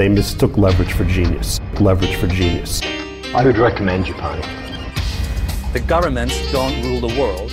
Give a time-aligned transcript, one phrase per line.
[0.00, 1.60] They mistook leverage for genius.
[1.78, 2.80] Leverage for genius.
[3.34, 4.40] I would recommend Japan.
[5.74, 7.52] The governments don't rule the world.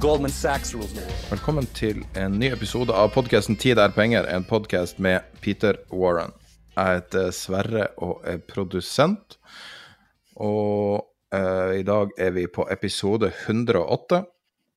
[0.00, 1.30] Goldman Sachs rules the world.
[1.30, 6.32] Velkommen til en ny episode av podkasten 'Tid er penger', en podkast med Peter Warren.
[6.76, 9.38] Jeg heter Sverre og er produsent.
[10.36, 14.24] Og eh, i dag er vi på episode 108.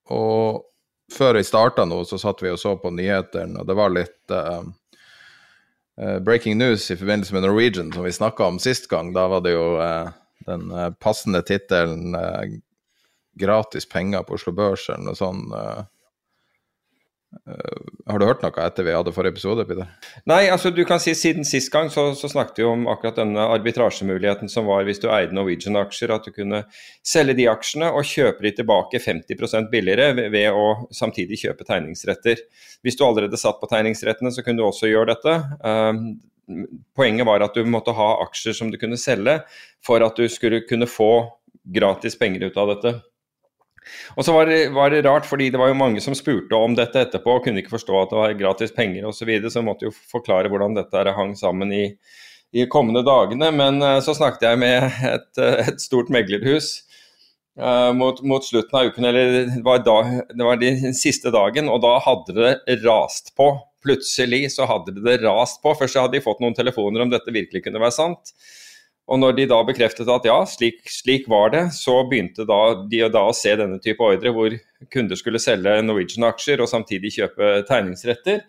[0.09, 0.65] Og
[1.11, 4.29] før vi starta nå, så satt vi og så på nyhetene, og det var litt
[4.29, 4.63] eh, eh,
[6.23, 9.13] breaking news i forbindelse med Norwegian, som vi snakka om sist gang.
[9.13, 10.11] Da var det jo eh,
[10.47, 12.59] den eh, passende tittelen eh,
[13.39, 15.53] 'Gratis penger på Oslo Børs' eller noe sånt.
[17.35, 17.79] Eh.
[18.09, 19.89] Har du hørt noe etter vi hadde forrige episode, Peter?
[20.29, 23.43] Nei, altså du kan si siden sist gang så, så snakket vi om akkurat denne
[23.53, 26.63] arbitrasjemuligheten som var hvis du eide Norwegian-aksjer, at du kunne
[27.05, 32.41] selge de aksjene og kjøpe de tilbake 50 billigere ved, ved å samtidig kjøpe tegningsretter.
[32.81, 35.37] Hvis du allerede satt på tegningsrettene, så kunne du også gjøre dette.
[35.61, 36.17] Um,
[36.97, 39.39] poenget var at du måtte ha aksjer som du kunne selge
[39.85, 41.11] for at du skulle kunne få
[41.69, 42.95] gratis penger ut av dette.
[44.17, 47.01] Og så var var det rart, fordi det var jo mange som spurte om dette
[47.05, 49.87] etterpå og kunne ikke forstå at det var gratis penger osv., så, videre, så måtte
[49.87, 51.85] jo forklare hvordan dette hang sammen i,
[52.51, 53.51] i kommende dagene.
[53.55, 56.71] Men uh, så snakket jeg med et, uh, et stort meglerhus
[57.59, 59.99] uh, mot, mot, slutten av uken, eller det var, da,
[60.33, 63.53] det var den siste dagen, og da hadde det rast på.
[63.85, 65.71] Plutselig så hadde det rast på.
[65.77, 68.33] Først hadde de fått noen telefoner om dette virkelig kunne være sant.
[69.09, 72.59] Og når de da bekreftet at ja, slik, slik var det, så begynte da,
[72.89, 74.53] de da å se denne type ordre hvor
[74.93, 78.43] kunder skulle selge Norwegian-aksjer og samtidig kjøpe tegningsretter.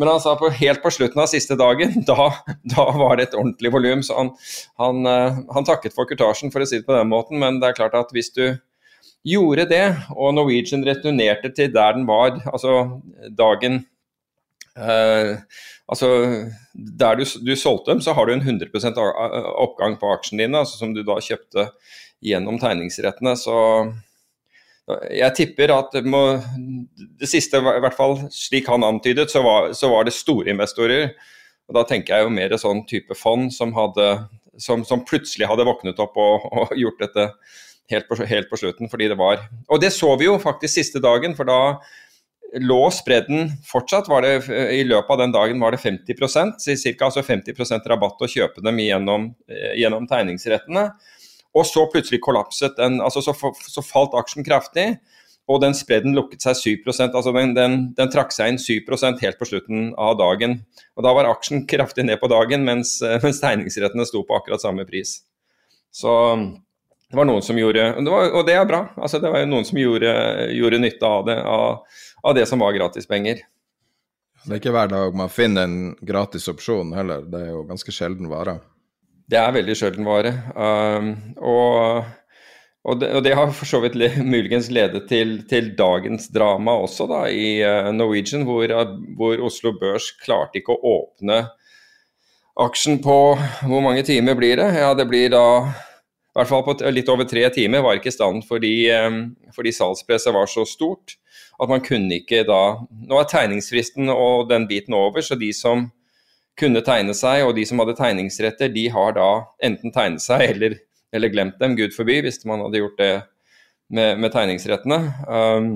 [0.00, 2.30] Men han sa på, helt på slutten av siste dagen, da,
[2.72, 4.04] da var det et ordentlig volum.
[4.06, 4.32] Så han,
[4.80, 5.04] han,
[5.52, 7.40] han, takket for kurtasjen, for å si det på den måten.
[7.42, 8.46] Men det er klart at hvis du
[9.28, 9.84] gjorde det,
[10.16, 13.02] og Norwegian returnerte til der den var, altså
[13.38, 13.82] dagen
[14.78, 15.36] Uh,
[15.90, 16.08] altså,
[16.72, 18.70] Der du, du, solgte dem, så har du en 100
[19.60, 21.68] oppgang på aksjene dine, altså som du da kjøpte
[22.24, 23.34] gjennom tegningsrettene.
[23.36, 23.56] Så
[25.12, 26.22] jeg tipper at det, må,
[27.20, 31.12] det siste, i hvert fall slik han antydet, så var, så var, det store investorer.
[31.68, 34.08] Og Da tenker jeg jo mer sånn type fond som, hadde,
[34.60, 37.28] som, som plutselig hadde våknet opp og, og gjort dette
[37.92, 38.90] helt på, helt på slutten.
[38.90, 41.60] fordi det var, Og det så vi jo faktisk siste dagen, for da
[42.60, 44.34] lå spredden fortsatt det,
[44.74, 47.08] I løpet av den dagen var det 50% ca.
[47.08, 49.30] Altså 50% rabatt å kjøpe dem gjennom,
[49.78, 50.90] gjennom tegningsrettene.
[51.52, 53.34] Og så plutselig kollapset den, altså så,
[53.68, 54.94] så, falt aksjen kraftig.
[55.50, 59.40] Og den spredden lukket seg 7% altså den, den, den trakk seg inn 7% helt
[59.40, 60.60] på slutten av dagen.
[60.96, 64.86] Og Da var aksjen kraftig ned på dagen, mens, mens tegningsrettene sto på akkurat samme
[64.88, 65.20] pris.
[65.92, 66.12] Så
[67.12, 68.86] det var noen som gjorde Og det, var, og det er bra.
[68.96, 70.12] altså Det var jo noen som gjorde,
[70.56, 71.36] gjorde nytte av det.
[71.44, 73.42] av av det som var gratispenger.
[74.42, 77.94] Det er ikke hver dag man finner en gratis opsjon heller, det er jo ganske
[77.94, 78.58] sjelden vare.
[79.30, 80.32] Det er veldig sjelden vare.
[80.56, 82.08] Um, og,
[82.82, 83.96] og, det, og, det, har for så vidt
[84.34, 88.66] muligens ledet til, til dagens drama også da, i uh, Norwegian, hvor,
[89.16, 91.44] hvor, Oslo Børs klarte ikke å åpne
[92.62, 93.16] aksjen på
[93.64, 94.68] Hvor mange timer blir det?
[94.76, 95.46] Ja, det blir da
[96.32, 99.72] i hvert fall på litt over tre timer var ikke i stand fordi, um, fordi
[99.76, 101.16] salgspresset var så stort
[101.62, 105.90] at man kunne ikke da Nå er tegningsfristen og den biten over, så de som
[106.58, 109.28] kunne tegne seg, og de som hadde tegningsretter, de har da
[109.64, 110.76] enten tegnet seg eller,
[111.14, 113.12] eller glemt dem, gud forby, hvis man hadde gjort det
[113.92, 114.98] med, med tegningsrettene.
[115.28, 115.70] Um,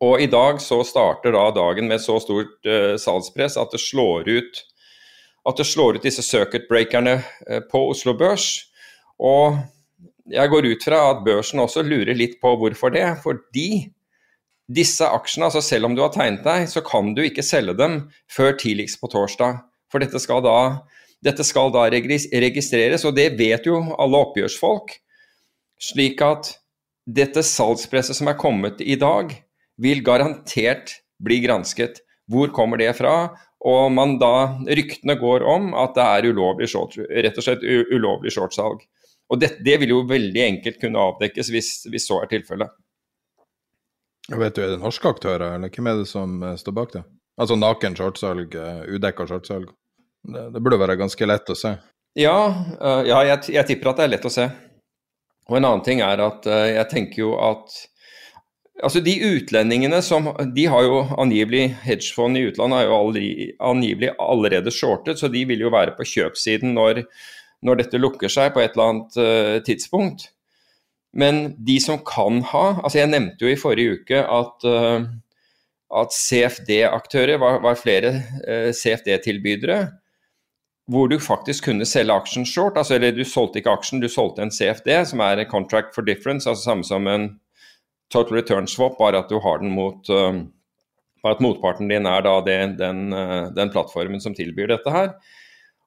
[0.00, 4.28] og i dag så starter da dagen med så stort uh, salgspress at det slår
[4.28, 4.64] ut
[5.48, 8.48] at det slår ut disse circuit-breakerne uh, på Oslo Børs.
[9.20, 9.56] Og
[10.30, 13.06] jeg går ut fra at børsen også lurer litt på hvorfor det.
[13.24, 13.88] Fordi
[14.70, 18.00] disse aksjene, altså selv om du har tegnet deg, så kan du ikke selge dem
[18.30, 19.60] før tidligst på torsdag.
[19.90, 20.56] For dette skal da,
[21.24, 24.94] dette skal da registreres, og det vet jo alle oppgjørsfolk.
[25.80, 26.52] Slik at
[27.10, 29.32] dette salgspresset som er kommet i dag,
[29.80, 32.02] vil garantert bli gransket.
[32.30, 33.32] Hvor kommer det fra?
[33.66, 38.32] Og man da, ryktene går om at det er ulovlig short, rett og slett ulovlig
[38.36, 38.84] shortsalg.
[39.30, 42.72] Og det, det, vil jo veldig enkelt kunne avdekkes hvis, hvis så er tilfellet.
[44.30, 47.04] Vet du, Er det norske aktører, eller hvem er det som eh, står bak det?
[47.40, 49.70] Altså naken shortsalg, eh, udekka shortsalg.
[50.22, 51.74] Det, det, burde være ganske lett å se.
[52.18, 52.36] Ja,
[52.76, 54.44] uh, ja jeg, jeg, tipper at det er lett å se.
[55.48, 57.86] Og en annen ting er at uh, jeg tenker jo at
[58.80, 63.26] Altså De utlendingene som De har jo angivelig Hedgefond i utlandet har jo aldri,
[63.60, 67.02] angivelig allerede shortet, så de vil jo være på kjøpsiden når,
[67.66, 70.30] når dette lukker seg på et eller annet uh, tidspunkt.
[71.12, 75.08] Men de som kan ha altså Jeg nevnte jo i forrige uke at, uh,
[76.00, 78.14] at CFD-aktører var, var, flere
[78.46, 79.82] uh, CFD-tilbydere
[80.90, 82.74] hvor du faktisk kunne selge aksjen short.
[82.76, 86.48] altså Eller du solgte ikke aksjen, du solgte en CFD, som er contract for difference,
[86.50, 87.28] altså samme som en
[88.10, 90.40] total return swap, bare at du har den mot uh,
[91.22, 93.12] bare at motparten din er da det, den,
[93.54, 95.12] den plattformen som tilbyr dette her.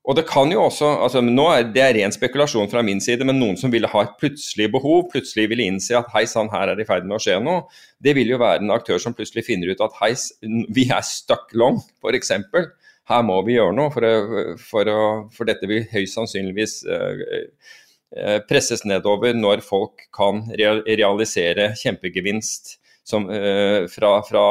[0.03, 3.37] Og det kan jo også, altså nå er Det ren spekulasjon fra min side, men
[3.39, 6.75] noen som ville ha et plutselig behov, plutselig ville innse at hei sann, her er
[6.75, 7.63] det i ferd med å skje noe,
[8.03, 10.11] det vil jo være en aktør som plutselig finner ut at hei,
[10.75, 12.33] vi er stuck long, f.eks.
[13.07, 18.37] Her må vi gjøre noe, for, å, for, å, for dette vil høyst sannsynligvis uh,
[18.51, 22.75] presses nedover når folk kan realisere kjempegevinst
[23.07, 24.47] som, uh, fra, fra,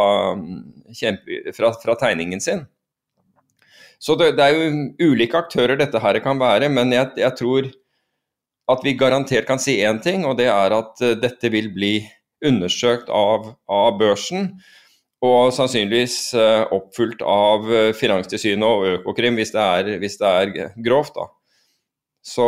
[0.96, 2.64] kjempe, fra, fra tegningen sin.
[4.02, 7.68] Så det, det, er jo ulike aktører dette her kan være, men jeg, jeg tror
[8.72, 11.96] at vi garantert kan si én ting, og det er at uh, dette vil bli
[12.42, 14.50] undersøkt av, av børsen.
[15.22, 16.32] Og sannsynligvis
[16.74, 21.14] oppfylt av uh, Finanstilsynet og Økokrim hvis det er, hvis det er grovt.
[21.14, 21.28] da.
[22.22, 22.46] Så,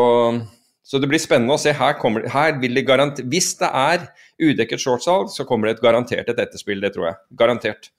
[0.82, 1.74] så, det blir spennende å se.
[1.74, 4.08] Her, kommer, her vil det garantert, Hvis det er
[4.42, 7.20] udekket shortsalg, så kommer det et garantert et etterspill, det tror jeg.
[7.38, 7.90] Garantert.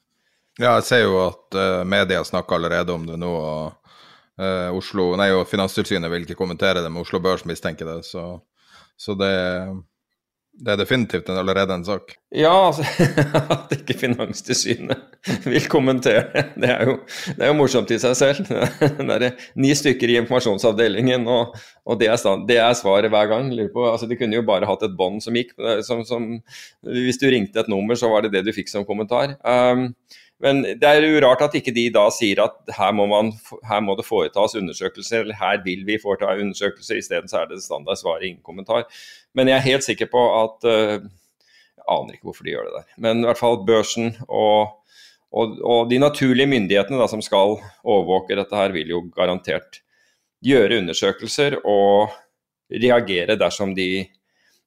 [0.56, 3.32] Ja, jeg ser jo at uh, media snakker allerede om det nå.
[3.32, 3.74] og
[4.40, 8.06] uh, Oslo, nei, og Finanstilsynet vil ikke kommentere det, men Oslo Børs mistenker det.
[8.08, 8.24] Så,
[8.96, 9.34] så det,
[10.62, 12.16] det, er definitivt en, allerede en sak.
[12.32, 12.88] Ja, altså,
[13.58, 16.98] at ikke Finanstilsynet vil kommentere det, er jo,
[17.36, 18.48] det er jo morsomt i seg selv.
[19.06, 23.28] Det er ni stykker i informasjonsavdelingen, og, og det, er stand, det, er svaret hver
[23.28, 23.52] gang.
[23.76, 25.52] På, altså, de kunne jo bare hatt et bånd som gikk.
[25.84, 26.36] Som, som,
[26.88, 29.36] hvis du ringte et nummer, så var det det du fikk som kommentar.
[29.44, 29.90] Um,
[30.46, 33.32] men det er jo rart at ikke de da sier at her må, man,
[33.66, 37.00] her må det foretas undersøkelser, eller her vil vi foreta undersøkelser.
[37.02, 38.86] Isteden så er det standard svar, ingen kommentar.
[39.34, 42.76] Men jeg er helt sikker på at uh, Jeg aner ikke hvorfor de gjør det
[42.78, 42.92] der.
[43.02, 44.76] Men i hvert fall børsen og,
[45.34, 49.82] og, og de naturlige myndighetene da, som skal overvåke dette her, vil jo garantert
[50.46, 52.14] gjøre undersøkelser og
[52.74, 54.06] reagere dersom de,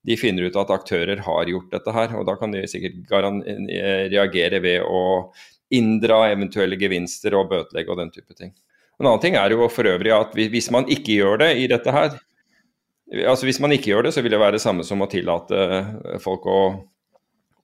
[0.06, 2.14] de finner ut at aktører har gjort dette her.
[2.18, 3.14] Og da kan de sikkert
[4.14, 5.02] reagere ved å
[5.74, 8.54] inndra eventuelle gevinster og bøtelegge og den type ting.
[8.98, 11.92] En annen ting er jo for øvrig at hvis man ikke gjør det i dette
[11.94, 12.16] her,
[13.28, 15.60] altså hvis man ikke gjør det, så vil det være det samme som å tillate
[15.78, 16.60] eh, folk å,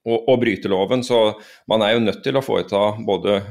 [0.05, 1.03] å, å bryte loven.
[1.03, 1.19] Så
[1.71, 3.41] man er jo nødt til å foreta både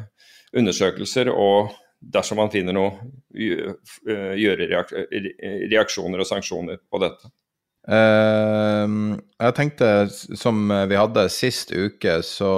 [0.57, 1.75] undersøkelser og
[2.15, 2.93] dersom man finner noe,
[3.33, 4.67] gjøre
[5.73, 7.31] reaksjoner og sanksjoner på dette.
[7.85, 9.89] Uh, jeg tenkte,
[10.37, 12.53] som vi hadde sist uke, så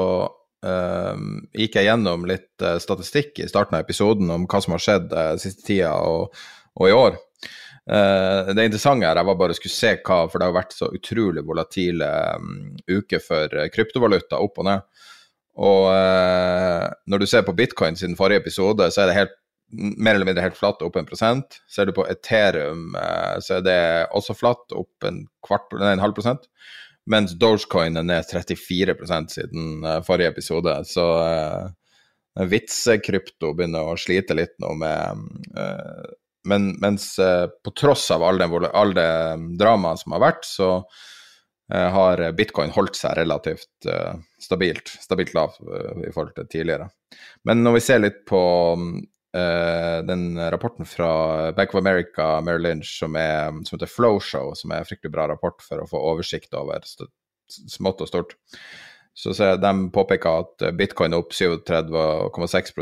[0.65, 5.15] gikk jeg gjennom litt uh, statistikk i starten av episoden om hva som har skjedd
[5.15, 6.35] uh, siste tida og,
[6.75, 7.19] og, i år.
[7.87, 10.91] Uh, det interessante her jeg var bare skulle se hva, for det har vært så
[10.97, 12.09] utrolig volatile
[12.41, 12.55] um,
[12.89, 15.05] uker for kryptovaluta, opp og ned.
[15.57, 15.87] Og
[17.09, 19.31] når du ser på bitcoin siden forrige episode, så er det helt
[19.73, 21.57] mer eller mindre helt flatt, opp en prosent.
[21.73, 22.91] Ser du på Ethereum,
[23.41, 23.79] så er det
[24.13, 26.45] også flatt, opp en, kvart, nei, en halv prosent.
[27.11, 28.97] Mens Dogecoin er ned 34
[29.31, 30.75] siden uh, forrige episode.
[30.89, 35.27] Så uh, vitsekrypto begynner å slite litt nå med
[35.59, 36.07] uh,
[36.47, 39.11] men, Mens uh, på tross av all, det, all det
[39.59, 40.73] dramaet som har vært, så
[41.67, 43.89] har bitcoin holdt seg relativt
[44.39, 46.87] stabilt, stabilt lav i forhold til tidligere.
[47.43, 48.39] Men når vi ser litt på
[48.77, 54.55] Uh, den rapporten fra Bank of America, Merrill Lynch, som, er, som heter Flow Show,
[54.57, 58.37] som er en fryktelig bra rapport for å få oversikt over smått og stort.
[59.17, 62.73] Så, så de påpeker at bitcoin er opp 37,6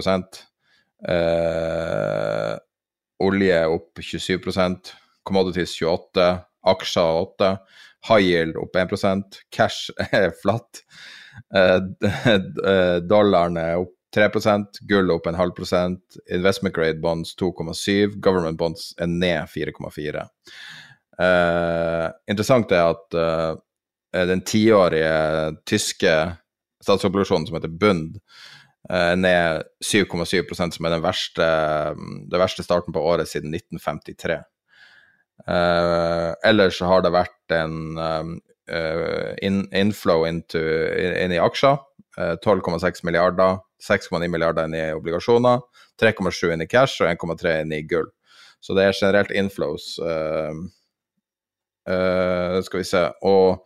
[1.08, 2.54] uh,
[3.24, 4.90] Olje er opp 27%
[5.24, 6.26] commodities 28
[6.74, 7.50] aksjer 8
[8.08, 10.82] high yield opp 1% cash er flatt.
[13.08, 14.30] Dollaren er opp 3
[14.88, 20.24] gull opp en halv prosent, investment grade bonds 2,7, government bonds er ned 4,4.
[21.14, 26.14] Uh, interessant er at uh, den tiårige tyske
[26.82, 28.18] statsobligasjonen som heter Bund,
[28.90, 31.50] uh, ned 7,7% som er den verste,
[32.30, 34.42] den verste starten på året siden 1953.
[36.46, 38.36] ellers så har det vært en um,
[39.42, 40.60] in, inflow into,
[40.94, 41.74] inn i aksjer.
[42.14, 45.60] 12,6 milliarder, 6,9 milliarder inn i obligasjoner,
[46.00, 48.08] 3,7 inn i cash og 1,3 inn i gull.
[48.64, 49.94] Så det er generelt inflows.
[50.00, 50.64] Uh,
[51.84, 53.58] Uh, skal vi se Og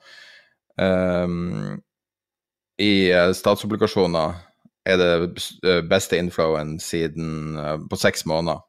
[0.82, 1.76] um,
[2.82, 4.34] i uh, statsobligasjoner
[4.88, 8.64] er det beste inflowen siden uh, på seks måneder.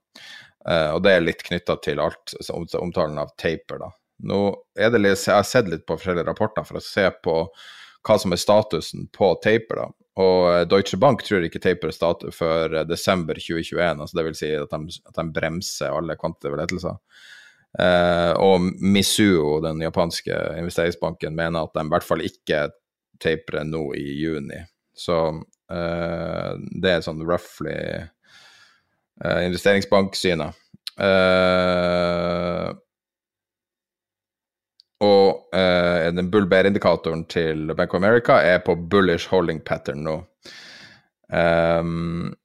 [0.69, 2.33] og det er litt knytta til alt
[2.75, 3.87] omtalen av taper, da.
[4.27, 4.39] Nå
[4.77, 7.35] er det litt, Jeg har sett litt på forskjellige rapporter for å se på
[8.05, 9.79] hva som er statusen på taper.
[9.79, 9.87] da.
[10.19, 13.83] Og Deutsche Bank tror ikke taper er før desember 2021.
[13.87, 16.97] altså vil Si at de, at de bremser alle kvantitative lettelser.
[17.77, 22.63] Eh, og Misuo, den japanske investeringsbanken, mener at de i hvert fall ikke
[23.21, 24.63] taperer nå i juni.
[24.95, 25.19] Så
[25.71, 30.65] eh, det er sånn roughly eh, investeringsbanksynet.
[34.99, 40.17] Og den bull bear-indikatoren til Bank of America er på bullish holding pattern nå.
[41.29, 42.35] Um,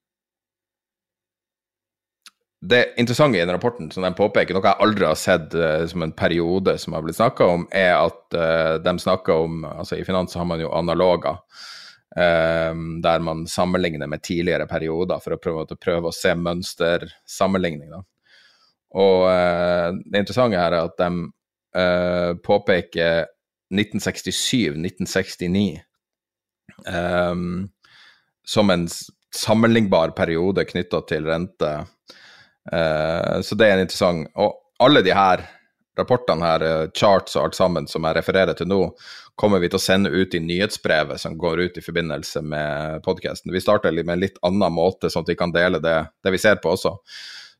[2.61, 6.04] det interessante i den rapporten som de påpeker, noe jeg aldri har sett uh, som
[6.04, 10.06] en periode som har blitt snakka om, er at uh, de snakker om altså I
[10.06, 11.40] finans har man jo analoger,
[12.16, 17.92] um, der man sammenligner med tidligere perioder for å prøve, å, prøve å se mønstersammenligning.
[18.94, 21.08] Og det interessante her er at de
[22.46, 23.24] påpeker
[23.74, 25.80] 1967-1969
[26.86, 27.64] um,
[28.46, 28.84] som en
[29.34, 31.72] sammenlignbar periode knytta til rente
[32.72, 35.42] Uh, så det er en interessant Og alle de her
[35.98, 38.78] rapportene her, uh, charts og alt sammen som jeg refererer til nå,
[39.38, 43.52] kommer vi til å sende ut i nyhetsbrevet som går ut i forbindelse med podkasten.
[43.52, 46.40] Vi starter med en litt annen måte, sånn at vi kan dele det, det vi
[46.40, 46.96] ser på også.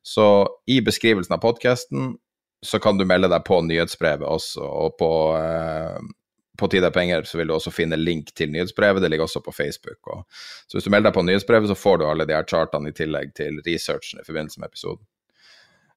[0.05, 0.25] Så
[0.71, 2.15] i beskrivelsen av podkasten
[2.65, 5.97] så kan du melde deg på nyhetsbrevet også, og på, eh,
[6.59, 9.03] på Tid er penger så vil du også finne link til nyhetsbrevet.
[9.03, 9.99] Det ligger også på Facebook.
[10.07, 10.23] Og,
[10.67, 12.95] så hvis du melder deg på nyhetsbrevet, så får du alle de her chartene i
[12.95, 15.03] tillegg til researchen i forbindelse med episoden.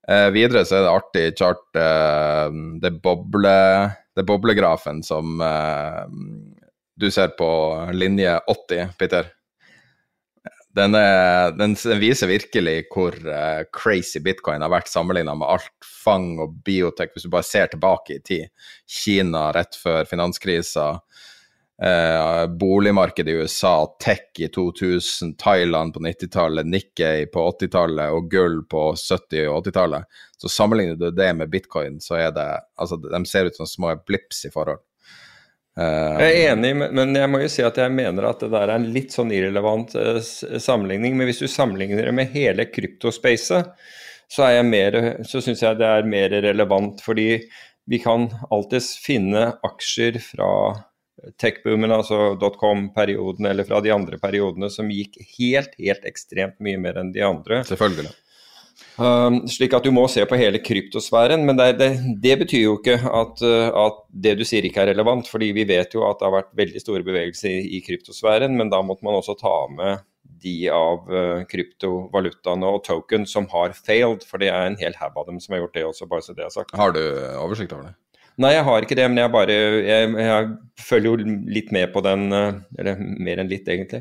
[0.09, 3.57] Eh, videre så er det artig chart eh, det, boble,
[4.17, 6.05] det boblegrafen som eh,
[6.99, 7.49] du ser på
[7.93, 9.29] linje 80, Peter.
[10.79, 16.37] Den, er, den, viser virkelig hvor uh, crazy bitcoin har vært sammenligna med alt fang
[16.43, 18.49] og biotek, hvis du bare ser tilbake i tid.
[18.87, 20.87] Kina rett før finanskrisa,
[21.83, 28.61] uh, boligmarkedet i USA, tech i 2000, Thailand på 90-tallet, Nikkei på 80-tallet og gull
[28.71, 30.21] på 70- og 80-tallet.
[30.39, 33.97] Så sammenligner du det med bitcoin, så er det Altså, de ser ut som små
[34.07, 34.79] blips i forhold.
[35.79, 38.75] Jeg er enig, men jeg må jo si at jeg mener at det der er
[38.81, 41.15] en litt sånn irrelevant uh, sammenligning.
[41.19, 43.71] Men hvis du sammenligner det med hele kryptospacet,
[44.29, 44.49] så,
[45.31, 47.03] så syns jeg det er mer relevant.
[47.05, 47.31] Fordi
[47.89, 50.51] vi kan alltids finne aksjer fra
[51.41, 57.01] tech-boomen, altså dotcom-perioden, eller fra de andre periodene som gikk helt, helt ekstremt mye mer
[57.01, 57.63] enn de andre.
[57.69, 58.13] Selvfølgelig.
[58.99, 61.45] Um, slik at du må se på hele kryptosfæren.
[61.47, 61.91] Men det, det,
[62.23, 65.29] det betyr jo ikke at, uh, at, det du sier ikke er relevant.
[65.31, 68.73] fordi vi vet jo at det har vært veldig store bevegelser i, i kryptosfæren, men
[68.75, 70.03] da måtte man også ta med
[70.43, 74.27] de av uh, kryptovalutaene og token som har failed.
[74.27, 76.35] For det er en hel haug av dem som har gjort det også, bare så
[76.35, 76.77] det er sagt.
[76.79, 77.03] Har du
[77.39, 77.97] oversikt over det?
[78.39, 82.03] Nei, jeg har ikke det, men jeg bare jeg, jeg følger jo litt med på
[82.07, 83.99] den, uh, eller mer enn litt egentlig,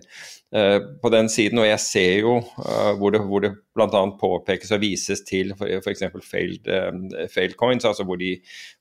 [0.54, 1.58] uh, på den siden.
[1.64, 4.04] Og jeg ser jo uh, hvor det, hvor det bl.a.
[4.22, 6.06] påpekes og vises til f.eks.
[6.22, 6.70] Failed,
[7.34, 8.36] failed coins, altså hvor de,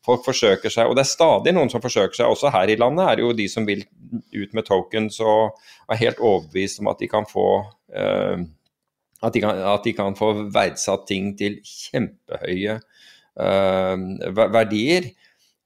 [0.04, 0.90] folk forsøker seg.
[0.90, 3.32] Og det er stadig noen som forsøker seg, også her i landet er det jo
[3.40, 3.86] de som vil
[4.36, 5.56] ut med tokens og
[5.88, 7.48] er helt overbevist om at de kan få
[7.96, 12.76] at de kan, at de kan få verdsatt ting til kjempehøye
[14.36, 15.08] verdier.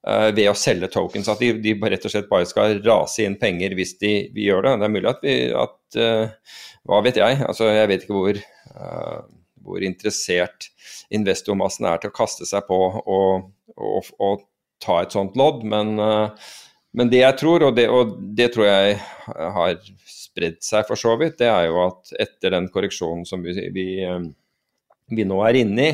[0.01, 1.27] Uh, ved å selge tokens.
[1.29, 4.65] At de, de, rett og slett bare skal rase inn penger hvis de vi gjør
[4.65, 4.71] det.
[4.81, 6.55] Det er mulig at vi at, uh,
[6.89, 7.37] Hva vet jeg?
[7.45, 8.39] Altså, jeg vet ikke hvor,
[8.73, 9.19] uh,
[9.61, 10.71] hvor interessert
[11.13, 14.41] investormassen er til å kaste seg på og, og, og
[14.81, 15.91] ta et sånt lodd, men,
[16.97, 18.95] men det jeg tror, og det, og det, tror jeg
[19.27, 19.75] har
[20.09, 23.85] spredd seg for så vidt, det er jo at etter den korreksjonen som vi, vi,
[25.13, 25.91] vi nå er inne i,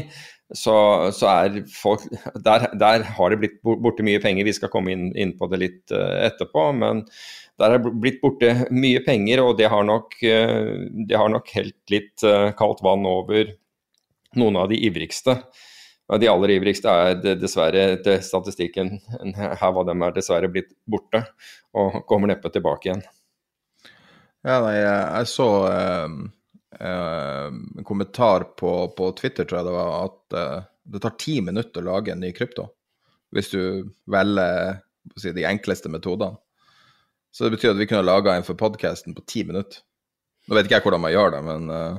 [0.56, 0.76] så,
[1.12, 2.06] så, er folk
[2.40, 4.48] der, der, har det blitt borte mye penger.
[4.48, 6.70] Vi skal komme inn, inn på det litt uh, etterpå.
[6.80, 7.04] Men
[7.60, 11.94] der er blitt borte mye penger, og det har nok, uh, det har nok helt
[11.94, 13.52] litt uh, kaldt vann over
[14.40, 15.36] noen av de ivrigste.
[16.08, 18.94] De aller ivrigste er dessverre etter statistikken
[19.36, 21.26] her var dem er dessverre blitt borte,
[21.76, 23.04] og kommer neppe tilbake igjen.
[24.48, 25.50] Ja, nei, jeg så
[26.80, 31.88] en kommentar på, på, Twitter, tror jeg det var, at det tar ti minutter å
[31.96, 32.68] lage en ny krypto.
[33.34, 33.62] Hvis du
[34.06, 34.78] velger
[35.16, 36.38] si, de enkleste metodene.
[37.34, 39.82] Så det betyr at vi kunne laga en for podkasten på ti minutter.
[40.48, 41.98] Nå vet ikke jeg hvordan man gjør det, men uh...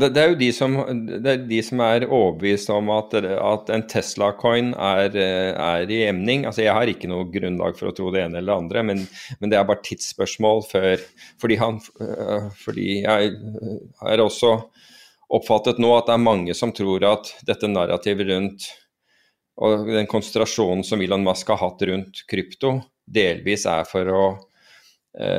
[0.00, 3.84] det, det, er jo de som, er, de som er overbevist om at, at en
[3.90, 6.46] Tesla-coin er, er, i emning.
[6.48, 9.04] Altså, Jeg har ikke noe grunnlag for å tro det ene eller det andre, men,
[9.40, 11.04] men det er bare tidsspørsmål før
[11.42, 11.78] Fordi, han,
[12.62, 13.36] fordi jeg
[14.00, 14.56] har også
[15.36, 18.68] oppfattet nå at det er mange som tror at dette narrativet rundt
[19.56, 24.24] og den konsentrasjonen som Elon Musk har hatt rundt krypto, delvis er for å,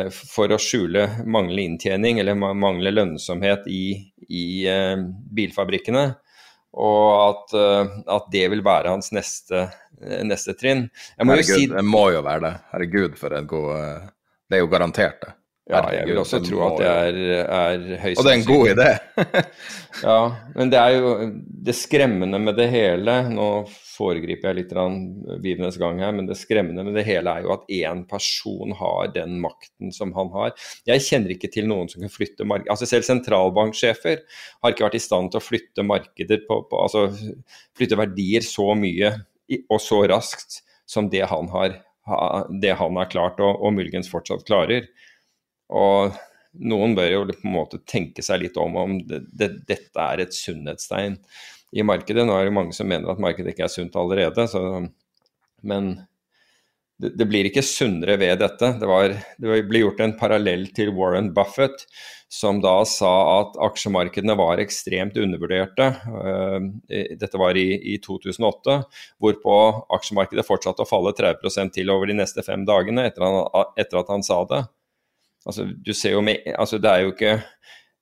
[0.10, 4.96] for å skjule manglende inntjening eller manglende lønnsomhet i, i eh,
[5.38, 6.06] bilfabrikkene.
[6.78, 9.68] Og at, eh, at, det vil være hans neste,
[10.26, 10.88] neste trinn.
[11.18, 11.68] Herregud, si...
[11.72, 12.54] det må jo være det.
[12.74, 14.10] Herregud, for en god
[14.48, 15.34] Det er jo garantert, det.
[15.68, 18.70] Ja, jeg vil også tro at det er, er høyst Og det er en god
[18.72, 18.92] idé!
[20.08, 20.20] ja,
[20.56, 21.10] men det er jo
[21.68, 23.48] det skremmende med det hele Nå
[23.98, 24.76] foregriper jeg litt
[25.44, 29.10] Vivenes gang her, men det skremmende med det hele er jo at én person har
[29.16, 30.54] den makten som han har.
[30.88, 34.22] Jeg kjenner ikke til noen som kan flytte markeder Altså Selv sentralbanksjefer
[34.64, 37.10] har ikke vært i stand til å flytte markeder på, på Altså
[37.78, 39.12] flytte verdier så mye
[39.68, 41.76] og så raskt som det han har,
[42.62, 44.88] det han har klart, og, og muligens fortsatt klarer.
[45.74, 46.16] Og
[46.58, 50.24] noen bør jo på en måte tenke seg litt om om det, det, dette er
[50.24, 51.18] et sunnhetstegn
[51.76, 52.26] i markedet.
[52.26, 54.62] Nå er det mange som mener at markedet ikke er sunt allerede, så,
[55.68, 55.92] men
[56.98, 58.74] det, det, blir ikke sunnere ved dette.
[58.80, 61.86] Det, var, det ble gjort en parallell til Warren Buffett,
[62.28, 65.92] som da sa at aksjemarkedene var ekstremt undervurderte.
[66.90, 68.80] Eh, dette var i, i 2008,
[69.22, 69.60] hvorpå
[70.00, 74.12] aksjemarkedet fortsatte å falle 30% til over de neste fem dagene etter, han, etter at
[74.16, 74.66] han sa det.
[75.48, 77.38] Altså, du ser jo med, altså, det, er jo ikke,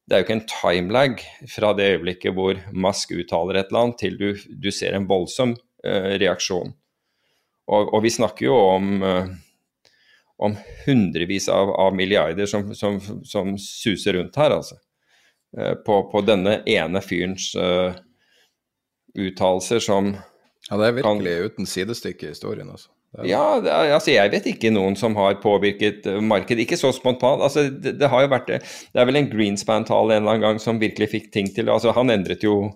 [0.06, 4.00] det er jo ikke en timelag fra det øyeblikket hvor Musk uttaler et eller annet,
[4.02, 6.74] til du, du ser en voldsom uh, reaksjon.
[7.66, 9.30] Og, og, vi snakker jo om, uh,
[10.42, 14.80] om hundrevis av, av milliarder som, som, som, suser rundt her, altså.
[15.56, 17.52] Uh, på, på, denne ene fyrens
[19.16, 20.16] uttalelser som
[20.66, 22.90] Ja, det er virkelig kan, uten sidestykke i historien, altså.
[23.24, 23.44] Ja,
[23.88, 26.66] altså jeg vet ikke noen som har påvirket markedet.
[26.66, 27.44] Ikke så spontant.
[27.46, 28.60] altså det, det, har jo vært det.
[28.92, 31.94] Det er vel en Greenspan-tale en eller annen gang som virkelig fikk ting til altså
[31.96, 32.74] Han endret jo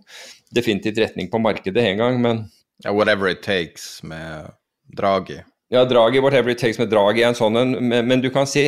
[0.55, 2.43] definitivt retning på markedet en gang, men
[2.85, 4.53] ja, Whatever it takes med
[4.97, 5.41] Dragi.
[5.69, 8.47] Ja, Dragi, whatever it takes med Dragi er en sånn en, men, men, du kan
[8.49, 8.63] si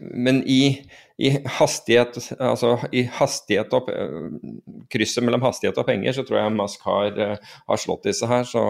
[0.00, 0.78] Men i,
[1.20, 3.90] i hastighet altså i hastighet og
[4.88, 8.46] Krysset mellom hastighet og penger, så tror jeg Musk har, uh, har slått disse her,
[8.48, 8.62] så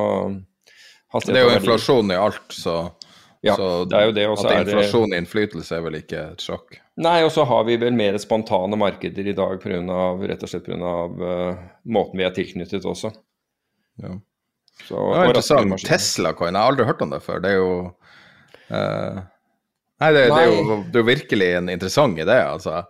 [1.24, 2.76] det er jo inflasjon i alt, så,
[3.44, 6.76] ja, så det er jo det, at inflasjon i innflytelse er vel ikke et sjokk?
[7.00, 10.42] Nei, og så har vi vel mer spontane markeder i dag på grunn av, rett
[10.42, 10.76] og slett pga.
[10.82, 11.60] Uh, eh,
[11.94, 13.12] måten vi er tilknyttet også.
[14.02, 14.16] Ja.
[14.82, 15.86] Så, det var interessant.
[15.86, 17.40] Tesla-coin, jeg har aldri hørt om det før.
[17.42, 19.20] Det er jo uh,
[19.98, 22.36] Nei, det, det, er jo, det, er virkelig en interessant idé.
[22.42, 22.82] altså.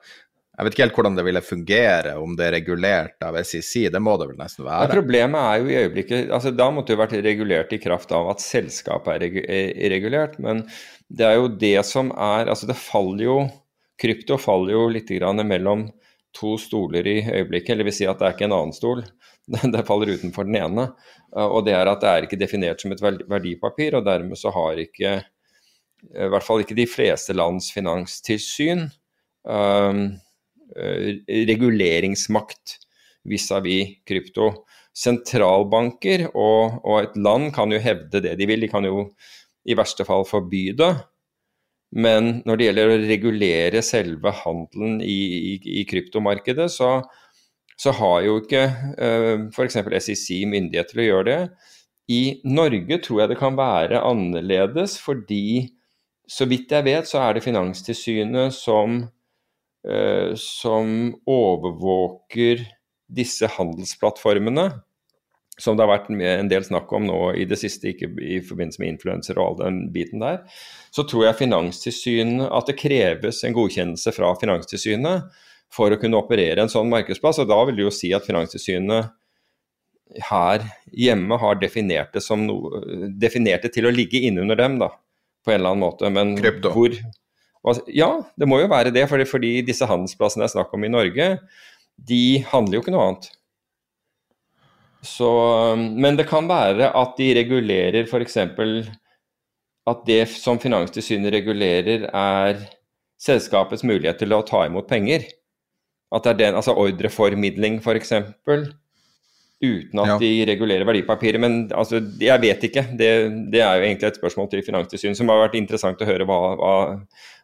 [0.59, 3.85] Jeg vet ikke helt hvordan det ville fungere, om det er regulert av SEC.
[3.95, 4.89] Det må det vel nesten være.
[4.89, 8.15] Ja, problemet er jo i øyeblikket altså Da måtte det jo vært regulert i kraft
[8.17, 10.35] av at selskapet er regulert.
[10.43, 10.65] Men
[11.07, 13.39] det er jo det som er Altså det faller jo
[14.03, 15.15] Krypto faller jo litt
[15.47, 15.89] mellom
[16.35, 17.77] to stoler i øyeblikket.
[17.77, 19.07] Eller vil si at det er ikke en annen stol.
[19.75, 20.91] Det faller utenfor den ene.
[21.33, 24.77] Og det er at det er ikke definert som et verdipapir, og dermed så har
[24.83, 28.85] ikke i hvert fall ikke de fleste lands finanstilsyn
[29.49, 30.28] um, Eh,
[30.77, 32.79] reguleringsmakt
[33.29, 34.51] vis-à-vis krypto.
[34.99, 39.07] Sentralbanker og, og, et land kan jo hevde det de vil, de kan jo
[39.69, 40.91] i verste fall forby det.
[41.95, 45.21] Men når det gjelder å regulere selve handelen i,
[45.55, 46.99] i, i kryptomarkedet, så,
[47.79, 48.65] så, har jo ikke
[48.99, 49.79] uh, f.eks.
[50.05, 51.41] SEC myndighet til å gjøre det.
[52.13, 55.69] I Norge tror jeg det kan være annerledes, fordi
[56.29, 59.18] så vidt jeg vet, så er det Finanstilsynet som Eh,
[60.39, 60.89] som
[61.31, 62.65] overvåker
[63.09, 64.65] disse handelsplattformene,
[65.59, 68.83] som det har vært en del snakk om nå i det siste, ikke i forbindelse
[68.83, 70.43] med influenser og all den biten der,
[70.95, 75.41] så tror jeg Finanstilsynet at det kreves en godkjennelse fra Finanstilsynet
[75.75, 77.43] for å kunne operere en sånn markedsplass.
[77.43, 79.11] og Da vil det jo si at Finanstilsynet
[80.31, 80.65] her
[80.97, 82.81] hjemme har definert det, som noe,
[83.21, 84.93] definert det til å ligge innunder dem, da,
[85.45, 86.13] på en eller annen måte.
[86.13, 86.73] Men Krypto.
[86.73, 86.95] hvor
[87.93, 90.93] Ja, det må jo være det, fordi, fordi disse handelsplassene det er snakk om i
[90.93, 91.27] Norge,
[92.09, 93.29] de handler jo ikke noe annet.
[95.05, 95.31] Så,
[95.77, 98.39] men det kan være at de regulerer f.eks.
[99.89, 102.65] at det som Finanstilsynet regulerer, er
[103.19, 105.27] selskapets mulighet til å ta imot penger.
[106.15, 108.15] At det er den, altså ordreformidling f.eks.
[109.59, 110.19] Uten at Ja.
[110.23, 111.41] de regulerer verdipapiret.
[111.43, 112.85] Men altså, jeg vet ikke.
[112.97, 113.09] Det,
[113.51, 116.39] det er jo egentlig et spørsmål til Finanstilsynet som har vært interessant å høre hva,
[116.61, 116.75] hva,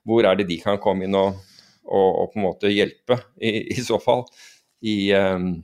[0.07, 1.41] hvor er det de kan komme inn og,
[1.85, 4.23] og, og på en måte hjelpe, i, i så fall,
[4.85, 5.57] i, um,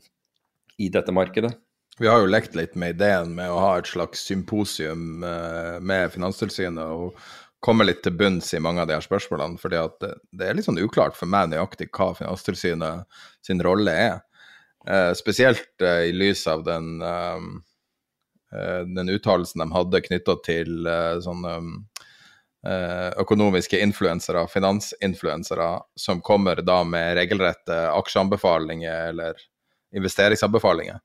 [0.81, 1.53] i dette markedet.
[2.01, 6.09] Vi har jo lekt litt med ideen med å ha et slags symposium eh, med
[6.15, 7.19] Finanstilsynet og
[7.61, 9.61] komme litt til bunns i mange av de her spørsmålene.
[9.61, 13.93] fordi at det, det er litt sånn uklart for meg nøyaktig hva Finanstilsynet sin rolle
[13.93, 14.23] er.
[14.91, 17.37] Eh, spesielt eh, i lys av den, eh,
[18.55, 21.53] eh, den uttalelsen de hadde knytta til eh, sånne
[22.67, 29.39] eh, økonomiske influensere, finansinfluensere, som kommer da med regelrette aksjeanbefalinger eller
[29.97, 30.99] investeringsanbefalinger.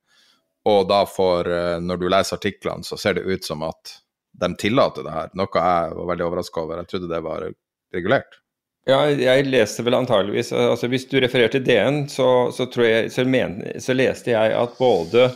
[0.65, 1.48] Og da får,
[1.86, 3.91] når du leser artiklene, så ser det ut som at
[4.34, 5.30] de tillater det her.
[5.38, 6.82] Noe jeg var veldig overraska over.
[6.82, 7.45] Jeg trodde det var
[7.93, 8.39] regulert.
[8.86, 13.24] Ja, jeg leste vel antageligvis altså Hvis du refererer til DN, så, så, jeg, så,
[13.26, 15.32] men, så leste jeg at både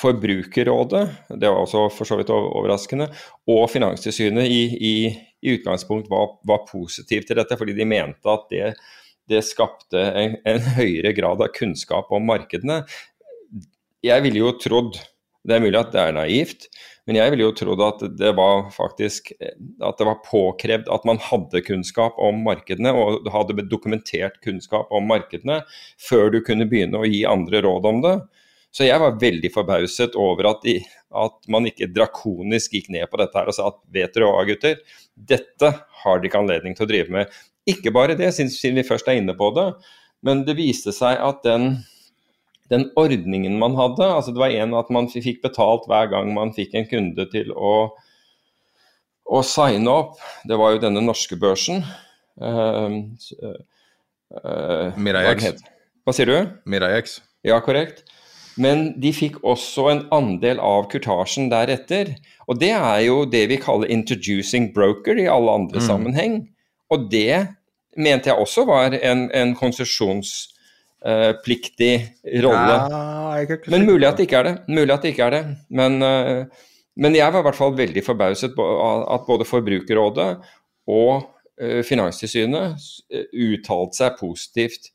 [0.00, 1.02] Forbrukerrådet,
[1.40, 3.10] det var også for så vidt overraskende,
[3.52, 4.92] og Finanstilsynet i, i,
[5.44, 8.70] i utgangspunkt var, var positive til dette, fordi de mente at det,
[9.28, 12.82] det skapte en, en høyere grad av kunnskap om markedene.
[14.06, 14.96] Jeg ville jo trodd,
[15.48, 16.66] det er mulig at det er naivt,
[17.08, 21.20] men jeg ville jo trodd at det var faktisk at det var påkrevd at man
[21.24, 25.62] hadde kunnskap om markedene og hadde dokumentert kunnskap om markedene
[26.00, 28.14] før du kunne begynne å gi andre råd om det.
[28.70, 30.76] Så jeg var veldig forbauset over at, de,
[31.18, 34.44] at man ikke drakonisk gikk ned på dette her og sa at vet dere hva,
[34.46, 34.76] gutter,
[35.16, 35.72] dette
[36.04, 37.40] har de ikke anledning til å drive med.
[37.68, 39.72] Ikke bare det, siden vi først er inne på det,
[40.26, 41.80] men det viste seg at den
[42.70, 46.54] den ordningen man hadde, altså det var en at man fikk betalt hver gang man
[46.54, 47.74] fikk en kunde til å,
[49.26, 51.82] å signe opp, det var jo denne norske børsen.
[52.40, 53.02] Uh,
[53.42, 55.64] uh, Mirai X.
[56.06, 56.38] Hva sier du?
[56.70, 57.18] Mirai X.
[57.46, 58.04] Ja, korrekt.
[58.60, 62.14] Men de fikk også en andel av kurtasjen deretter.
[62.50, 65.86] Og det er jo det vi kaller 'introducing broker' i alle andre mm.
[65.86, 66.40] sammenheng.
[66.90, 67.56] Og det
[67.96, 70.50] mente jeg også var en, en konsesjons
[71.00, 71.94] Uh, pliktig
[72.44, 72.74] rolle.
[72.76, 74.54] Ja, men mulig at det ikke er det.
[74.68, 75.44] Mulig at det ikke er det.
[75.72, 78.66] Men, uh, men jeg var i hvert fall veldig forbauset på
[79.14, 80.26] at både Forbrukerrådet
[80.92, 82.84] og uh, Finanstilsynet
[83.32, 84.92] uttalte seg positivt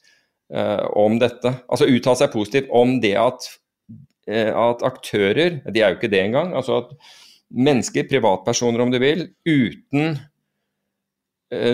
[0.93, 1.49] om dette.
[1.73, 3.47] Altså uttalte seg positivt om det at,
[4.29, 6.91] at aktører, de er jo ikke det engang, altså at
[7.49, 10.19] mennesker, privatpersoner om du vil, uten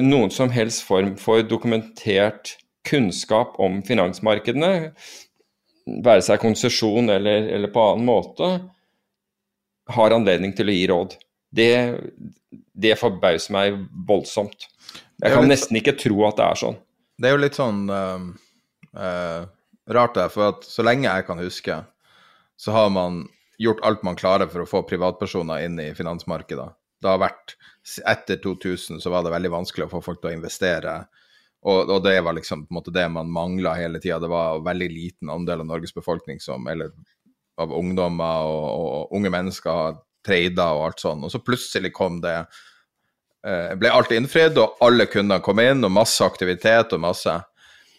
[0.07, 2.53] noen som helst form for dokumentert
[2.87, 4.91] kunnskap om finansmarkedene,
[6.05, 8.51] være seg konsesjon eller, eller, på annen måte,
[9.91, 11.15] har anledning til å gi råd.
[11.51, 11.71] Det,
[12.51, 14.69] det forbauser meg voldsomt.
[15.21, 16.77] Jeg kan litt, nesten ikke tro at det er sånn.
[17.21, 18.29] Det er jo litt sånn uh,
[18.97, 19.41] uh,
[19.91, 21.81] rart, det, for at så lenge jeg kan huske,
[22.61, 23.25] så har man
[23.61, 26.71] gjort alt man klarer for å få privatpersoner inn i finansmarkedet.
[27.01, 27.57] Det har vært
[28.05, 30.91] Etter 2000 så var det veldig vanskelig å få folk til å investere
[31.61, 34.17] og, og, det var liksom på en måte det man mangla hele tida.
[34.19, 36.89] Det var veldig liten andel av Norges befolkning som, eller
[37.61, 41.21] av ungdommer og, og unge mennesker trader og alt sånn.
[41.25, 45.93] Og så plutselig kom det eh, Ble alt innfridd, og alle kunder kom inn, og
[45.93, 47.37] masse aktivitet og masse.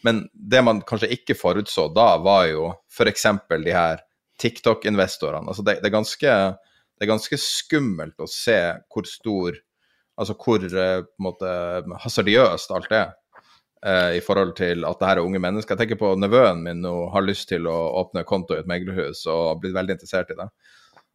[0.03, 3.29] Men det man kanskje ikke forutså da, var jo f.eks.
[3.53, 4.03] de her
[4.42, 5.46] TikTok-investorene.
[5.46, 6.37] Altså det, det, er ganske,
[6.98, 9.62] det er ganske skummelt å se hvor stor
[10.20, 11.51] Altså hvor eh, på en måte
[12.03, 13.14] hasardiøst alt er
[13.83, 15.75] i forhold til at det her er unge mennesker.
[15.75, 19.25] Jeg tenker på nevøen min og har lyst til å åpne konto i et meglerhus
[19.27, 20.47] og har blitt veldig interessert i det.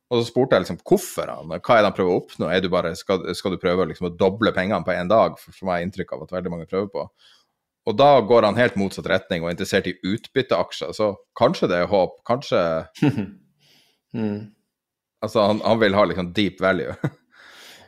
[0.07, 2.49] Og så spurte jeg liksom hvorfor han, hva er det han prøver å oppnå?
[2.51, 5.35] Er du bare, skal, skal du prøve liksom å doble pengene på én dag?
[5.39, 7.07] For, for meg er inntrykk av at veldig mange prøver på.
[7.87, 10.93] Og da går han helt motsatt retning og er interessert i utbytteaksjer.
[10.95, 12.61] Så kanskje det er håp, kanskje
[14.17, 14.39] mm.
[15.23, 16.93] Altså, han, han, vil ha liksom deep value.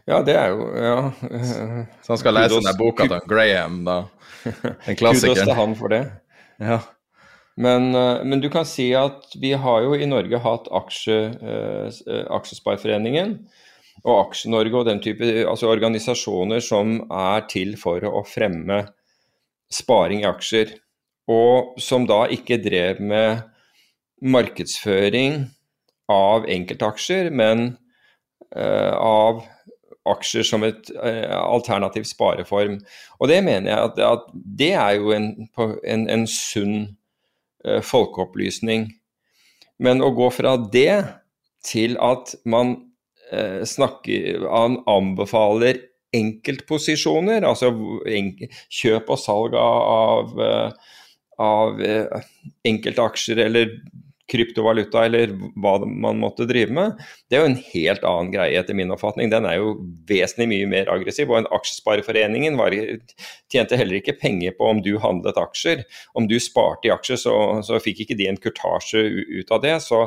[0.10, 1.00] ja, det er jo Ja.
[2.04, 4.00] Så han skal lese den boka til Graham, da.
[4.88, 5.36] En klassiker.
[5.36, 6.04] Kudos til han for det.
[6.60, 6.80] Ja.
[7.60, 13.34] Men, men, du kan si at vi har jo i Norge hatt aksje, eh, Aksjespareforeningen
[14.06, 18.86] og Aksje-Norge og den type altså organisasjoner som er til for å fremme
[19.76, 20.72] sparing i aksjer.
[21.30, 23.44] Og som da ikke drev med
[24.24, 25.44] markedsføring
[26.10, 27.74] av enkeltaksjer, men
[28.56, 29.44] av
[30.10, 32.80] aksjer som et uh, alternativ spareform.
[33.20, 36.78] Og det mener jeg at, at det er jo en, en, en sunn
[37.68, 38.90] uh, folkeopplysning.
[39.80, 41.04] Men å gå fra det
[41.64, 42.78] til at man
[43.30, 45.78] snakker, man anbefaler
[46.18, 47.70] enkeltposisjoner, altså
[48.74, 50.32] kjøp og salg av,
[51.38, 51.84] av
[52.66, 53.76] enkeltaksjer eller
[54.30, 58.78] kryptovaluta eller hva man måtte drive med, det er jo en helt annen greie etter
[58.78, 59.32] min oppfatning.
[59.34, 59.76] Den er jo
[60.10, 61.30] vesentlig mye mer aggressiv.
[61.32, 62.76] Og en aksjespareforeningen var,
[63.52, 65.86] tjente heller ikke penger på om du handlet aksjer.
[66.18, 69.06] Om du sparte i aksjer, så, så fikk ikke de en kurtasje
[69.42, 69.78] ut av det.
[69.86, 70.06] Så,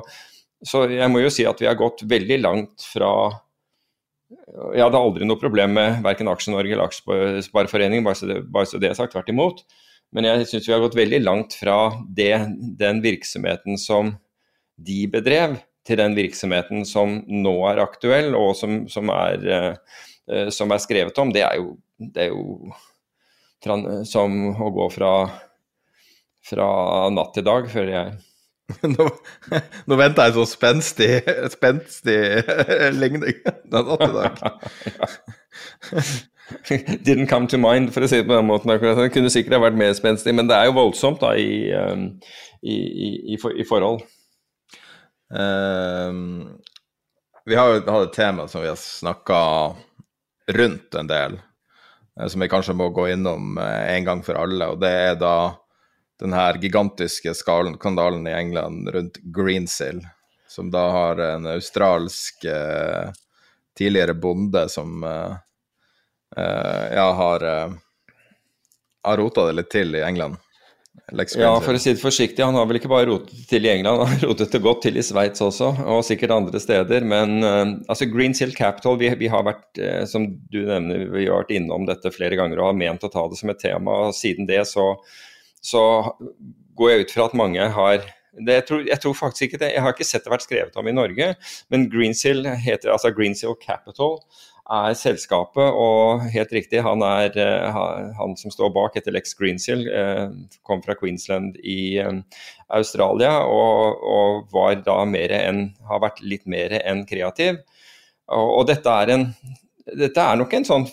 [0.67, 3.15] så jeg må jo si at vi har gått veldig langt fra
[4.73, 8.97] jeg hadde aldri noe problem med verken Aksje-Norge eller Aksjespareforeningen, bare, bare så det er
[8.99, 9.61] sagt tvert imot.
[10.13, 11.77] Men jeg syns vi har gått veldig langt fra
[12.17, 12.35] det,
[12.79, 14.15] den virksomheten som
[14.77, 19.47] de bedrev, til den virksomheten som nå er aktuell, og som, som, er,
[20.31, 21.33] uh, som er, skrevet om.
[21.35, 22.61] Det er jo, det er jo
[24.07, 25.13] som å gå fra,
[26.47, 26.69] fra
[27.15, 28.15] natt til dag, føler jeg.
[28.95, 29.05] Nå,
[29.91, 31.11] nå venter jeg en sånn spenstig,
[31.53, 32.21] spenstig
[32.95, 33.43] ligning.
[33.73, 34.43] Natt til dag.
[37.07, 38.73] didn't come to mind, for å si det på den måten.
[38.73, 38.99] akkurat.
[38.99, 42.75] Den kunne sikkert ha vært mer spenstig, men det er jo voldsomt da i, i,
[42.75, 42.77] i,
[43.35, 44.03] i, i forhold.
[45.33, 46.59] Um,
[47.49, 49.41] vi har jo hatt et tema som vi har snakka
[50.53, 51.39] rundt en del,
[52.21, 54.75] eh, som vi kanskje må gå innom eh, en gang for alle.
[54.75, 55.37] og Det er da
[56.23, 60.05] den her gigantiske skandalen i England rundt Greensill,
[60.49, 63.11] som da har en australsk eh,
[63.79, 65.35] tidligere bonde som eh,
[66.95, 67.75] ja, har, uh,
[69.03, 70.39] har rota det litt til i England.
[71.37, 73.73] Ja, for å si det forsiktig, han har vel ikke bare rotet det til i
[73.73, 77.05] England, han har rotet det godt til i Sveits også, og sikkert andre steder.
[77.05, 81.43] Men uh, altså Green Seal Capital, vi, vi har vært, som du nevner, vi har
[81.43, 83.99] vært innom dette flere ganger og har ment å ta det som et tema.
[84.07, 84.93] og Siden det så,
[85.63, 85.85] så
[86.79, 89.75] går jeg ut fra at mange har det, jeg, tror, jeg, tror, faktisk ikke det,
[89.75, 91.35] jeg har ikke sett det vært skrevet om i Norge,
[91.69, 94.17] men Greensill heter altså Greensill Capital
[94.73, 97.81] er selskapet, og helt riktig, han er eh,
[98.17, 100.31] han som står bak etter Lex Greensill, eh,
[100.65, 102.13] kom fra Queensland i eh,
[102.73, 107.61] Australia og, og var da mer enn, har vært litt mer enn kreativ.
[108.33, 109.27] Og, og dette, er en,
[109.99, 110.87] dette er nok en sånn,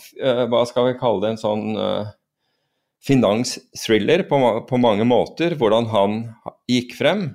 [0.51, 1.67] hva skal vi kalle det, en sånn
[3.05, 6.21] finansthriller på, på mange måter, hvordan han
[6.69, 7.27] gikk frem.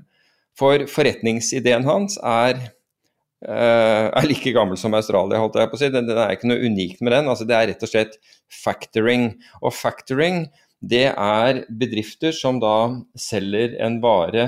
[0.59, 2.61] For forretningsideen hans er
[3.45, 5.91] Uh, er like gammel som Australia, holdt jeg på å si.
[5.93, 7.27] Det, er ikke noe unikt med den.
[7.29, 8.15] Altså, det er rett og slett
[8.49, 9.35] factoring.
[9.61, 10.47] Og factoring
[10.81, 14.47] det er bedrifter som da selger en vare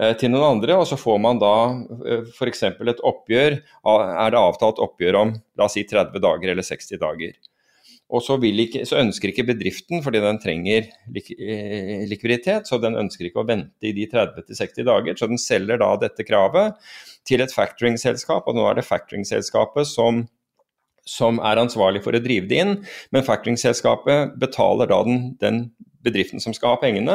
[0.00, 2.64] uh, til noen andre, og så får man da uh, f.eks.
[2.72, 3.58] et oppgjør.
[3.84, 7.36] Er det avtalt oppgjør om la oss si 30 dager eller 60 dager.
[8.06, 11.32] Og så, ikke, så, ønsker ikke bedriften, fordi den trenger lik,
[12.06, 15.16] likviditet, så den ønsker ikke å vente i de 30-60 dager.
[15.18, 16.78] Så den selger da dette kravet
[17.26, 20.22] til et factoring-selskap, og nå er det factoring-selskapet som,
[21.02, 22.72] som, er ansvarlig for å drive det inn.
[23.10, 25.60] Men factoring-selskapet betaler da den, den,
[26.06, 27.14] bedriften som skal ha pengene,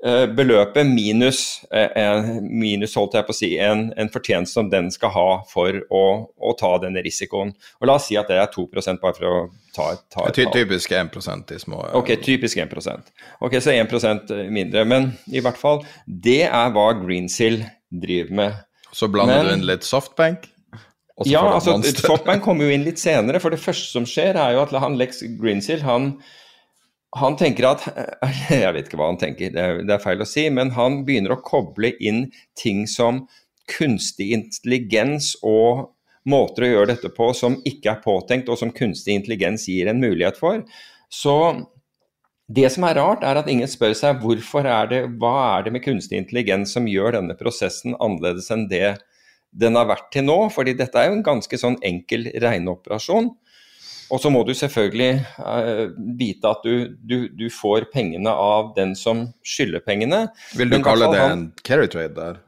[0.00, 4.88] eh, beløpet minus, eh, minus holdt jeg på å si, en, en fortjeneste som den
[4.88, 7.52] skal ha for å, å, ta denne risikoen.
[7.82, 9.36] Og La oss si at det er 2 bare for å
[9.78, 10.52] ta, ta et tall.
[10.54, 13.12] Typisk 1% i små Ok, typisk 1%
[13.46, 14.84] Ok, Så 1% mindre.
[14.88, 18.64] Men i hvert fall, det er hva Greensill driver med.
[18.92, 20.48] Så blander Men, du inn litt softbank?
[21.26, 23.40] Ja, altså softbank kommer jo inn litt senere.
[23.42, 26.12] For det første som skjer, er jo at han Lex Greensill han,
[27.18, 27.86] han tenker at
[28.52, 30.48] Jeg vet ikke hva han tenker, det er, det er feil å si.
[30.54, 33.26] Men han begynner å koble inn ting som
[33.68, 35.90] kunstig intelligens og
[36.28, 40.00] måter å gjøre dette på som ikke er påtenkt, og som kunstig intelligens gir en
[40.02, 40.62] mulighet for.
[41.08, 41.34] Så
[42.48, 45.74] det som er rart, er at ingen spør seg hvorfor er det, hva er det
[45.74, 48.96] med kunstig intelligens som gjør denne prosessen annerledes enn det
[49.58, 50.38] den har vært til nå.
[50.52, 53.30] fordi dette er jo en ganske sånn enkel regneoperasjon.
[54.08, 58.94] Og så må du selvfølgelig uh, vite at du, du, du, får pengene av den
[58.96, 60.26] som skylder pengene.
[60.56, 62.40] Vil du kalle det en carry trade der?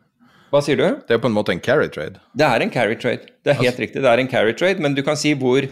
[0.50, 0.86] Hva sier du?
[1.06, 2.18] Det er på en måte en carry trade?
[2.34, 3.30] Det er en carry trade.
[3.44, 3.82] Det er helt altså...
[3.86, 4.82] riktig, det er en carry trade.
[4.82, 5.66] Men du kan si hvor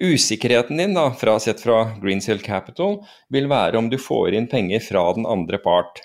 [0.00, 4.80] Usikkerheten din, da, fra, sett fra Greensill Capital, vil være om du får inn penger
[4.80, 6.00] fra den andre part.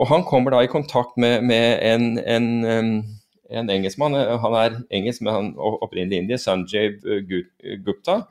[0.00, 2.48] Og Han kommer da i kontakt med, med en, en,
[3.50, 6.96] en, engelskmann, han er engelsk, men han opprinnelig indier, Sanjay
[7.84, 8.22] Gupta,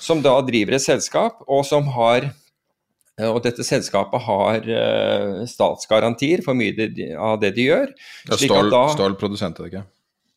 [0.00, 2.30] som da driver et selskap, og som har
[3.26, 7.92] og dette selskapet har uh, statsgarantier for mye av det de gjør.
[8.28, 9.86] Det er stål, da, stålprodusent, er det ikke?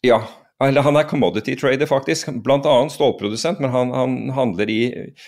[0.08, 0.22] Ja,
[0.62, 2.30] eller han er commodity trader, faktisk.
[2.46, 2.74] Bl.a.
[2.90, 4.82] stålprodusent, men han, han, handler i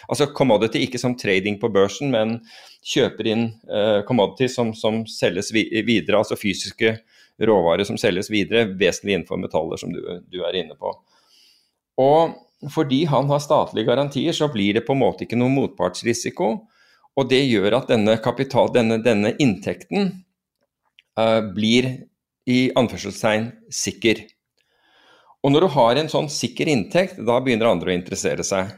[0.08, 2.38] Altså commodity ikke som trading på børsen, men
[2.86, 6.98] kjøper inn uh, commodity som, som, selges videre, altså fysiske
[7.42, 10.92] råvarer som selges videre, vesentlig innenfor metaller, som du, du, er inne på.
[12.02, 16.54] Og fordi han har statlige garantier, så blir det på en måte ikke noen motpartsrisiko.
[17.20, 20.10] Og det gjør at denne, kapital, denne, denne inntekten
[21.20, 21.92] uh, blir
[22.50, 24.24] i anførselstegn sikker.
[25.44, 28.72] Og når du har en sånn sikker inntekt, da begynner andre å interessere seg.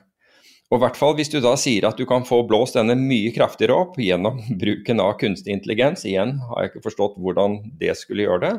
[0.74, 3.30] Og i hvert fall hvis du da sier at du kan få blåst denne mye
[3.36, 6.06] kraftigere opp gjennom bruken av kunstig intelligens.
[6.10, 8.54] Igjen har jeg ikke forstått hvordan det skulle gjøre det.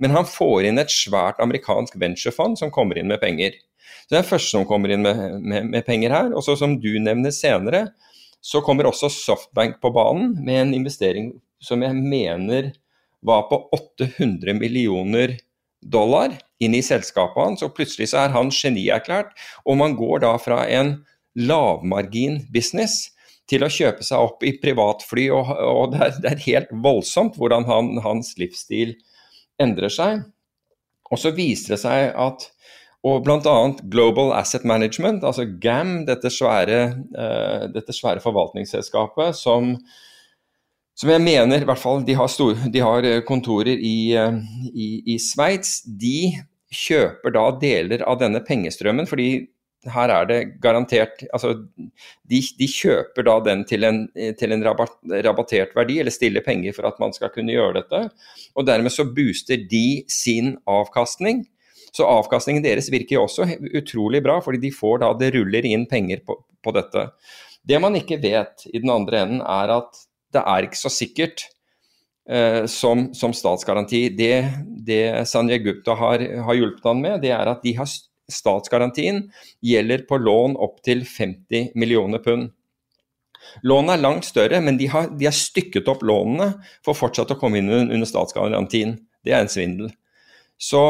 [0.00, 3.58] Men han får inn et svært amerikansk venturefond som kommer inn med penger.
[4.06, 6.32] Så Det er første som kommer inn med, med, med penger her.
[6.32, 7.90] Og så som du nevner senere,
[8.40, 12.72] så kommer også Softbank på banen med en investering som jeg mener
[13.20, 15.36] var på 800 millioner
[15.80, 19.32] dollar inn i selskapet hans, og plutselig så er han genierklært.
[19.68, 20.98] Og man går da fra en
[21.36, 23.10] lavmargin-business
[23.50, 27.38] til å kjøpe seg opp i privatfly, og, og det, er, det, er, helt voldsomt
[27.40, 28.94] hvordan han, hans livsstil
[29.60, 30.24] endrer seg.
[31.10, 32.46] Og så viser det seg at
[33.06, 33.56] og bl.a.
[33.92, 36.80] Global Asset Management, altså GAM, dette svære,
[37.16, 39.74] uh, dette svære forvaltningsselskapet som
[41.00, 44.34] som jeg mener, i hvert fall de har, store, de har eh, kontorer i, eh,
[44.68, 46.34] i, i Sveits, de
[46.76, 49.30] kjøper da deler av denne pengestrømmen, fordi
[49.88, 51.54] her er det garantert altså
[52.28, 54.02] de, de kjøper da den til en,
[54.36, 58.02] til en rabatt, rabattert verdi, eller stiller penger for at man skal kunne gjøre dette.
[58.52, 61.46] Og dermed så booster de sin avkastning.
[61.94, 65.86] Så avkastningen deres virker jo også utrolig bra, fordi de får da det ruller inn
[65.90, 67.08] penger på, på dette.
[67.66, 71.44] Det man ikke vet i den andre enden, er at det er ikke så sikkert
[72.30, 74.06] eh, som, som, statsgaranti.
[74.16, 74.34] Det,
[74.86, 77.90] det Sanjay Gupta har, har, hjulpet han med, det er at de har
[78.30, 79.24] statsgarantien
[79.66, 82.50] gjelder på lån opp til 50 millioner pund.
[83.66, 86.52] Lånet er langt større, men de har, de har, stykket opp lånene
[86.86, 88.98] for fortsatt å komme inn under statsgarantien.
[89.24, 89.90] Det er en svindel.
[90.60, 90.82] Så,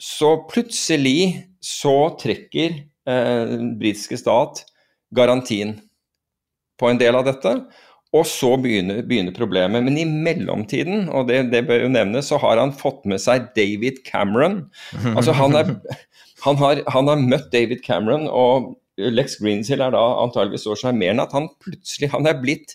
[0.00, 4.64] så plutselig så trekker eh, britiske stat
[5.14, 5.76] garantien
[6.80, 7.52] på en del av dette.
[8.16, 9.84] Og så begynner, begynner, problemet.
[9.86, 13.52] Men i mellomtiden, og det, det, bør jo nevnes, så har han fått med seg
[13.58, 14.64] David Cameron.
[15.14, 15.76] Altså han, er,
[16.46, 21.24] han, har, han har, møtt David Cameron, og Lex Greensill er da antageligvis så sjarmerende
[21.28, 22.74] at han plutselig han er blitt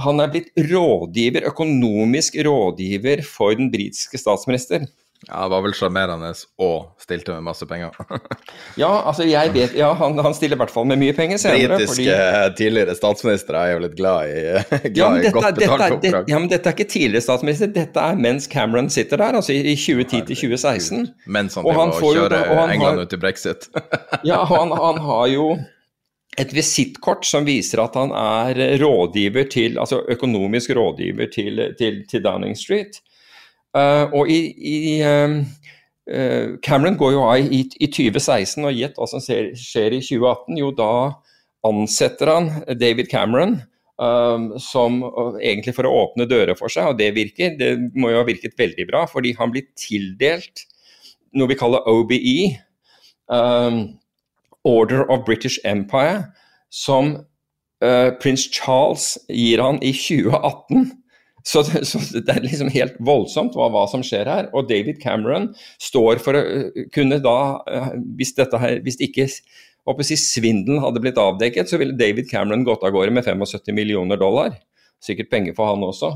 [0.00, 4.86] han er blitt rådgiver, økonomisk rådgiver for den britiske statsminister.
[5.28, 6.32] Ja, det var vel sjarmerende
[6.62, 7.94] og stilte med masse penger.
[8.82, 11.76] ja, altså jeg vet Ja, han, han stiller i hvert fall med mye penger senere.
[11.76, 12.56] Britiske fordi...
[12.58, 14.40] tidligere statsministre er jo litt glad i,
[14.88, 16.24] glad ja, dette, i godt betalte oppdrag.
[16.26, 19.54] Det, ja, men dette er ikke tidligere statsminister, dette er mens Cameron sitter der, altså
[19.54, 21.06] i 2010 til 2016.
[21.38, 23.70] Mens han driver og, og kjører England har, ut i brexit.
[24.32, 25.46] ja, han, han har jo
[26.40, 32.24] et visittkort som viser at han er rådgiver til, altså økonomisk rådgiver til, til, til
[32.24, 32.98] Downing Street.
[33.72, 39.08] Uh, og i, i uh, Cameron går jo av i, i 2016, og gjett hva
[39.08, 40.58] som skjer, i 2018?
[40.60, 40.92] Jo, da
[41.64, 43.56] ansetter han David Cameron
[43.96, 47.56] um, som uh, egentlig for å åpne dører for seg, og det virker.
[47.56, 50.66] Det må jo ha virket veldig bra, fordi han blir tildelt
[51.32, 52.38] noe vi kaller OBE,
[53.32, 53.86] um,
[54.68, 56.26] Order of British Empire,
[56.70, 57.16] som
[58.22, 60.84] prins Charles gir han i 2018.
[61.44, 64.48] Så, så, det er liksom helt voldsomt hva, hva, som skjer her.
[64.54, 65.50] Og David Cameron
[65.82, 71.02] står for å uh, kunne da, uh, hvis, dette her, hvis ikke si, svindelen hadde
[71.02, 74.54] blitt avdekket, så ville David Cameron gått av gårde med 75 millioner dollar.
[75.02, 76.14] Sikkert penger for han også.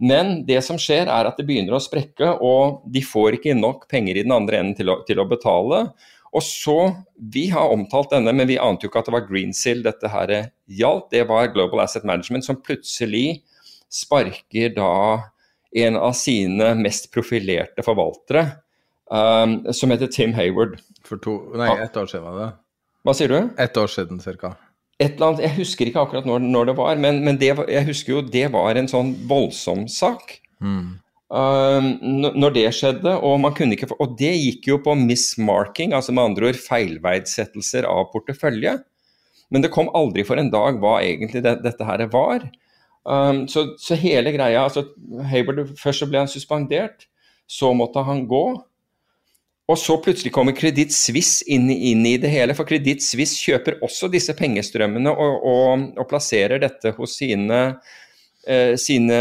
[0.00, 3.84] Men det som skjer er at det begynner å sprekke, og de får ikke nok
[3.90, 5.84] penger i den andre enden til å, til å betale.
[6.30, 6.78] Og så,
[7.18, 10.30] Vi har omtalt denne, men vi ante jo ikke at det var Greensill dette her
[10.70, 11.10] gjaldt.
[11.12, 13.42] Det var Global Asset Management som plutselig
[13.90, 14.94] sparker da
[15.70, 18.46] en av sine mest profilerte forvaltere,
[19.10, 20.78] um, som heter Tim Hayward.
[21.06, 22.48] For to, nei, ett år siden var det.
[23.06, 23.38] Hva sier du?
[23.60, 24.54] Ett år siden ca.
[25.00, 27.86] Et eller annet, Jeg husker ikke akkurat når, når det var, men, men det, jeg
[27.86, 30.36] husker jo det var en sånn voldsom sak.
[30.60, 30.98] Mm.
[31.30, 31.86] Um,
[32.36, 36.32] når det skjedde, og man kunne ikke Og det gikk jo på mismarking, altså med
[36.32, 38.80] andre ord feilverdsettelser av portefølje.
[39.50, 42.44] Men det kom aldri for en dag hva egentlig det, dette her var.
[43.04, 44.82] Um, så, så, hele greia altså
[45.30, 47.06] Hayward, Først så ble han suspendert,
[47.48, 48.44] så måtte han gå.
[49.70, 53.78] Og så plutselig kommer Kreditt Suisse inn, inn, i det hele, for Kreditt Suisse kjøper
[53.86, 57.60] også disse pengestrømmene og, og, og plasserer dette hos sine,
[58.50, 59.20] eh, sine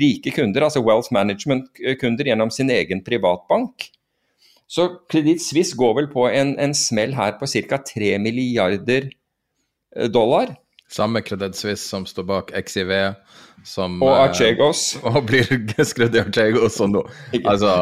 [0.00, 3.90] rike kunder, altså Wealth Management-kunder, gjennom sin egen privatbank.
[4.66, 7.82] Så Kreditt Suisse går vel på en, en smell her på ca.
[7.92, 10.56] 3 milliarder eh, dollar.
[10.92, 12.92] Samme Credit Suisse som står bak XIV,
[13.66, 14.22] som Og eh,
[15.10, 17.04] Og blir skrudd i Archegos og nå.
[17.44, 17.72] Altså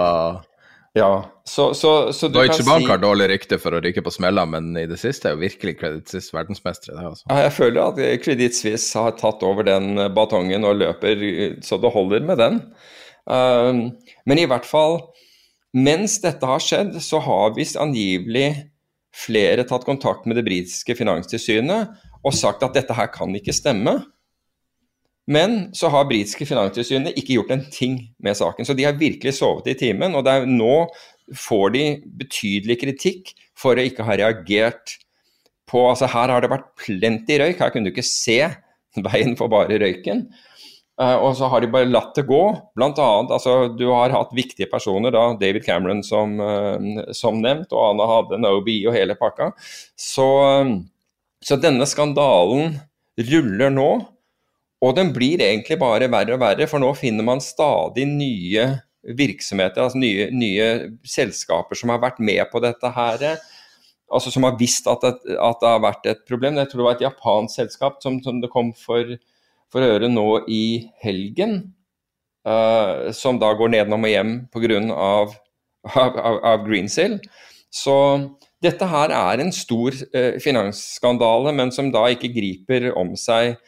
[0.95, 1.11] Ja,
[1.45, 4.13] så, så, så du Deutsche kan Bank si har dårlig rykte for å ryke på
[4.15, 7.03] smeller, men i det siste er jo virkelig Credit Suisse verdensmestere.
[7.03, 7.27] Altså.
[7.29, 11.27] Ja, jeg føler at Credit Suisse har tatt over den batongen og løper
[11.67, 12.63] så det holder med den.
[13.27, 13.83] Um,
[14.29, 15.01] men i hvert fall,
[15.75, 18.53] mens dette har skjedd, så har visst angivelig
[19.15, 21.91] flere tatt kontakt med det britiske finanstilsynet
[22.25, 23.99] og sagt at dette her kan ikke stemme.
[25.31, 28.67] Men så har britiske finanstilsynet ikke gjort en ting med saken.
[28.67, 30.17] Så de har virkelig sovet i timen.
[30.17, 30.85] Og er, nå
[31.41, 31.85] får de
[32.21, 34.99] betydelig kritikk for å ikke ha reagert
[35.71, 38.37] på altså Her har det vært plenty røyk, her kunne du ikke se
[39.07, 40.27] veien for bare røyken.
[41.01, 42.43] Uh, og så har de bare latt det gå.
[42.79, 47.73] Blant annet, altså, du har hatt viktige personer, da, David Cameron som, uh, som nevnt,
[47.75, 49.51] og Anna hadde en OB og hele pakka.
[49.99, 50.29] Så,
[50.63, 50.77] um,
[51.45, 52.79] så denne skandalen
[53.21, 53.91] ruller nå.
[54.85, 58.67] Og den blir egentlig bare verre og verre, for nå finner man stadig nye
[59.05, 60.67] virksomheter, altså nye, nye
[61.09, 63.25] selskaper som har vært med på dette her.
[64.13, 66.61] Altså som har visst at det, at det har vært et problem.
[66.61, 69.17] Jeg tror det var et japansk selskap som, som det kom for,
[69.73, 70.65] for øre nå i
[71.05, 71.63] helgen.
[72.45, 74.81] Uh, som da går nedenom og hjem pga.
[74.93, 75.37] Av,
[75.97, 77.19] av, av Greensill.
[77.73, 77.97] Så
[78.65, 83.59] dette her er en stor uh, finansskandale, men som da ikke griper om seg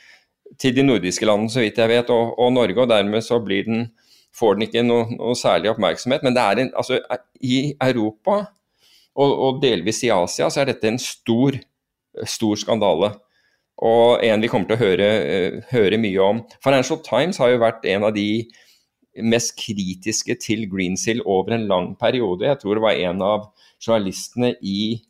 [0.61, 2.81] til de nordiske landene, så vidt jeg vet, og, og Norge.
[2.83, 3.89] og Dermed så den,
[4.37, 6.25] får den ikke noe, noe, særlig oppmerksomhet.
[6.25, 7.01] Men det er en, altså,
[7.41, 8.45] i Europa
[9.17, 11.57] og, og, delvis i Asia så er dette en stor,
[12.29, 13.15] stor skandale.
[13.87, 15.09] Og en vi kommer til å høre,
[15.73, 16.45] høre, mye om.
[16.65, 18.47] Financial Times har jo vært en av de
[19.25, 22.45] mest kritiske til Greensill over en lang periode.
[22.45, 23.47] Jeg tror det var en av
[23.83, 25.03] journalistene i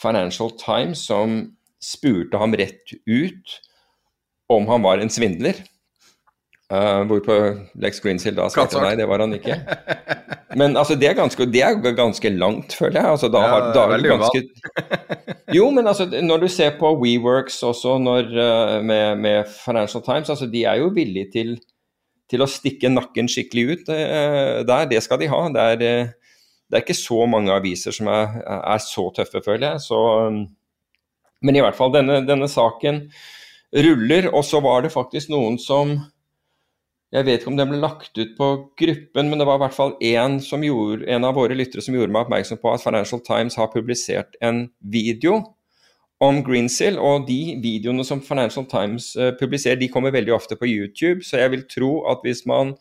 [0.00, 1.38] Financial Times som
[1.82, 3.60] spurte ham rett ut
[4.52, 5.62] om han var en svindler.
[6.72, 7.34] Uh, hvorpå
[7.78, 9.58] Lex Greensill da svarte nei, det var han ikke.
[10.58, 13.10] Men altså, det er ganske, det er ganske langt, føler jeg.
[13.16, 14.42] Altså, da har, da er ganske...
[15.54, 20.32] Jo, men altså, når du ser på WeWorks også når, uh, med, med, Financial Times,
[20.32, 21.52] altså, de er jo villige til,
[22.32, 24.88] til å stikke nakken skikkelig ut uh, der.
[24.90, 25.42] Det skal de ha.
[25.54, 26.08] Det er,
[26.74, 29.82] det er, ikke så mange aviser som er, er så tøffe, føler jeg.
[29.84, 30.40] Så, um,
[31.46, 33.04] men i hvert fall, denne, denne saken
[33.86, 34.26] ruller.
[34.34, 36.00] Og så var det faktisk noen som
[37.14, 39.76] Jeg vet ikke om den ble lagt ut på gruppen, men det var i hvert
[39.76, 43.54] fall en, gjorde, en av våre lyttere som gjorde meg oppmerksom på at Financial Times
[43.54, 45.36] har publisert en video
[46.18, 50.66] om Greensill, og de videoene som Financial Times uh, publiserer, de kommer veldig ofte på
[50.66, 52.74] YouTube, så jeg vil tro at hvis man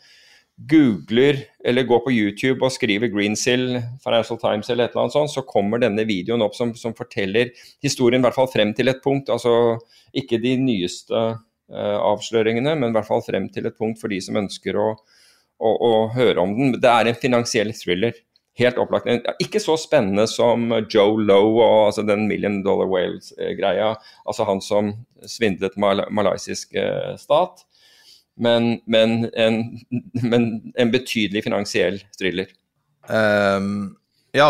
[0.70, 5.34] googler eller går på YouTube og skriver Greensill, Financial Times eller et eller annet sånt,
[5.34, 7.51] så kommer denne videoen opp som, som forteller
[7.84, 9.32] historien i hvert fall frem til et punkt.
[9.34, 9.80] altså
[10.14, 11.16] ikke de nyeste
[11.74, 14.91] uh, avsløringene, men i hvert fall frem til et punkt for de som ønsker å,
[15.57, 16.78] å, å høre om den.
[16.82, 18.16] Det er en finansiell thriller.
[18.59, 19.09] Helt opplagt.
[19.41, 23.95] Ikke så spennende som Joe Lowe og altså den Million Dollar Whales-greia.
[24.30, 24.91] Altså han som
[25.26, 27.66] svindlet mal malaysisk uh, stat.
[28.36, 29.80] Men, men, en,
[30.24, 32.48] men, en, betydelig finansiell thriller.
[33.10, 33.96] Um,
[34.34, 34.48] ja,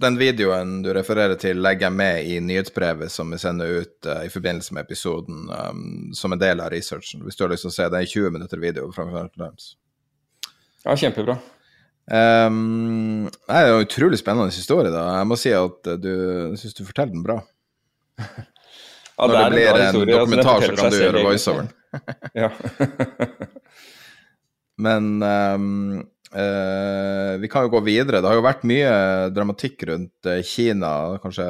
[0.00, 4.22] den videoen du refererer til, legger jeg med i nyhetsbrevet som vi sender ut uh,
[4.22, 7.24] i forbindelse med episoden, um, som en del av researchen.
[7.26, 9.72] Hvis du har lyst til å se det, er 20 minutter video fra Financial Times.
[10.84, 11.40] Ja, kjempebra.
[12.06, 15.08] Um, det er en utrolig spennende historie, da.
[15.18, 17.40] Jeg må si at uh, du syns du forteller den bra.
[18.22, 21.74] ja, Når det, det blir en, en dokumentar, altså, så kan du gjøre voiceoveren.
[22.34, 22.50] Ja.
[24.86, 26.04] Men um,
[26.36, 28.20] Uh, vi kan jo gå videre.
[28.20, 28.90] Det har jo vært mye
[29.32, 31.46] dramatikk rundt uh, Kina, kanskje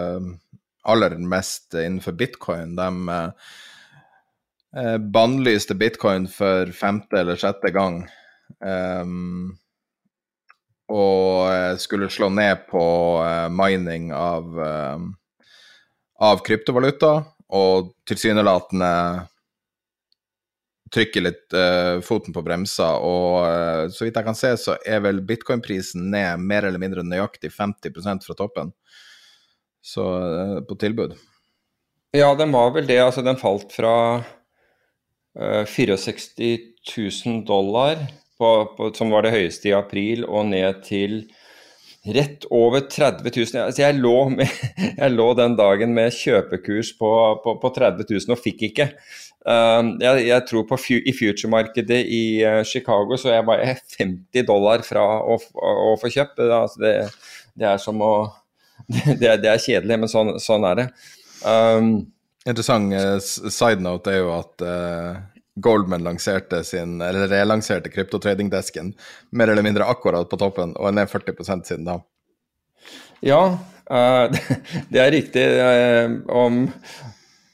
[0.86, 2.76] aller mest innenfor bitcoin.
[2.78, 8.04] De uh, bannlyste bitcoin for femte eller sjette gang.
[8.60, 9.56] Um,
[10.86, 12.82] og skulle slå ned på
[13.50, 14.52] mining av,
[16.22, 17.10] av kryptovaluta,
[17.58, 18.92] og tilsynelatende
[20.94, 25.02] trykker litt uh, foten på bremsa, og uh, så vidt jeg kan se, så er
[25.04, 28.72] vel bitcoin-prisen ned mer eller mindre nøyaktig 50% fra toppen.
[29.82, 31.16] Så uh, på tilbud.
[32.16, 33.00] Ja, den var vel det.
[33.02, 33.96] Altså, den falt fra
[35.36, 36.22] 64
[36.96, 37.98] 000 dollar,
[38.38, 41.26] på, på, som var det høyeste i april, og ned til
[42.14, 43.60] rett over 30 000.
[43.64, 44.48] Altså, jeg, lå med,
[45.02, 47.12] jeg lå den dagen med kjøpekurs på,
[47.44, 48.90] på, på 30 000 og fikk ikke.
[49.46, 54.46] Uh, jeg, jeg, tror på i future-markedet i uh, Chicago så er jeg bare 50
[54.48, 56.42] dollar fra å, å, å få kjøpt.
[56.42, 56.94] Altså det,
[57.54, 58.12] det er som å
[59.20, 60.90] det er, det er kjedelig, men sånn, sånn er det.
[61.46, 61.94] Um,
[62.46, 65.16] Interessant uh, side note er jo at uh,
[65.62, 68.92] Goldman lanserte sin, eller relanserte kryptotradingdesken
[69.34, 71.98] mer eller mindre akkurat på toppen, og er ned 40 siden da.
[73.24, 73.42] Ja,
[73.90, 74.52] uh,
[74.92, 75.46] det er riktig.
[76.30, 76.66] om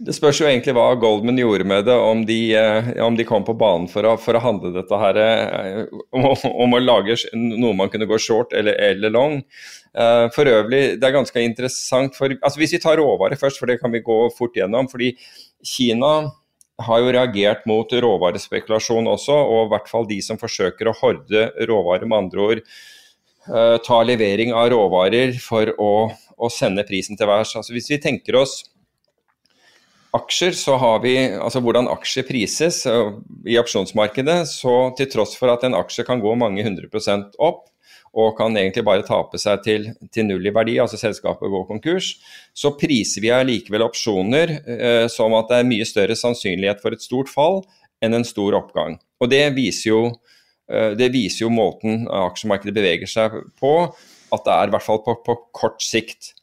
[0.03, 2.38] det spørs jo egentlig hva Goldman gjorde med det, om de,
[3.05, 5.18] om de kom på banen for å, for å handle dette her
[6.11, 9.38] om, om, å lage noe man kunne gå short eller, eller long.
[9.94, 13.70] Uh, for øvrig, det er ganske interessant for altså Hvis vi tar råvarer først, for
[13.70, 14.88] det kan vi gå fort gjennom.
[14.90, 15.12] fordi
[15.62, 16.14] Kina
[16.82, 21.46] har jo reagert mot råvarespekulasjon også, og i hvert fall de som forsøker å horde
[21.68, 22.64] råvarer, med andre ord
[23.82, 25.92] ta levering av råvarer for å,
[26.38, 27.57] å sende prisen til værs.
[27.59, 28.61] Altså hvis vi tenker oss
[30.17, 32.83] aksjer, så har vi altså hvordan aksjer prises
[33.49, 37.69] i opsjonsmarkedet, så til tross for at en aksje kan gå mange hundre prosent opp,
[38.13, 42.11] og kan egentlig bare tape seg til, til null i verdi, altså selskapet går konkurs,
[42.53, 47.05] så priser vi allikevel opsjoner eh, som at det er mye større sannsynlighet for et
[47.05, 47.63] stort fall
[48.05, 48.99] enn en stor oppgang.
[49.23, 50.03] Og Det viser jo,
[50.69, 53.73] eh, det viser jo måten aksjemarkedet beveger seg på,
[54.33, 56.35] at det er i hvert fall på, på kort sikt.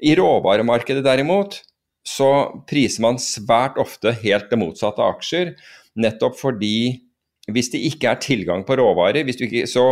[0.00, 1.58] I råvaremarkedet derimot
[2.06, 2.30] så
[2.70, 5.54] priser man svært ofte helt det motsatte av aksjer,
[6.00, 7.00] nettopp fordi
[7.50, 9.84] hvis det ikke er tilgang på råvarer, hvis du ikke, så,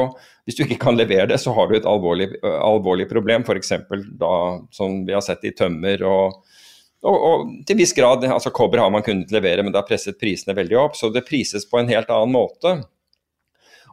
[0.46, 3.44] hvis du ikke kan levere det, så har du et alvorlig, alvorlig problem.
[3.46, 3.72] F.eks.
[4.20, 4.34] da
[4.74, 6.38] som vi har sett i tømmer og,
[7.06, 10.20] og, og til viss grad altså Kobber har man kunnet levere, men det har presset
[10.20, 10.98] prisene veldig opp.
[10.98, 12.78] Så det prises på en helt annen måte.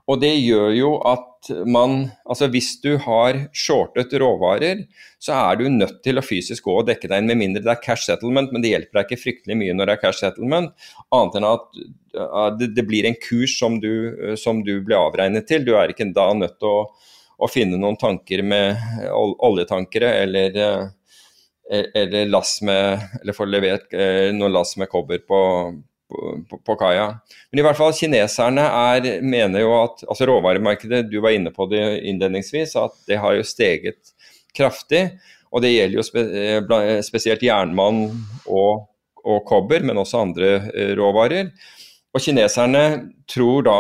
[0.06, 1.32] Og det gjør jo at
[1.70, 4.86] man Altså hvis du har shortet råvarer,
[5.22, 7.74] så er du nødt til å fysisk gå og dekke deg inn, med mindre det
[7.76, 10.74] er cash settlement, men det hjelper deg ikke fryktelig mye når det er cash settlement,
[11.14, 11.68] annet enn at
[12.66, 15.66] det, blir en kurs som du, som du, blir avregnet til.
[15.68, 16.84] Du er ikke da nødt til å,
[17.38, 18.82] å finne noen tanker med
[19.14, 25.41] oljetankere eller, eh, eller, lass med, eller få levert eh, noen lass med kobber på,
[26.49, 27.07] på, på, kaia.
[27.51, 31.68] Men i hvert fall kineserne er, mener jo at altså råvaremarkedet, du var inne på
[31.72, 34.13] det innledningsvis, at det har jo steget
[34.55, 35.05] kraftig.
[35.55, 38.07] Og det gjelder jo spe, eh, spesielt jernmann
[38.45, 38.88] og,
[39.24, 40.51] og kobber, men også andre
[40.97, 41.53] råvarer.
[42.16, 42.86] Og kineserne
[43.30, 43.80] tror da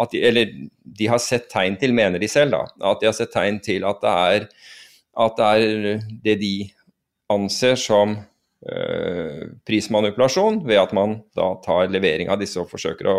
[0.00, 0.50] at de, Eller
[0.98, 3.84] de har sett tegn til, mener de selv, da, at de har sett tegn til
[3.86, 4.46] at det er,
[5.24, 6.54] at det, er det de
[7.30, 8.16] anser som
[9.68, 13.18] prismanipulasjon, ved at man da tar levering av disse og forsøker å,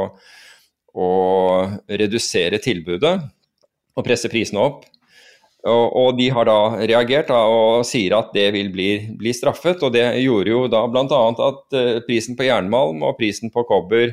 [0.98, 1.10] å
[1.86, 3.14] redusere tilbudet
[3.96, 4.84] og presse prisene opp.
[5.66, 9.82] Og, de har da reagert da, og sier at det vil bli, bli, straffet.
[9.82, 11.06] og Det gjorde jo da bl.a.
[11.08, 14.12] at uh, prisen på jernmalm og prisen på kobber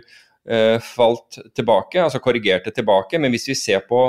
[0.49, 3.20] eh, falt tilbake, altså korrigerte tilbake.
[3.20, 4.07] Men hvis vi ser på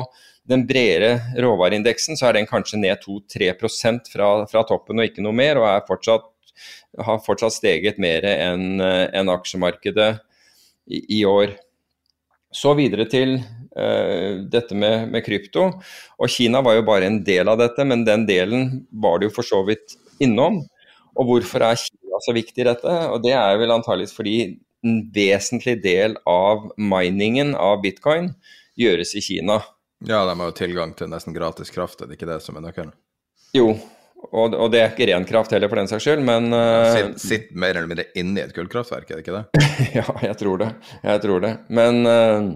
[0.47, 3.51] den bredere råvareindeksen, så er den kanskje ned 2-3
[4.11, 6.29] fra, fra toppen og ikke noe mer, og er fortsatt,
[7.05, 10.11] har fortsatt steget mer enn uh, en aksjemarkedet
[10.87, 11.55] i, i år.
[12.53, 15.69] Så videre til uh, dette med, med, krypto.
[16.19, 19.37] Og Kina var jo bare en del av dette, men den delen var det jo
[19.39, 20.61] for så vidt innom.
[21.17, 22.99] Og hvorfor er Kina så viktig i dette?
[23.13, 24.37] Og det er vel antageligvis fordi
[24.83, 28.33] en vesentlig del av miningen av bitcoin
[28.79, 29.61] gjøres i Kina.
[30.03, 32.65] Ja, de har jo tilgang til nesten gratis kraft, er det ikke det som er
[32.65, 32.91] nøkkelen?
[33.55, 33.69] Jo,
[34.31, 37.17] og, og, det er ikke ren kraft heller, for den saks skyld, men uh, sitt,
[37.23, 39.65] sitt mer eller mindre inni et kullkraftverk, er det ikke det?
[39.99, 40.69] ja, jeg tror det.
[41.03, 41.51] Jeg tror det.
[41.73, 42.47] Men, uh,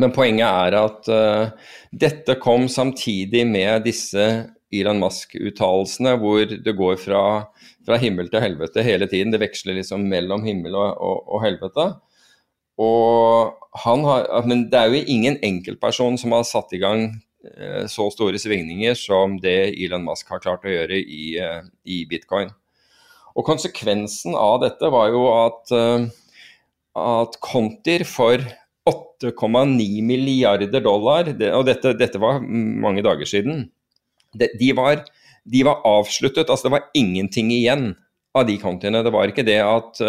[0.00, 4.26] men poenget er at uh, dette kom samtidig med disse
[4.70, 7.22] Elon Musk-uttalelsene, hvor det går fra,
[7.86, 9.34] fra, himmel til helvete hele tiden.
[9.34, 11.88] Det veksler liksom mellom himmel og, og, og helvete.
[12.80, 17.10] Og han har, men det er jo ingen enkeltperson som har satt i gang
[17.88, 22.50] så store svingninger som det Elon Musk har klart å gjøre i, eh, i bitcoin.
[23.36, 26.08] Og Konsekvensen av dette var jo at, eh,
[27.00, 28.44] at Contir for
[28.86, 33.70] 8,9 milliarder dollar, og dette, dette, var mange dager siden,
[34.34, 35.04] de var,
[35.46, 36.48] de var, avsluttet.
[36.48, 37.96] altså Det var ingenting igjen
[38.34, 39.02] av de kontiene.
[39.04, 40.00] Det var ikke det at,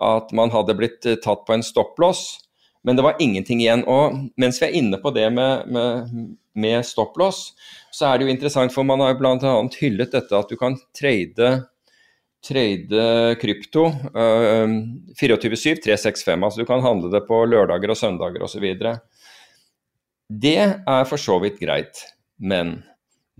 [0.00, 2.40] at man hadde blitt tatt på en stopplås,
[2.82, 3.84] men det var ingenting igjen.
[3.86, 7.52] Og mens vi er inne på det med, med, med stopplås,
[7.94, 9.54] så er det jo interessant, for man har bl.a.
[9.80, 11.50] hyllet dette at du kan trade,
[12.46, 13.04] trade
[13.42, 14.66] krypto uh,
[15.20, 16.44] 24-7, 365.
[16.44, 18.66] Altså du kan handle det på lørdager og søndager osv.
[20.30, 22.04] Det er for så vidt greit,
[22.38, 22.80] men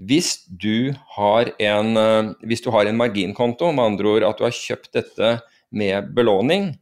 [0.00, 4.46] hvis du har en, uh, hvis du har en marginkonto, med andre ord at du
[4.46, 5.34] har kjøpt dette
[5.70, 6.72] med belåning,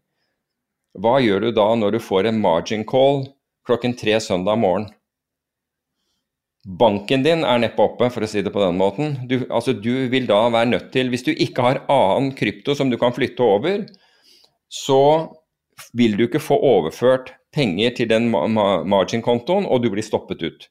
[0.99, 3.26] hva gjør du da når du får en margin call
[3.68, 4.89] klokken tre søndag morgen?
[6.69, 9.16] Banken din er neppe oppe, for å si det på den måten.
[9.29, 12.93] Du, altså, du vil da være nødt til, hvis du ikke har annen krypto som
[12.93, 13.87] du kan flytte over,
[14.69, 15.03] så
[15.97, 20.69] vil du ikke få overført penger til den margin-kontoen, og du blir stoppet ut.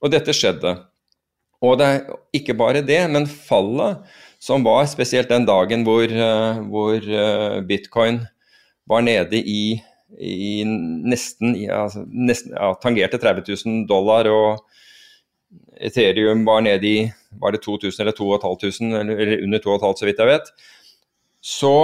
[0.00, 0.78] Og dette skjedde.
[1.60, 4.06] Og det er ikke bare det, men fallet
[4.40, 8.22] som var spesielt den dagen hvor, eh, hvor eh, bitcoin
[8.88, 9.80] var nede i,
[10.22, 14.62] i nesten, ja, nesten ja, tangerte 30 000 dollar, og
[15.80, 16.98] Ethereum var nede i
[17.40, 20.54] var det 2000 eller 2500, eller, under 2500 så vidt jeg vet.
[21.44, 21.74] Så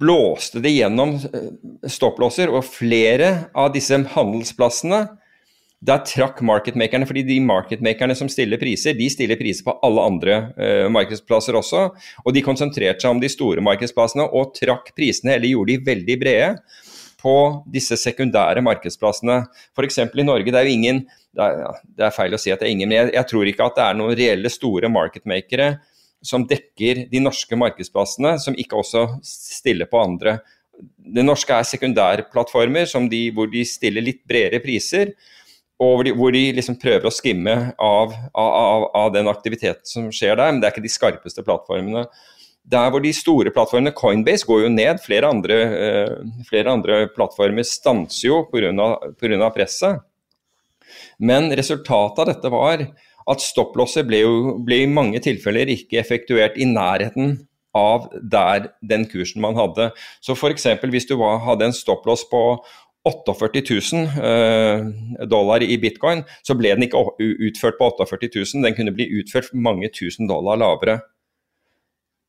[0.00, 1.52] blåste det gjennom eh,
[1.92, 5.04] stopplåser, og flere av disse handelsplassene
[5.86, 10.38] der trakk marketmakerne, fordi de marketmakerne som stiller priser, de stiller priser på alle andre
[10.56, 11.82] uh, markedsplasser også.
[12.24, 16.16] Og de konsentrerte seg om de store markedsplassene og trakk prisene, eller gjorde de veldig
[16.22, 16.48] brede,
[17.20, 17.36] på
[17.72, 19.42] disse sekundære markedsplassene.
[19.76, 20.00] F.eks.
[20.04, 21.04] i Norge, det er jo ingen
[21.36, 23.76] det er, feil å si at det er ingen, men jeg, jeg tror ikke at
[23.76, 25.74] det er noen reelle store marketmakere
[26.24, 30.38] som dekker de norske markedsplassene, som ikke også stiller på andre.
[30.96, 35.12] Det norske er sekundærplattformer de, hvor de stiller litt bredere priser,
[35.76, 40.08] og hvor de, hvor de liksom prøver å skimme av, av, av, den aktiviteten som
[40.08, 42.06] skjer der, men det er ikke de skarpeste plattformene.
[42.66, 47.66] Der hvor de store plattformene, Coinbase går jo ned, flere andre, uh, flere andre plattformer
[47.66, 49.50] stanser jo pga.
[49.54, 50.02] presset.
[51.18, 52.86] Men resultatet av dette var
[53.26, 57.38] at stopplosset ble, jo, ble i mange tilfeller ikke effektuert i nærheten
[57.76, 59.90] av der den kursen man hadde.
[60.22, 60.66] Så f.eks.
[60.86, 62.42] hvis du var, hadde en stopplås på
[63.06, 68.74] 48 000 uh, dollar i bitcoin, så ble den ikke utført på 48 000, den
[68.78, 70.98] kunne bli utført mange tusen dollar lavere.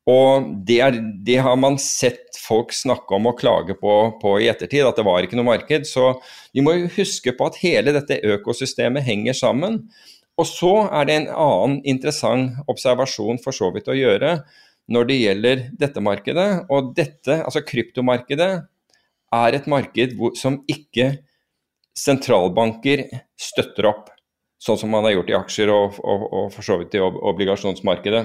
[0.08, 4.48] Og det, er, det, har man sett folk snakke om og klage på, på, i
[4.48, 5.84] ettertid, at det var ikke noe marked.
[5.88, 6.14] Så
[6.56, 9.82] vi må jo huske på at hele dette økosystemet henger sammen.
[10.38, 14.38] Og så er det en annen interessant observasjon for så vidt å gjøre
[14.88, 16.48] når det gjelder dette markedet.
[16.72, 18.52] Og dette, altså kryptomarkedet,
[19.34, 21.18] er et marked hvor, som ikke
[21.98, 23.04] sentralbanker
[23.36, 24.06] støtter opp,
[24.62, 28.24] sånn som man har gjort i aksjer og, og, og for så vidt i obligasjonsmarkedet.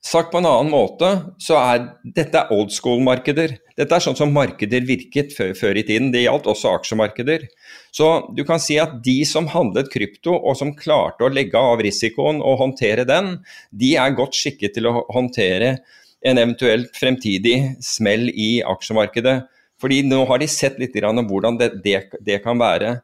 [0.00, 1.82] Sagt på en annen måte, så er
[2.16, 3.58] dette old school-markeder.
[3.76, 6.08] Dette er sånn som markeder virket før, før, i tiden.
[6.14, 7.44] Det gjaldt også aksjemarkeder.
[7.92, 11.84] Så du kan si at de som handlet krypto, og som klarte å legge av
[11.84, 13.34] risikoen og håndtere den,
[13.76, 15.76] de er godt skikket til å håndtere
[16.24, 19.42] en eventuelt fremtidig smell i aksjemarkedet.
[19.80, 23.02] Fordi nå har de sett litt hvordan det, det, det kan være.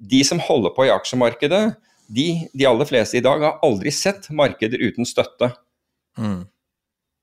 [0.00, 1.66] De som holder på i aksjemarkedet,
[2.08, 5.52] de, de aller fleste i dag har aldri sett markeder uten støtte.
[6.18, 6.40] Mm.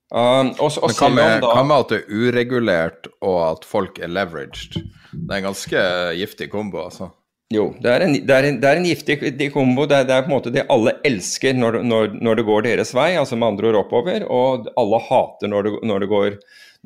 [0.07, 3.97] Um, og, Men hva med, da, hva med, at det er uregulert og at folk
[3.99, 4.77] er leveraged?
[5.11, 5.81] Det er en ganske
[6.15, 7.09] giftig kombo, altså.
[7.51, 9.85] Jo, det er en, det er en, det er en giftig kombo.
[9.87, 12.65] Det er, det er, på en måte det alle elsker når, når, når, det går
[12.65, 16.37] deres vei, altså med andre ord oppover, og alle hater når det, når det, går,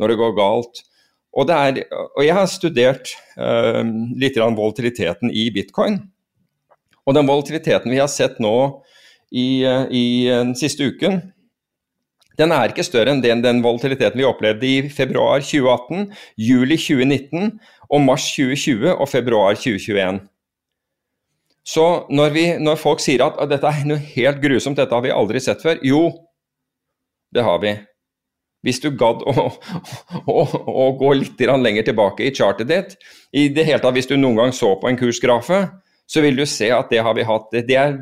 [0.02, 0.84] når går, galt.
[1.34, 3.82] Og, og, jeg har studert uh,
[4.22, 5.98] litt volatiliteten i bitcoin.
[7.10, 8.56] Og den volatiliteten vi har sett nå
[9.34, 11.24] i, uh, i den siste uken,
[12.40, 16.08] den er ikke større enn den, den volatiliteten vi opplevde i februar 2018,
[16.40, 17.58] juli 2019
[17.92, 20.22] og mars 2020 og februar 2021.
[21.68, 25.04] Så når, vi, når folk sier at, at dette er noe helt grusomt, dette har
[25.06, 26.08] vi aldri sett før, jo,
[27.36, 27.76] det har vi.
[28.66, 29.46] Hvis du gadd å,
[30.30, 32.98] å, å, gå litt lenger tilbake i chartet ditt,
[33.34, 35.64] i det hele tatt hvis du noen gang så på en kursgrafe,
[36.12, 37.54] så vil du se at det har vi hatt.
[37.54, 37.94] Det er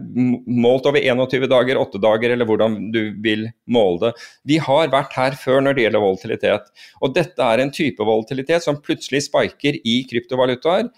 [0.49, 4.23] målt over 21 dager, 8 dager, eller hvordan du vil måle det.
[4.49, 6.71] Vi har vært her før når det gjelder volatilitet.
[7.03, 10.89] Og dette er en type volatilitet som plutselig spiker i kryptovalutaer.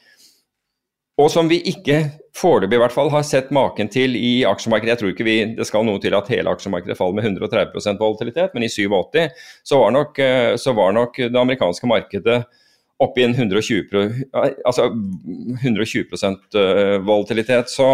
[1.20, 2.00] Og som vi ikke
[2.38, 4.94] foreløpig i hvert fall har sett maken til i aksjemarkedet.
[4.94, 8.56] Jeg tror ikke vi, det skal noe til at hele aksjemarkedet faller med 130% volatilitet,
[8.56, 9.28] men i 87
[9.68, 12.40] så var nok, eh, så var nok det amerikanske markedet
[13.02, 14.12] opp i en 120,
[14.66, 14.90] altså
[15.62, 17.72] 120 eh, volatilitet.
[17.74, 17.90] Så,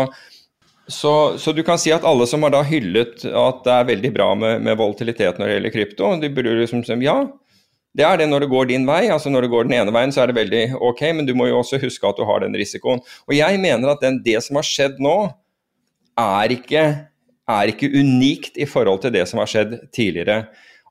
[0.87, 4.13] så, så, du kan si at alle som har da hyllet at det er veldig
[4.15, 7.21] bra med, med volatilitet når det gjelder krypto, de burde liksom si ja,
[7.97, 9.07] det er det når det går din vei.
[9.09, 11.47] altså Når det går den ene veien, så er det veldig ok, men du må
[11.49, 13.01] jo også huske at du har den risikoen.
[13.25, 15.17] Og jeg mener at den, det som har skjedd nå,
[16.17, 16.83] er ikke,
[17.57, 20.43] er ikke unikt i forhold til det som har skjedd tidligere.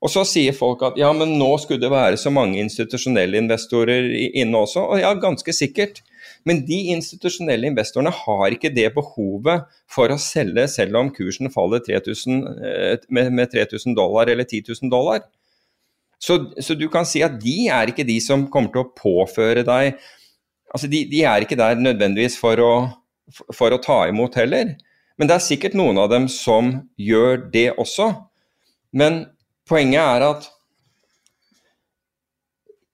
[0.05, 4.11] Og så sier folk at ja, men nå skulle det være så mange institusjonelle investorer
[4.29, 4.83] inne også.
[4.93, 6.03] Og ja, ganske sikkert.
[6.47, 11.83] Men de institusjonelle investorene har ikke det behovet for å selge selv om kursen faller
[11.87, 15.25] 3000, eh, med, med 3000 dollar eller 10 000 dollar.
[16.21, 19.67] Så, så, du kan si at de er ikke de som kommer til å påføre
[19.67, 19.99] deg
[20.75, 22.71] Altså de, de er ikke der nødvendigvis for å
[23.55, 24.75] for å ta imot heller.
[25.17, 28.11] Men det er sikkert noen av dem som gjør det også.
[28.97, 29.25] Men
[29.69, 30.51] poenget er at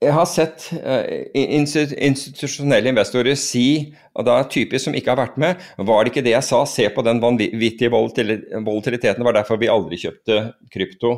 [0.03, 1.05] jeg har sett uh,
[1.39, 6.25] institusjonelle investorer si, og det er typisk som ikke har vært med, var det ikke
[6.27, 10.41] det jeg sa, se på den vanvittige volatiliteten, det var derfor vi aldri kjøpte
[10.75, 11.15] krypto.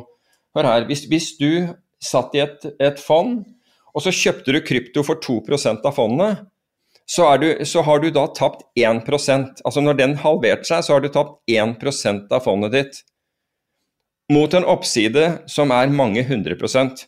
[0.55, 1.49] Hør her, hvis, hvis du
[2.03, 3.41] satt i et, et, fond,
[3.95, 6.45] og så kjøpte du krypto for 2% av fondet,
[7.09, 11.03] så, du, så, har du da tapt 1% Altså når den halverte seg, så har
[11.03, 12.97] du tapt 1% av fondet ditt.
[14.33, 17.03] Mot en oppside som er mange hundre prosent.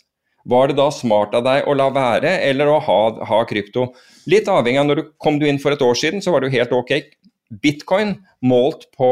[0.47, 3.89] Var det da smart av deg å la være, eller å ha, ha krypto?
[4.29, 6.51] Litt avhengig av når du kom du inn for et år siden, så var det
[6.51, 6.93] jo helt ok.
[7.63, 8.13] Bitcoin
[8.45, 9.11] målt på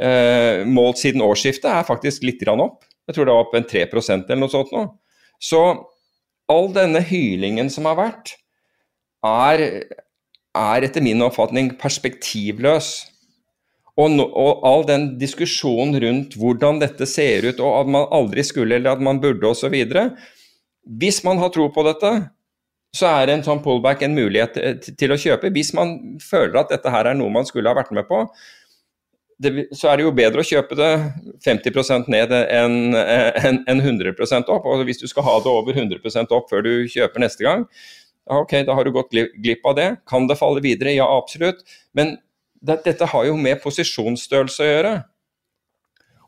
[0.00, 2.82] eh, målt siden årsskiftet er faktisk litt opp.
[3.06, 4.86] Jeg tror det var opp en 3% eller noe sånt nå.
[5.38, 5.60] Så
[6.50, 8.34] all denne hylingen som har vært,
[9.24, 9.64] er,
[10.56, 12.94] er etter min oppfatning perspektivløs.
[13.94, 18.42] Og, no, og, all den diskusjonen rundt hvordan dette ser ut, og at man aldri
[18.46, 19.76] skulle eller at man burde osv.
[20.98, 22.10] Hvis man har tro på dette,
[22.94, 24.58] så er en sånn pullback en mulighet
[24.98, 25.50] til, å kjøpe.
[25.54, 28.22] Hvis man føler at dette her er noe man skulle ha vært med på,
[29.42, 30.90] det, så er det jo bedre å kjøpe det
[31.42, 34.68] 50% ned enn en, en 100% opp.
[34.70, 37.66] Og hvis du skal ha det over 100% opp før du kjøper neste gang,
[38.30, 39.88] ok, da har du gått glipp av det.
[40.10, 40.94] Kan det falle videre?
[40.94, 41.66] Ja, absolutt.
[41.98, 42.16] Men
[42.64, 44.94] dette har jo med posisjonsstørrelse å gjøre.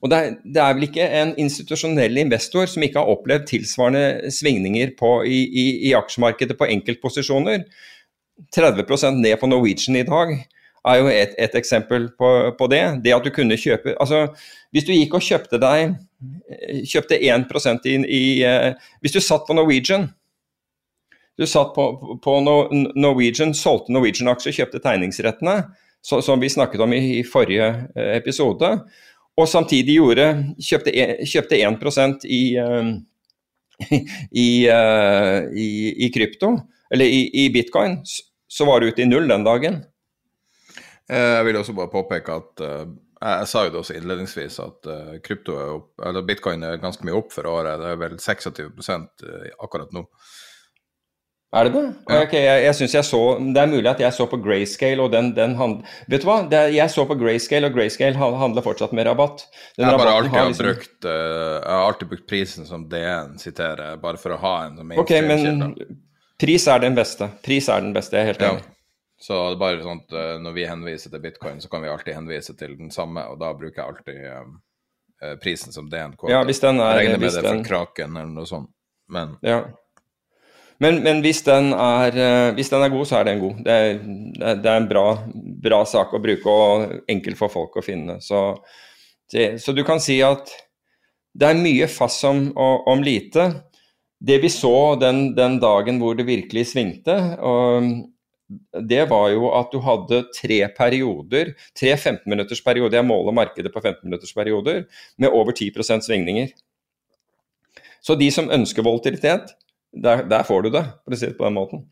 [0.05, 4.33] Og det er, det er, vel ikke en institusjonell investor som ikke har opplevd tilsvarende
[4.35, 7.65] svingninger på, i, i, i, aksjemarkedet på enkeltposisjoner.
[8.55, 10.35] 30% ned på Norwegian i dag
[10.87, 12.83] er jo et, et eksempel på, på, det.
[13.03, 14.27] Det at du kunne kjøpe altså
[14.71, 15.97] Hvis du gikk og kjøpte deg
[16.87, 20.11] kjøpte 1 i, i uh, Hvis du satt på Norwegian
[21.37, 21.83] du satt på,
[22.25, 25.59] på Norwegian, solgte Norwegian-aksjer, kjøpte tegningsrettene
[26.07, 28.69] så, som vi snakket om i, i forrige eh, episode.
[29.37, 30.27] Og samtidig gjorde,
[30.63, 30.93] kjøpte,
[31.27, 32.43] kjøpte 1 i,
[34.45, 35.67] i, uh, i,
[36.07, 36.53] i, krypto,
[36.95, 37.99] eller i, bitcoin,
[38.49, 39.83] så var det ute i null den dagen.
[41.11, 44.89] Jeg vil også bare påpeke at jeg sa jo det også innledningsvis at
[45.27, 47.77] krypto er opp, eller bitcoin er ganske mye opp for året.
[47.83, 49.29] Det er vel 26%
[49.67, 50.07] akkurat nå.
[51.57, 51.83] Er det det?
[52.11, 52.21] Ja.
[52.27, 55.13] Okay, jeg, jeg synes jeg så, Det er mulig at jeg så på grayscale, og
[55.15, 56.39] den, den hand, Vet du hva?
[56.45, 59.47] Er, jeg så på grayscale, og grayscale handler fortsatt med rabatt.
[59.79, 60.67] Den jeg, har alltid har liksom...
[60.67, 64.77] brukt, uh, jeg har alltid brukt prisen som DN siterer, bare for å ha en
[64.81, 65.73] som Ok, men
[66.41, 67.31] pris er den beste.
[67.47, 68.67] Pris er den beste, jeg er helt enig.
[68.67, 68.73] Ja.
[69.27, 71.89] Så det er bare sånn at uh, når vi henviser til bitcoin, så kan vi
[71.89, 76.19] alltid henvise til den samme, og da bruker jeg alltid uh, prisen som DN.
[76.29, 78.69] Ja, hvis den er, jeg regner med det for kraken eller noe sånt,
[79.09, 79.63] men ja.
[80.83, 83.61] Men, men hvis, den er, eh, hvis, den er, god, så er den god.
[83.65, 83.95] Det er,
[84.61, 85.07] det er en bra,
[85.65, 88.19] bra, sak å bruke og enkel for folk å finne.
[88.25, 88.43] Så,
[89.33, 90.53] så du kan si at
[91.37, 93.49] det er mye fast om, om lite.
[94.21, 97.17] Det vi så den, den, dagen hvor det virkelig svingte,
[98.87, 103.83] det var jo at du hadde tre perioder, tre 15-minutters perioder, jeg måler markedet på
[103.83, 104.85] 15-minutters perioder,
[105.19, 106.53] med over 10% svingninger.
[108.01, 109.51] Så de som ønsker volatilitet,
[110.03, 111.87] der, der, får du det, for å si det på den måten.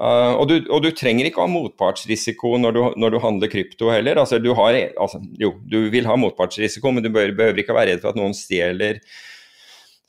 [0.00, 3.90] Uh, og, du, og, du, trenger ikke ha motpartsrisiko når du, når du handler krypto
[3.92, 4.22] heller.
[4.22, 7.92] Altså, du har, altså, jo, du vil ha motpartsrisiko, men du bør, behøver ikke være
[7.92, 9.02] redd for at noen stjeler,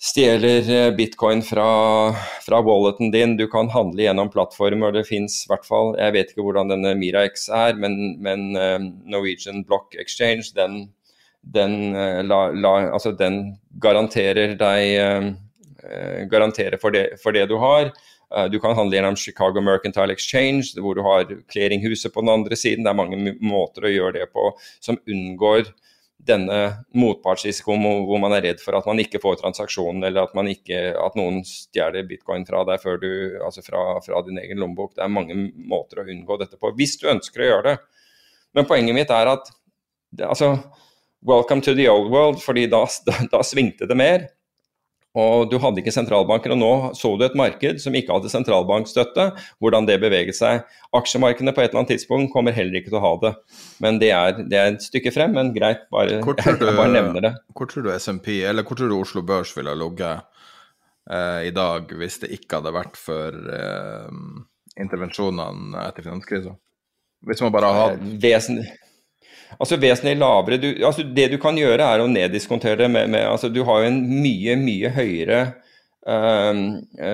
[0.01, 1.67] stjeler eh, bitcoin fra,
[2.45, 3.35] fra, walleten din.
[3.35, 4.95] Du kan handle gjennom plattformer.
[4.95, 8.79] Det fins i hvert fall Jeg vet ikke hvordan denne MiraX er, men, men uh,
[9.11, 10.85] Norwegian Block Exchange, den,
[11.43, 15.35] den, uh, la, la, altså, den garanterer deg
[16.31, 17.91] garantere for det, for det, du har.
[18.35, 22.55] Eh, du kan handle gjennom Chicago Mercantile Exchange, hvor du har clearinghuset på den andre
[22.55, 22.83] siden.
[22.85, 25.71] Det er mange måter å gjøre det på som unngår
[26.21, 26.57] denne
[26.93, 31.15] motpartsrisikoen hvor man er redd for at man ikke får transaksjonen, eller at, ikke, at
[31.17, 33.09] noen stjeler bitcoin fra deg før du,
[33.41, 34.93] altså fra, fra, din egen lommebok.
[34.95, 38.03] Det er mange måter å unngå dette på, hvis du ønsker å gjøre det.
[38.53, 39.49] Men poenget mitt er at
[40.27, 40.53] altså,
[41.25, 44.29] welcome to the old world, fordi da, da, da svingte det mer.
[45.19, 49.25] Og du hadde ikke sentralbanker, og nå så du et marked som ikke hadde sentralbankstøtte,
[49.59, 50.63] hvordan det beveget seg.
[50.95, 53.33] Aksjemarkedene på et eller annet tidspunkt kommer heller ikke til å ha det.
[53.83, 56.79] Men det er, det er et stykke frem, men greit, bare, hvor tror du, jeg
[56.79, 57.33] bare nevner det.
[57.57, 60.23] Hvor tror du SMP, eller hvor tror du Oslo Børs ville ligget
[61.11, 64.19] eh, i dag hvis det ikke hadde vært for eh,
[64.79, 66.55] intervensjonene etter finanskrisa?
[67.27, 68.15] Hvis man bare har hatt eh,
[69.59, 73.49] Altså vesentlig lavere du, altså Det du kan gjøre, er å neddiskontere med, med altså
[73.51, 75.41] Du har jo en mye, mye høyere
[76.07, 76.53] uh,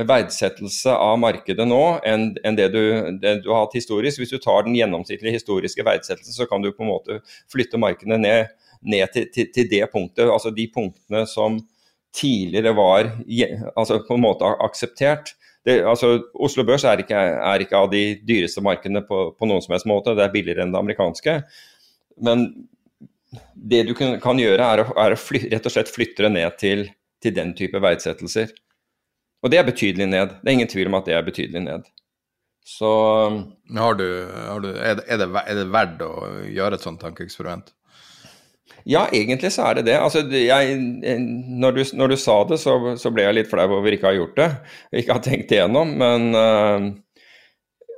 [0.07, 2.81] verdsettelse av markedet nå enn, enn det, du,
[3.21, 4.21] det, du, har hatt historisk.
[4.21, 7.21] Hvis du tar den gjennomsnittlige historiske verdsettelsen, så kan du på en måte
[7.51, 8.53] flytte markedet ned,
[8.85, 11.59] ned til, til, til, det punktet, altså de punktene som
[12.17, 13.11] tidligere var
[13.75, 15.35] altså på en måte akseptert.
[15.67, 19.63] Det, altså, Oslo Børs er ikke, er ikke, av de dyreste markedene på, på, noen
[19.63, 21.33] som helst måte, det er billigere enn det amerikanske.
[22.23, 22.47] Men
[23.53, 26.33] det du kan, kan gjøre, er å, er å fly, rett og slett flytte det
[26.33, 26.87] ned til,
[27.23, 28.53] til den type verdsettelser.
[29.43, 30.37] Og det er betydelig ned.
[30.41, 31.89] Det er ingen tvil om at det er betydelig ned.
[32.67, 32.89] Så
[33.77, 36.13] har du, har du, er, det, er, det, er, det, verdt å
[36.51, 37.69] gjøre et sånt tankeeksperiment?
[38.87, 39.95] Ja, egentlig så er det det.
[39.99, 43.95] Altså, jeg, når, du, når, du, sa det, så, så, ble jeg litt flau over
[43.95, 44.49] ikke å ha gjort det.
[44.99, 45.93] Ikke ha tenkt det igjennom.
[45.99, 46.89] Men, uh,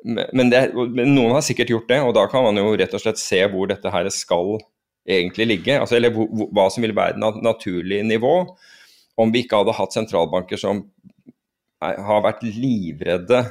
[0.05, 3.03] men, det, men, noen har sikkert gjort det, og da kan man jo rett og
[3.03, 4.57] slett se hvor dette her skal
[5.09, 5.75] egentlig ligge.
[5.79, 8.35] Altså, eller hva som vil være et naturlig nivå
[9.19, 10.85] om vi ikke hadde hatt sentralbanker som
[11.79, 13.43] har vært livredde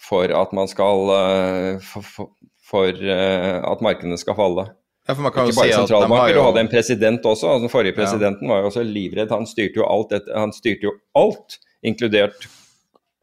[0.00, 2.30] for at man skal eh, for, for,
[2.66, 4.66] for eh, at markedene skal falle.
[5.06, 6.38] Ja, for man kan ikke bare si sentralbanker, jo...
[6.38, 7.56] du hadde en president også.
[7.62, 8.52] Den forrige presidenten ja.
[8.54, 9.34] var jo også livredd.
[9.34, 12.48] Han styrte jo alt, han styrte jo alt inkludert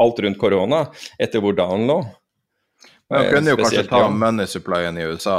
[0.02, 0.84] alt rundt korona,
[1.18, 2.02] etter hvor dagen lå.
[3.10, 5.38] Man eh, kunne jo kanskje ta money supplyen i USA,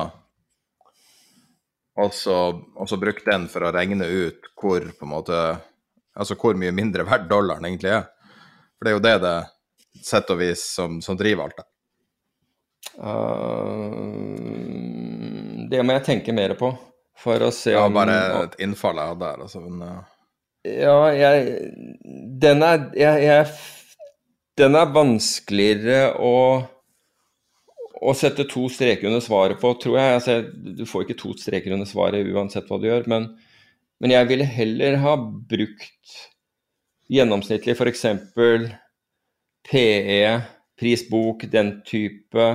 [1.99, 2.37] og så,
[2.77, 5.41] og så bruke den for å regne ut hvor på en måte
[6.19, 8.09] Altså hvor mye mindre verdt dollaren egentlig er.
[8.75, 9.35] For det er jo det det
[10.03, 11.67] sett og vis som, som driver alt det.
[12.99, 13.95] Uh,
[15.71, 16.73] det må jeg tenke mer på
[17.19, 19.63] for å se om Ja, bare et innfall jeg hadde der, altså.
[19.63, 20.03] Men, uh...
[20.67, 21.71] Ja, jeg
[22.43, 23.47] Den er jeg, jeg,
[24.59, 26.35] Den er vanskeligere å
[27.99, 30.17] å sette to streker under svaret på, tror jeg.
[30.19, 30.39] Altså,
[30.79, 33.31] du får ikke to streker under svaret uansett hva du gjør, men,
[34.03, 36.19] men jeg ville heller ha brukt
[37.13, 38.05] gjennomsnittlig f.eks.
[39.69, 40.23] PE,
[40.79, 42.49] prisbok, den type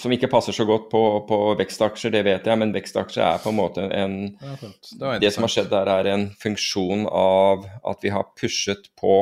[0.00, 3.52] som ikke passer så godt på, på, vekstaksjer, det vet jeg, men vekstaksjer er på
[3.52, 8.14] en måte en Det, det som har skjedd der, er en funksjon av at vi
[8.14, 9.18] har pushet på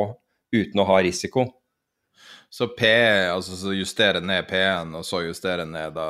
[0.55, 1.49] uten å ha risiko.
[2.53, 2.84] Så P,
[3.32, 6.09] altså så justere ned P-en, og så justere ned da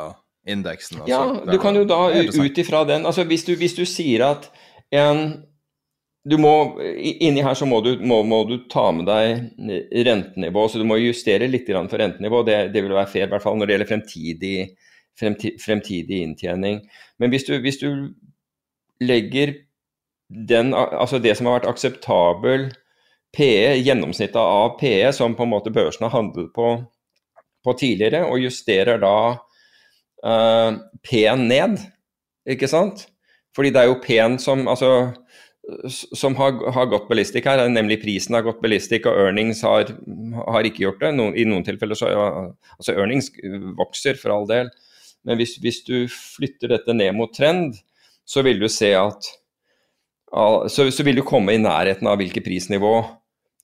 [0.48, 1.04] indeksen?
[1.06, 4.48] Ja, du kan jo da ut ifra den altså hvis du, hvis du sier at
[4.90, 5.42] en
[6.22, 10.78] du må, Inni her så må du, må, må du, ta med deg rentenivå, så
[10.78, 12.44] du må justere litt for rentenivå.
[12.46, 14.52] Det, det vil være fair, i hvert fall når det gjelder fremtidig,
[15.18, 16.78] fremtidig, fremtidig inntjening.
[17.18, 17.88] Men hvis du, hvis du,
[19.02, 19.56] legger
[20.30, 22.68] den, altså det som har vært akseptabel
[23.36, 26.74] PE, gjennomsnittet av PE, som på en måte børsen har handlet på,
[27.64, 29.16] på tidligere, og justerer da
[30.26, 30.78] uh,
[31.08, 31.80] P-en ned,
[32.48, 33.06] ikke sant?
[33.56, 34.92] Fordi det er jo P-en som altså
[35.94, 39.92] som har, har, gått ballistikk her, nemlig prisen har gått ballistikk, og earnings har,
[40.50, 41.12] har ikke gjort det.
[41.14, 43.30] Noen, I noen tilfeller så altså Earnings
[43.78, 44.72] vokser for all del,
[45.22, 47.78] men hvis, hvis, du flytter dette ned mot trend,
[48.26, 49.30] så vil du se at
[50.72, 52.94] så, så, vil du komme i nærheten av hvilket prisnivå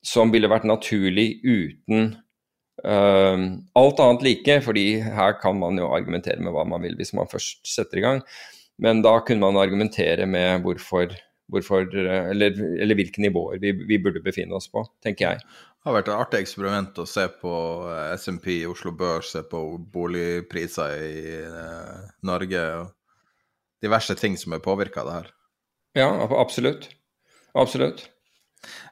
[0.08, 2.12] som ville vært naturlig uten
[2.84, 3.46] uh,
[3.78, 7.30] alt annet like, fordi her kan man jo argumentere med hva man vil hvis man
[7.30, 8.22] først setter i gang.
[8.78, 11.12] Men da kunne man argumentere med hvorfor
[11.48, 11.86] hvorfor,
[12.30, 12.52] eller,
[12.82, 15.40] eller, hvilke nivåer vi, vi, burde befinne oss på, tenker jeg.
[15.78, 17.54] Det har vært et artig eksperiment å se på
[18.18, 19.62] SMP i Oslo Børs, se på
[19.94, 22.92] boligpriser i uh, Norge og
[23.84, 25.32] diverse ting som er påvirka av det her.
[26.02, 26.90] Ja, absolutt.
[27.56, 28.04] Absolutt.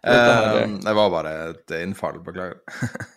[0.06, 2.60] Eh, det var bare et innfall, beklager.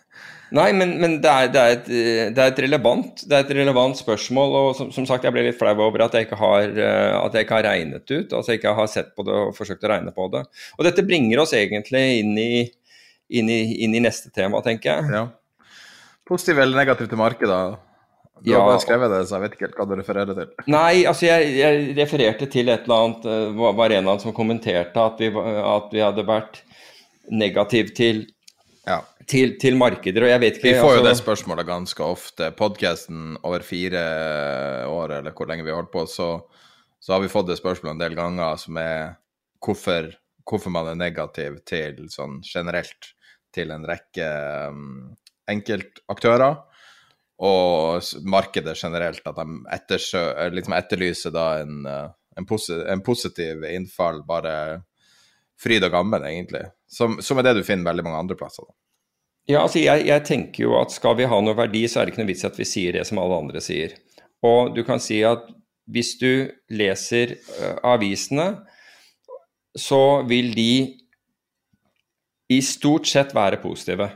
[0.50, 1.90] Nei, men, men det, er, det, er et,
[2.34, 4.56] det, er relevant, det, er et, relevant, spørsmål.
[4.60, 7.36] Og som, som, sagt, jeg ble litt flau over at jeg, ikke har, eh, at
[7.36, 8.34] jeg ikke har regnet ut.
[8.34, 10.42] Altså ikke har sett på det og forsøkt å regne på det.
[10.78, 12.64] Og dette bringer oss egentlig inn i,
[13.38, 15.14] inn i, inn i neste tema, tenker jeg.
[15.14, 15.28] Ja.
[16.26, 17.62] Positiv eller negativ til markedet?
[18.40, 20.50] Du har bare skrevet det, så jeg vet ikke helt hva du refererer til.
[20.72, 24.36] Nei, altså jeg, jeg refererte til et eller annet uh, var en av dem som
[24.36, 26.62] kommenterte at vi, at vi hadde vært
[27.30, 28.24] negativ til
[28.88, 31.08] ja til, til, markeder, og jeg vet ikke Vi får jo altså...
[31.08, 32.50] det spørsmålet ganske ofte.
[32.56, 34.02] Podkasten over fire
[34.90, 36.30] år, eller hvor lenge vi har holdt på, så,
[36.98, 39.14] så, har vi fått det spørsmålet en del ganger som er
[39.62, 40.10] hvorfor,
[40.48, 43.12] hvorfor man er negativ til sånn generelt
[43.54, 44.26] til en rekke
[44.70, 45.12] um,
[45.50, 46.60] enkeltaktører.
[47.40, 50.22] Og markedet generelt, at de ettersø,
[50.52, 54.52] liksom etterlyser da en, uh, en, posi en positiv innfall, bare
[55.60, 56.66] fryd og gammen, egentlig.
[56.90, 58.68] Som, som, er det du finner veldig mange andre plasser.
[58.68, 58.76] da.
[59.50, 62.14] Ja, altså jeg, jeg, tenker jo at skal vi ha noe verdi, så er det
[62.14, 63.96] ikke noe vits at vi sier det som alle andre sier.
[64.46, 65.48] Og du kan si at
[65.90, 68.52] hvis du leser uh, avisene,
[69.78, 70.72] så vil de
[72.50, 74.10] i stort sett være positive.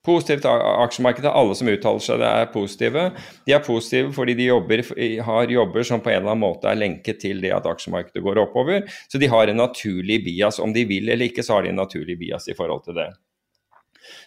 [0.00, 3.02] Positivt aksjemarked alle som uttaler seg, det er positive.
[3.44, 4.80] De er positive fordi de jobber,
[5.26, 8.40] har jobber som på en eller annen måte er lenket til det at aksjemarkedet går
[8.46, 8.86] oppover.
[9.12, 10.60] Så de har en naturlig bias.
[10.64, 13.10] Om de vil eller ikke, så har de en naturlig bias i forhold til det.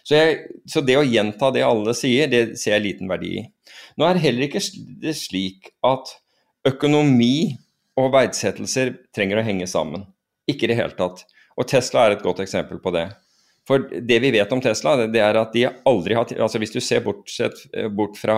[0.06, 0.38] Så, jeg,
[0.70, 3.44] så det å gjenta det alle sier, det ser jeg liten verdi i.
[3.98, 4.62] Nå er det heller ikke
[5.16, 6.14] slik at
[6.70, 7.56] økonomi
[7.98, 10.06] og verdsettelser trenger å henge sammen.
[10.46, 11.26] Ikke i det hele tatt.
[11.58, 13.08] Og Tesla er et godt eksempel på det.
[13.68, 16.80] For det vi vet om Tesla, det er at de aldri har altså Hvis du
[16.84, 17.62] ser bortsett,
[17.96, 18.36] bort fra,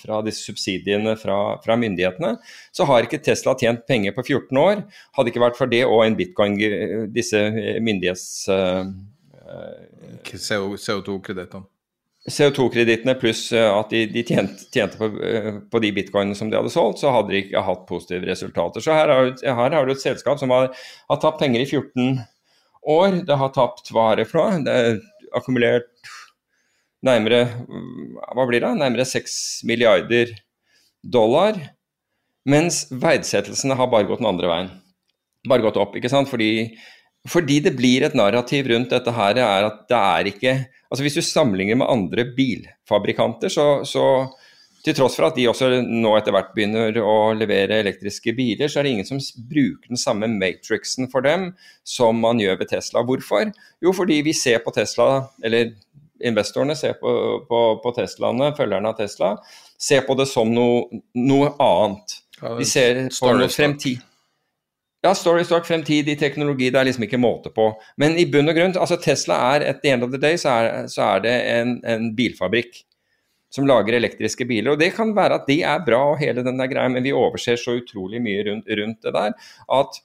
[0.00, 2.34] fra disse subsidiene fra, fra, myndighetene,
[2.74, 4.82] så har ikke Tesla tjent penger på 14 år.
[5.14, 6.58] Hadde ikke vært for det og en bitcoin,
[7.14, 7.44] disse
[7.82, 8.48] myndighets...
[8.50, 8.90] Uh,
[10.32, 11.68] CO2-kredittene.
[12.30, 15.08] CO2-kredittene pluss at de, de tjente, tjente på,
[15.70, 18.82] på, de bitcoinene som de hadde solgt, så hadde de ikke hatt positive resultater.
[18.82, 20.70] Så her har, her har du et selskap som har,
[21.10, 22.22] har tapt penger i 14 år
[22.88, 23.22] år.
[23.26, 24.50] Det har tapt varer fra.
[24.58, 25.00] det er
[25.36, 25.90] akkumulert
[27.02, 27.44] nærmere
[28.32, 28.72] hva blir det?
[28.78, 29.36] Nærmere 6
[29.68, 30.32] milliarder
[31.02, 31.58] dollar.
[32.48, 34.72] Mens verdsettelsene har bare gått den andre veien.
[35.48, 36.30] Bare gått opp, ikke sant.
[36.30, 36.72] Fordi,
[37.30, 40.60] fordi det blir et narrativ rundt dette her, er at det er ikke
[40.92, 44.02] Altså Hvis du sammenligner med andre bilfabrikanter, så, så
[44.82, 48.80] til tross for at de også nå etter hvert begynner å levere elektriske biler, så
[48.80, 51.52] er det ingen som bruker den samme matrixen for dem
[51.86, 53.04] som man gjør ved Tesla.
[53.06, 53.52] Hvorfor?
[53.82, 55.70] Jo, fordi vi ser på Tesla, eller
[56.22, 57.12] investorene ser på,
[57.48, 59.36] på, på Teslaene, følgerne av Tesla,
[59.78, 62.18] ser på det som noe, noe annet.
[62.42, 64.02] De ser på noe fremtid.
[65.02, 67.72] Ja, story stock, fremtidig teknologi, det er liksom ikke måte på.
[67.98, 70.54] Men i bunn og grunn, altså Tesla er at the end of the day, så
[70.54, 72.84] er, så er det en, en bilfabrikk
[73.52, 74.72] som lager elektriske biler.
[74.72, 77.12] Og Det kan være at de er bra og hele den der greia, men vi
[77.12, 79.36] overser så utrolig mye rundt, rundt det der
[79.80, 80.00] at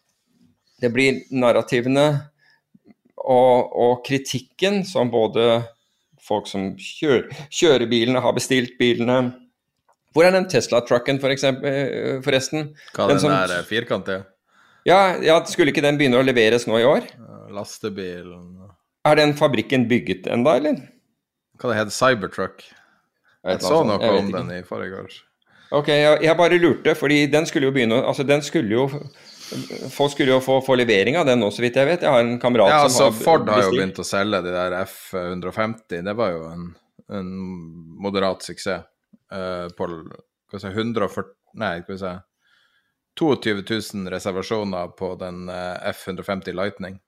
[0.81, 2.07] det blir narrativene
[3.17, 5.63] og, og, kritikken som både
[6.21, 9.33] folk som kjører, kjører bilene, har bestilt bilene
[10.13, 12.71] Hvor er den Tesla-trucken for eksempel, eh, forresten?
[12.95, 14.23] Hva den, den der firkantige?
[14.87, 17.09] Ja, ja, skulle ikke den begynne å leveres nå i år?
[17.53, 18.69] Lastebilen
[19.05, 20.79] Er den fabrikken bygget enda, eller?
[21.59, 22.63] Hva det heter Cybertruck?
[23.47, 25.17] Jeg så noe om den i forrige år.
[25.77, 28.85] Ok, jeg, jeg, bare lurte, fordi den skulle jo begynne Altså, den skulle jo
[29.91, 32.01] Folk skulle jo få, få levering av den nå, så vidt jeg vet.
[32.03, 34.51] Jeg har en kamerat ja, altså, som har Ford har jo begynt å selge de
[34.51, 36.01] der F150.
[36.03, 36.65] Det var jo en,
[37.15, 37.29] en
[38.03, 38.83] moderat suksess.
[39.31, 42.11] Uh, på hva si, 140 Nei, hva si
[43.17, 43.63] 22
[43.95, 46.99] 000 reservasjoner på den eh, F150 Lightning,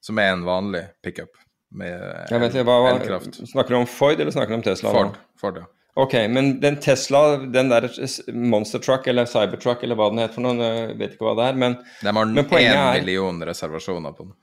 [0.00, 1.36] som er en vanlig pickup
[1.68, 2.00] med
[2.32, 3.48] elkraft.
[3.50, 4.94] Snakker du om Ford, eller snakker du om Tesla?
[4.94, 5.66] Ford, Ford ja.
[5.98, 7.88] Ok, men den Tesla, den der
[8.32, 11.48] Monster Truck eller Cybertruck eller hva den heter for noe, jeg vet ikke hva det
[11.50, 14.34] er, men De har én million reservasjoner på den.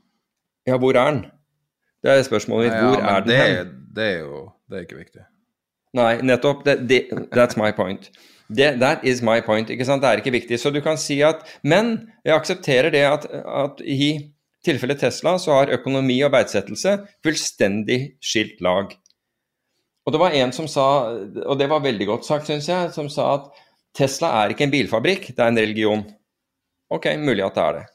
[0.68, 1.26] Ja, hvor er den?
[2.04, 2.80] Det er spørsmålet mitt.
[2.84, 3.74] Hvor ja, er den det, hen?
[3.96, 5.26] Det er jo det er ikke viktig.
[5.98, 6.66] Nei, nettopp.
[6.68, 8.10] Det, det, that's my point.
[8.48, 9.70] Det, that is my point.
[9.72, 10.04] ikke sant?
[10.04, 10.60] Det er ikke viktig.
[10.60, 14.34] Så du kan si at Men jeg aksepterer det at, at i
[14.68, 18.92] tilfellet Tesla så har økonomi og verdsettelse fullstendig skilt lag.
[20.08, 20.88] Og det var en som sa,
[21.44, 23.50] og det var veldig godt sagt, syns jeg, som sa at
[23.98, 26.04] Tesla er ikke en bilfabrikk, det er en religion.
[26.94, 27.86] Ok, mulig at det er det.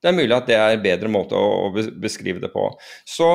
[0.00, 2.68] Det er mulig at det er en bedre måte å beskrive det på.
[3.02, 3.26] Så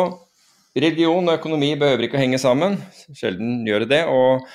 [0.78, 2.78] religion og økonomi behøver ikke å henge sammen.
[3.12, 4.00] Sjelden gjør det det.
[4.08, 4.46] Og,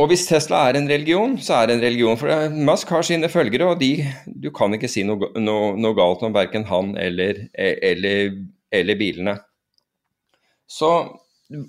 [0.00, 2.16] og hvis Tesla er en religion, så er det en religion.
[2.18, 3.92] For Musk har sine følgere, og de,
[4.24, 8.40] du kan ikke si noe, noe, noe galt om verken han eller, eller,
[8.72, 9.36] eller bilene.
[10.64, 10.90] Så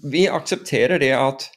[0.03, 1.47] vi aksepterer det at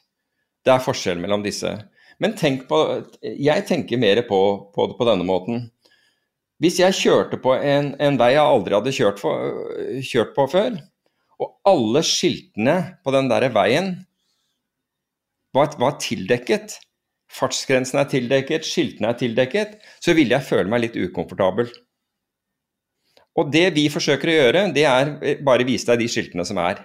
[0.65, 1.71] det er forskjell mellom disse.
[2.19, 2.79] Men tenk på,
[3.23, 4.39] jeg tenker mer på,
[4.75, 5.69] på det på denne måten.
[6.59, 9.55] Hvis jeg kjørte på en, en vei jeg aldri hadde kjørt, for,
[10.03, 10.75] kjørt, på før,
[11.39, 12.75] og alle skiltene
[13.05, 13.93] på den der veien
[15.55, 16.75] var, var tildekket,
[17.31, 21.71] fartsgrensen er tildekket, skiltene er tildekket, så ville jeg føle meg litt ukomfortabel.
[23.39, 25.13] Og det vi forsøker å gjøre, det er
[25.45, 26.83] bare vise deg de skiltene som er.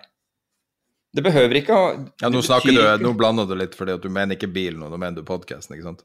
[1.15, 1.85] Det behøver ikke å
[2.21, 4.91] Ja, nå, snakker du, nå blander du litt fordi at du mener ikke bilen, og
[4.91, 6.05] nå mener du podkasten, ikke sant?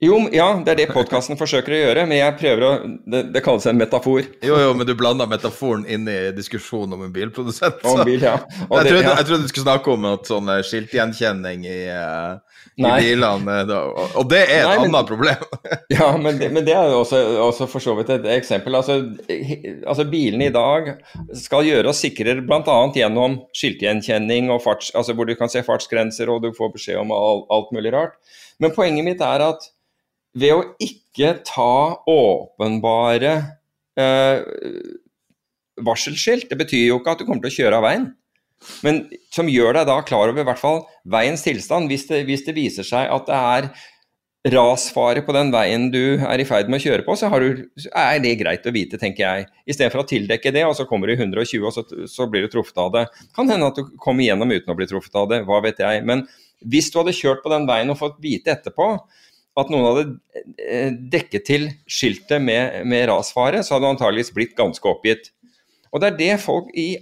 [0.00, 3.40] Jo, ja, det er det podkasten forsøker å gjøre, men jeg prøver å Det, det
[3.42, 4.28] kalles en metafor.
[4.46, 7.82] Jo, jo, men du blanda metaforen inn i diskusjonen om en bilprodusent.
[7.82, 8.36] Om bil, ja.
[8.46, 9.16] jeg, trodde, ja.
[9.16, 12.38] jeg, trodde, du skulle snakke om at sånn skiltgjenkjenning i, uh,
[12.78, 13.78] i bilene da,
[14.20, 15.40] Og det er et Nei, men, annet problem.
[15.96, 18.78] ja, men det, men det, er jo også, også, for så vidt et eksempel.
[18.78, 19.00] Altså,
[19.82, 20.92] altså Bilene i dag
[21.36, 22.78] skal gjøre oss sikrere bl.a.
[22.94, 27.14] gjennom skiltgjenkjenning, og farts, altså hvor du kan se fartsgrenser og du får beskjed om
[27.16, 28.16] alt, alt mulig rart.
[28.62, 29.68] Men poenget mitt er at
[30.38, 33.34] ved å ikke ta åpenbare
[33.98, 34.38] eh,
[35.84, 36.48] varselskilt.
[36.50, 38.08] Det betyr jo ikke at du kommer til å kjøre av veien.
[38.86, 39.04] Men
[39.34, 41.90] som gjør deg da klar over i hvert fall veiens tilstand.
[41.90, 43.70] Hvis det, hvis det viser seg at det er
[44.54, 48.20] rasfare på den veien du er i ferd med å kjøre på, så du, er
[48.22, 49.48] det greit å vite, tenker jeg.
[49.66, 52.52] Istedenfor å tildekke det, og så kommer du i 120 og så, så blir du
[52.52, 53.04] truffet av det.
[53.36, 56.04] Kan hende at du kommer gjennom uten å bli truffet av det, hva vet jeg.
[56.08, 56.24] Men
[56.66, 58.92] hvis du hadde kjørt på den veien og fått vite etterpå
[59.58, 60.04] at noen hadde
[60.62, 65.32] eh, dekket til skiltet med, med rasfare, så hadde du antageligvis blitt ganske oppgitt.
[65.90, 66.92] Og det er det folk i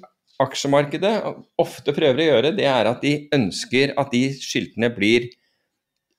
[0.43, 1.14] aksjemarkedet
[1.61, 5.30] ofte prøver å gjøre, det er at de ønsker at de skiltene blir,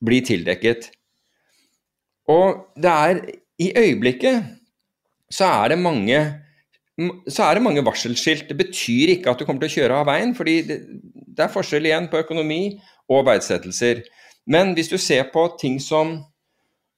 [0.03, 0.89] blir tildekket.
[2.31, 3.21] Og det er
[3.61, 4.53] i øyeblikket
[5.33, 6.19] så er det mange
[7.29, 8.47] så er det mange varselskilt.
[8.49, 10.77] Det betyr ikke at du kommer til å kjøre av veien, fordi det,
[11.13, 12.61] det er forskjell igjen på økonomi
[13.13, 14.01] og verdsettelser.
[14.49, 16.15] Men hvis du ser på ting som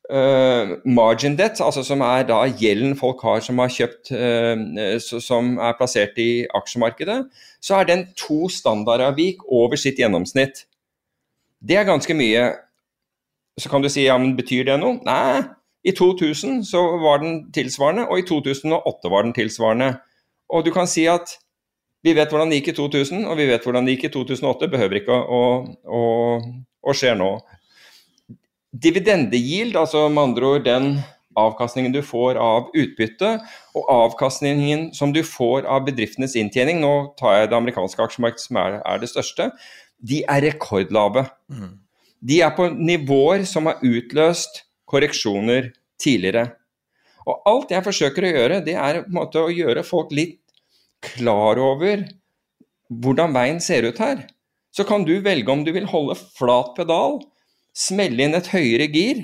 [0.10, 5.76] margin debt, altså som er da gjelden folk har som har kjøpt uh, som er
[5.78, 7.20] plassert i aksjemarkedet,
[7.62, 10.64] så er den to standardavvik over sitt gjennomsnitt.
[11.62, 12.48] Det er ganske mye.
[13.60, 14.98] Så kan du si ja, men betyr det noe?
[15.06, 15.44] Nei,
[15.84, 19.94] i 2000 så var den tilsvarende, og i 2008 var den tilsvarende.
[20.50, 21.38] Og du kan si at
[22.04, 24.70] vi vet hvordan det gikk i 2000, og vi vet hvordan det gikk i 2008.
[24.72, 25.42] Behøver ikke å,
[25.84, 26.04] å,
[26.84, 27.32] å skje nå.
[28.70, 30.92] Dividendegild, altså med andre ord den
[31.40, 33.36] avkastningen du får av utbytte,
[33.78, 38.60] og avkastningen som du får av bedriftenes inntjening, nå tar jeg det amerikanske aksjemarkedet som
[38.62, 39.50] er, er det største,
[40.00, 41.26] de er rekordlave.
[41.52, 41.78] Mm.
[42.20, 46.50] De er på nivåer som har utløst korreksjoner tidligere.
[47.30, 50.40] Og alt jeg forsøker å gjøre, det er måte å gjøre folk litt
[51.04, 52.06] klar over
[52.90, 54.24] hvordan veien ser ut her.
[54.74, 57.20] Så kan du velge om du vil holde flat pedal,
[57.80, 59.22] smelle inn et høyere gir,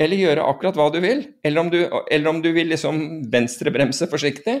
[0.00, 1.22] eller gjøre akkurat hva du vil.
[1.46, 1.78] Eller om du,
[2.10, 3.00] eller om du vil liksom
[3.32, 4.58] venstrebremse forsiktig.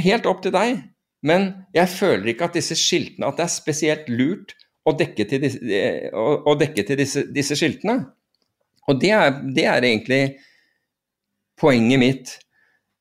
[0.00, 0.80] Helt opp til deg.
[1.22, 5.44] Men jeg føler ikke at disse skiltene at det er spesielt lurt å dekke til
[5.44, 5.60] disse,
[6.18, 8.00] å, dekke til disse, disse skiltene.
[8.90, 10.22] Og det er, det er, egentlig
[11.60, 12.32] poenget mitt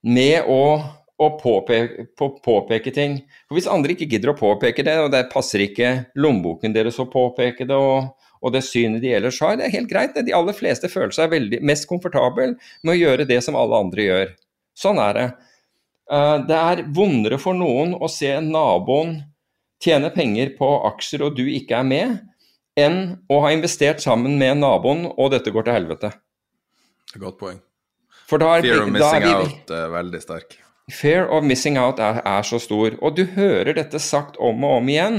[0.05, 0.77] med å,
[1.17, 3.17] å påpeke, på, påpeke, ting.
[3.47, 7.09] For Hvis andre ikke gidder å påpeke det, og det passer ikke lommeboken deres å
[7.09, 8.11] påpeke det, og,
[8.41, 10.17] og det synet de ellers har, det er helt greit.
[10.17, 14.07] De aller fleste føler seg veldig, mest komfortabel med å gjøre det som alle andre
[14.07, 14.35] gjør.
[14.77, 15.27] Sånn er det.
[16.11, 19.19] Eh, det er vondere for noen å se naboen
[19.81, 22.17] tjene penger på aksjer og du ikke er med,
[22.79, 22.99] enn
[23.31, 26.11] å ha investert sammen med naboen og dette går til helvete.
[27.19, 27.61] Godt poeng.
[28.31, 30.53] Er, Fear of missing vi, out er veldig sterk.
[30.91, 32.95] Fear of missing out er, er, så stor.
[33.03, 35.17] Og du hører dette sagt om og om igjen.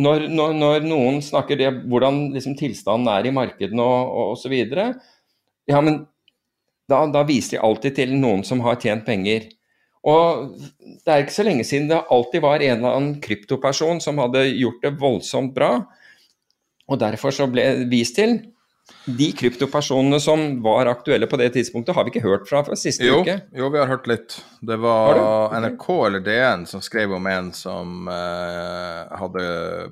[0.00, 4.54] Når, når, når noen snakker det, hvordan liksom, tilstanden er i markedene og, osv.
[5.68, 6.04] Ja, men
[6.88, 9.50] da, da viser de alltid til noen som har tjent penger.
[10.02, 14.18] Og det er ikke så lenge siden det alltid var en eller annen kryptoperson som
[14.18, 15.74] hadde gjort det voldsomt bra.
[16.90, 18.38] Og derfor så ble vist til
[19.06, 23.06] de kryptopersonene som var aktuelle på det tidspunktet, har vi ikke hørt fra fra siste
[23.06, 23.38] jo, uke?
[23.54, 24.36] Jo, vi har hørt litt.
[24.60, 25.62] Det var okay.
[25.62, 29.46] NRK eller DN som skrev om en som eh, hadde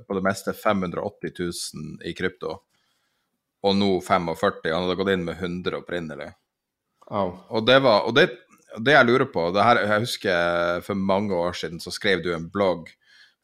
[0.06, 2.58] på det meste 580 000 i krypto,
[3.62, 6.30] og nå 45 Han hadde gått inn med 100 opprinnelig.
[7.10, 7.34] Oh.
[7.50, 8.30] Og, det var, og det
[8.78, 12.30] det jeg lurer på det her, Jeg husker for mange år siden så skrev du
[12.34, 12.86] en blogg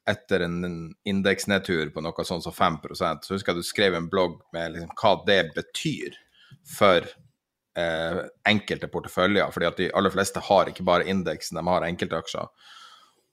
[0.06, 4.38] etter en indeksnedtur på noe sånn som 5% Så husker jeg du skrev en blogg
[4.54, 6.14] med liksom hva det betyr
[6.76, 7.06] for
[7.76, 9.50] eh, enkelte porteføljer.
[9.50, 12.46] fordi at de aller fleste har ikke bare indeksen, de har enkeltaksjer.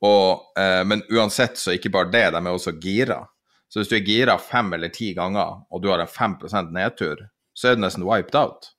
[0.04, 3.22] Og, eh, men uansett så ikke bare det, de er også gira.
[3.70, 7.30] Så hvis du er gira fem eller ti ganger, og du har en 5% nedtur,
[7.54, 8.74] så er du nesten wiped out.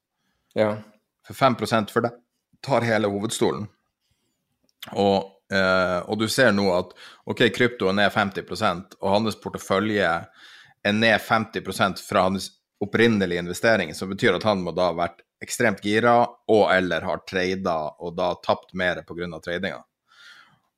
[0.54, 0.76] Ja.
[1.26, 1.56] For 5
[1.90, 2.18] for deg
[2.62, 3.66] tar hele hovedstolen.
[4.92, 6.92] Og, og, du ser nå at
[7.28, 10.10] ok, krypto er ned 50% og hans portefølje
[10.84, 12.50] er ned 50% fra hans
[12.84, 17.24] opprinnelige investering, som betyr at han må da ha vært ekstremt gira og eller har
[17.28, 19.28] trada og da tapt mer pga.
[19.40, 19.82] tradinga.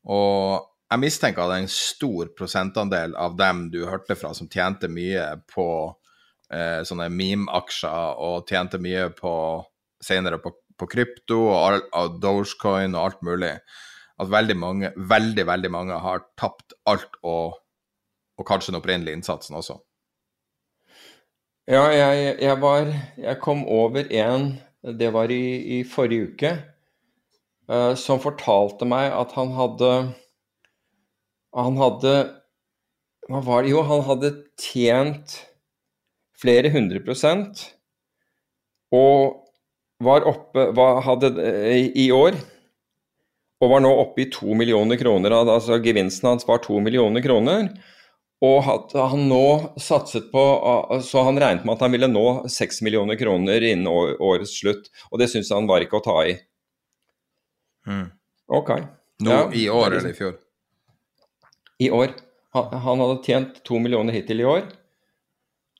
[0.07, 5.25] Og jeg mistenker at en stor prosentandel av dem du hørte fra som tjente mye
[5.51, 5.67] på
[6.53, 9.33] eh, sånne meme-aksjer og tjente mye på
[10.03, 13.53] senere på på krypto og, og Dogecoin og alt mulig,
[14.21, 17.59] at veldig mange, veldig, veldig mange har tapt alt og,
[18.39, 19.79] og kanskje den opprinnelige innsatsen også.
[21.67, 22.87] Ja, jeg, jeg, var
[23.19, 24.53] Jeg kom over en,
[24.87, 26.53] det var i, i forrige uke,
[27.67, 29.91] uh, som fortalte meg at han hadde
[31.57, 32.15] Han hadde
[33.27, 33.73] Hva var det?
[33.73, 35.41] Jo, han hadde tjent
[36.39, 37.65] flere hundre prosent.
[38.95, 39.43] Og
[40.05, 41.33] var oppe var, hadde,
[41.97, 42.37] i år
[43.63, 45.33] og var nå oppe i to millioner kroner.
[45.39, 47.71] Altså gevinsten hans var to millioner kroner.
[48.45, 49.47] Og at han nå
[49.81, 50.43] satset på
[51.01, 54.91] Så han regnet med at han ville nå seks millioner kroner innen årets slutt.
[55.11, 56.37] Og det syntes han var ikke å ta i.
[57.89, 58.11] Mm.
[58.53, 58.75] Ok.
[59.25, 60.37] Nå ja, i år eller i fjor?
[61.81, 62.13] I år.
[62.57, 64.69] Han, han hadde tjent to millioner hittil i år.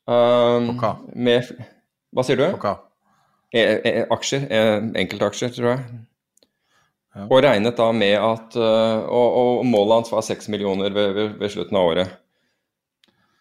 [0.07, 0.93] Um, på hva?
[1.13, 1.49] Med,
[2.15, 2.47] hva sier du?
[2.55, 2.75] På hva?
[3.53, 4.49] E, e, aksjer.
[4.49, 4.61] E,
[5.03, 5.87] enkeltaksjer, tror jeg.
[7.25, 11.37] Og regnet da med at uh, og, og, målet hans var 6 millioner ved, ved,
[11.41, 12.17] ved slutten av året.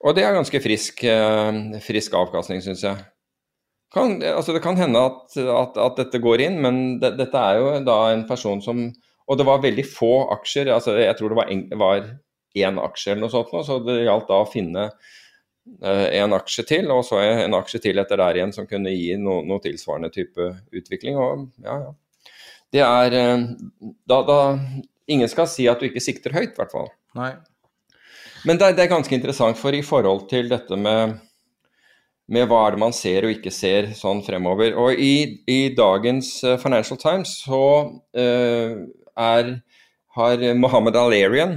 [0.05, 2.99] Og det er ganske frisk, eh, frisk avkastning, syns jeg.
[3.95, 7.57] Kan, altså det kan hende at, at, at dette går inn, men det, dette er
[7.57, 8.87] jo da en person som
[9.25, 10.69] Og det var veldig få aksjer.
[10.69, 12.03] altså Jeg tror det var, en, var
[12.53, 16.91] én aksje eller noe sånt, så det gjaldt da å finne uh, en aksje til,
[16.93, 20.51] og så en aksje til etter der igjen som kunne gi no, noe tilsvarende type
[20.69, 21.17] utvikling.
[21.17, 21.93] og ja, ja.
[22.75, 23.43] Det er uh,
[24.07, 24.39] da, da
[25.07, 26.87] Ingen skal si at du ikke sikter høyt, i hvert fall.
[27.15, 27.35] Nei.
[28.45, 31.19] Men det, det, er ganske interessant, for i forhold til dette med,
[32.25, 34.73] med hva er det man ser og ikke ser sånn fremover.
[34.81, 37.61] Og i, i dagens uh, Financial Times så
[38.17, 38.73] uh,
[39.13, 39.53] er,
[40.17, 41.55] har Mohammed Al-Arian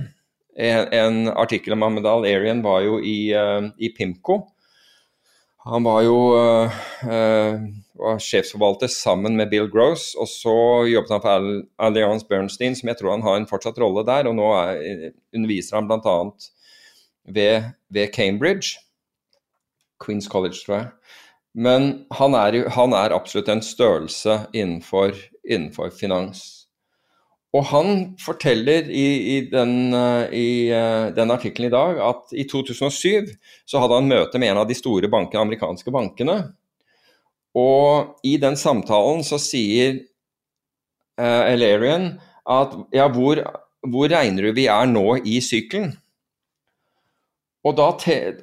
[0.59, 4.43] en, en, artikkel om Mohammed Al-Arian var jo i, uh, i, Pimco.
[5.69, 6.19] Han var jo
[7.98, 10.56] var sjefsforvalter sammen med Bill Gross, og så
[10.88, 11.48] jobbet han for
[11.88, 14.28] Alliance Bernstein, som jeg tror han har en fortsatt rolle der.
[14.30, 16.18] Og nå er, underviser han bl.a
[17.28, 18.78] ved, ved, Cambridge.
[20.04, 20.86] Queens College, tror jeg.
[21.58, 26.44] Men han er, han er absolutt en størrelse innenfor, innenfor, finans.
[27.56, 27.88] Og han
[28.20, 29.90] forteller i, i den,
[30.36, 33.32] i, uh, den artikkelen i dag at i 2007
[33.66, 36.36] så hadde han møte med en av de store bankene, amerikanske bankene.
[37.56, 40.02] Og i den samtalen så sier
[41.20, 42.12] uh, Elarian
[42.48, 43.40] at ja, hvor,
[43.86, 45.96] hvor regner du vi er nå i sykkelen?
[47.66, 47.88] Og da,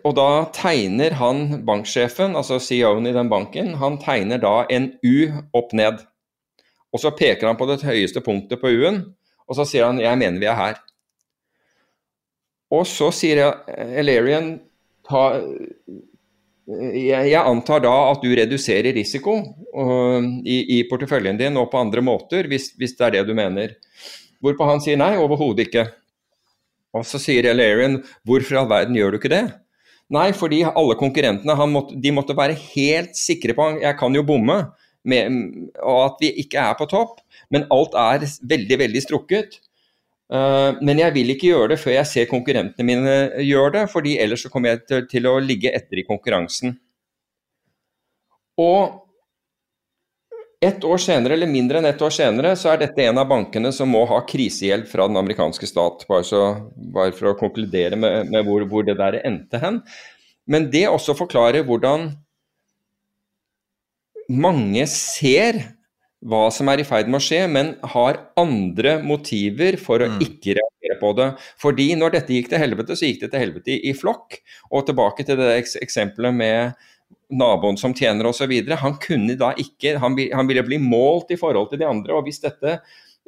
[0.05, 5.15] og da, tegner han banksjefen, altså CEO-en i den banken, han tegner da en U
[5.55, 6.03] opp ned.
[6.93, 9.01] Og så peker han på det høyeste punktet på U-en,
[9.47, 10.83] og så sier han 'jeg mener vi er her'.
[12.71, 14.59] Og så sier Elarian
[15.07, 15.41] ta,
[16.65, 19.37] jeg, antar da at du reduserer risiko
[19.77, 23.75] uh, i, porteføljen din og på andre måter, hvis, det er det du mener.
[24.41, 25.85] Hvorpå han sier nei, overhodet ikke.
[26.95, 29.45] Og så sier Elarion hvorfor i all verden gjør du ikke det?
[30.13, 34.57] Nei, fordi alle konkurrentene måtte, de måtte være helt sikre på Jeg kan jo bomme,
[35.05, 37.19] og at vi ikke er på topp,
[37.53, 39.59] men alt er veldig, veldig strukket.
[40.25, 43.15] Uh, men jeg vil ikke gjøre det før jeg ser konkurrentene mine
[43.45, 46.73] gjøre det, fordi ellers så kommer jeg til å ligge etter i konkurransen.
[48.61, 49.05] Og
[50.65, 53.69] ett år senere, eller mindre enn ett år senere, så er dette en av bankene
[53.75, 56.05] som må ha krisehjelp fra den amerikanske stat.
[56.09, 56.41] Bare, så,
[56.95, 59.81] bare for å konkludere med, med hvor, hvor, det der endte hen.
[60.49, 62.13] Men det også forklarer hvordan
[64.31, 65.61] mange ser
[66.25, 70.17] hva som er i ferd med å skje, men har andre motiver for å mm.
[70.25, 71.29] ikke reagere på det.
[71.61, 74.39] Fordi når dette gikk til helvete, så gikk det til helvete i, i flokk.
[74.73, 75.51] Og tilbake til det
[75.83, 76.87] eksempelet med
[77.35, 78.53] naboen som tjener osv.
[78.81, 82.17] Han kunne da ikke han, han, ville bli målt i forhold til de andre.
[82.17, 82.79] og Hvis dette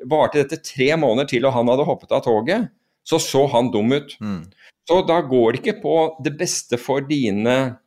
[0.09, 2.69] varte dette tre måneder til og han hadde hoppet av toget,
[3.07, 4.17] så så han dum ut.
[4.19, 4.41] Mm.
[4.87, 7.77] Så da går det ikke på det beste for dine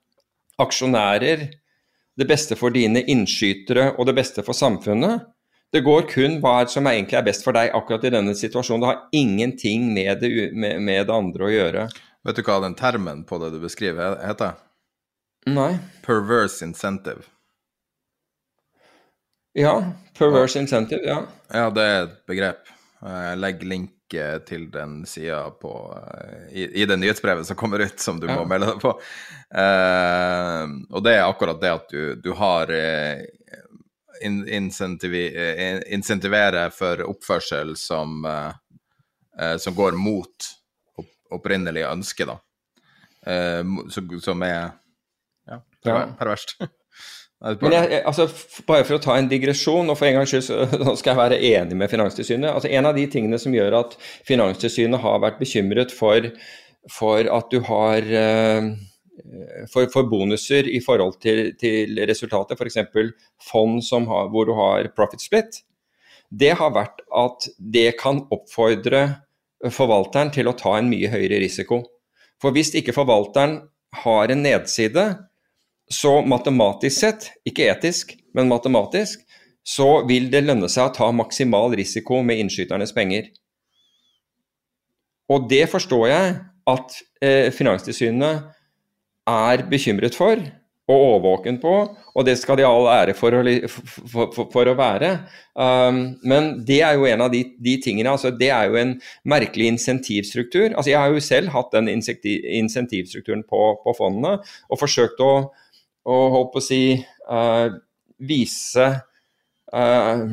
[0.61, 1.49] aksjonærer,
[2.21, 5.25] det beste for dine innskytere og det beste for samfunnet.
[5.71, 8.83] Det går kun hva som egentlig er best for deg akkurat i denne situasjonen.
[8.83, 11.85] Det har ingenting med det, med, med det andre å gjøre.
[12.27, 14.59] Vet du hva den termen på det du beskriver heter?
[15.49, 15.73] Nei.
[16.05, 17.23] Perverse incentive.
[19.57, 19.79] Ja.
[20.19, 21.23] Perverse incentive, ja.
[21.49, 22.69] Ja, det er et begrep.
[23.01, 23.95] Jeg legger link
[24.47, 25.73] til den sida på
[26.51, 28.37] i, i, det nyhetsbrevet som kommer ut, som du ja.
[28.39, 28.95] må melde deg på.
[29.55, 33.23] Uh, og det er akkurat det at du, du har uh,
[34.27, 34.43] in,
[36.75, 40.51] for oppførsel som, uh, som går mot
[40.99, 42.39] opp, opprinnelig ønske, da.
[44.25, 44.71] som er
[45.47, 45.61] ja.
[46.19, 46.59] Perverst.
[47.41, 48.27] Men jeg, altså,
[48.69, 51.79] bare for å ta en digresjon, og for en gangs skyld skal jeg være enig
[51.81, 52.51] med Finanstilsynet.
[52.53, 53.97] altså En av de tingene som gjør at
[54.29, 56.29] Finanstilsynet har vært bekymret for,
[56.93, 58.69] for at du har uh,
[59.73, 62.79] for, for, bonuser i forhold til, til resultatet, f.eks.
[63.49, 63.81] fond
[64.13, 65.63] har, hvor du har profit split,
[66.31, 69.03] det har vært at det kan oppfordre
[69.73, 71.83] forvalteren til å ta en mye høyere risiko.
[72.41, 73.59] For hvis ikke forvalteren
[74.05, 75.09] har en nedside,
[75.91, 79.25] så matematisk sett, ikke etisk, men matematisk,
[79.67, 83.29] så vil det lønne seg å ta maksimal risiko med innskyternes penger.
[85.31, 86.33] Og det forstår jeg
[86.71, 88.49] at eh, Finanstilsynet
[89.31, 90.41] er bekymret for
[90.91, 91.73] og årvåken på,
[92.19, 95.11] og det skal de all ære for å, for, for, for å være.
[95.55, 98.97] Um, men det er jo en av de, de, tingene altså Det er jo en
[99.29, 100.73] merkelig insentivstruktur.
[100.73, 105.33] altså Jeg har jo selv hatt den insentivstrukturen på, på fondene og forsøkt å,
[106.09, 106.83] å holdt på å si
[107.31, 107.69] uh,
[108.21, 108.87] vise
[109.75, 110.25] uh,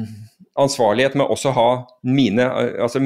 [0.57, 1.67] ansvarlighet med også ha
[2.07, 2.47] mine,
[2.81, 3.01] altså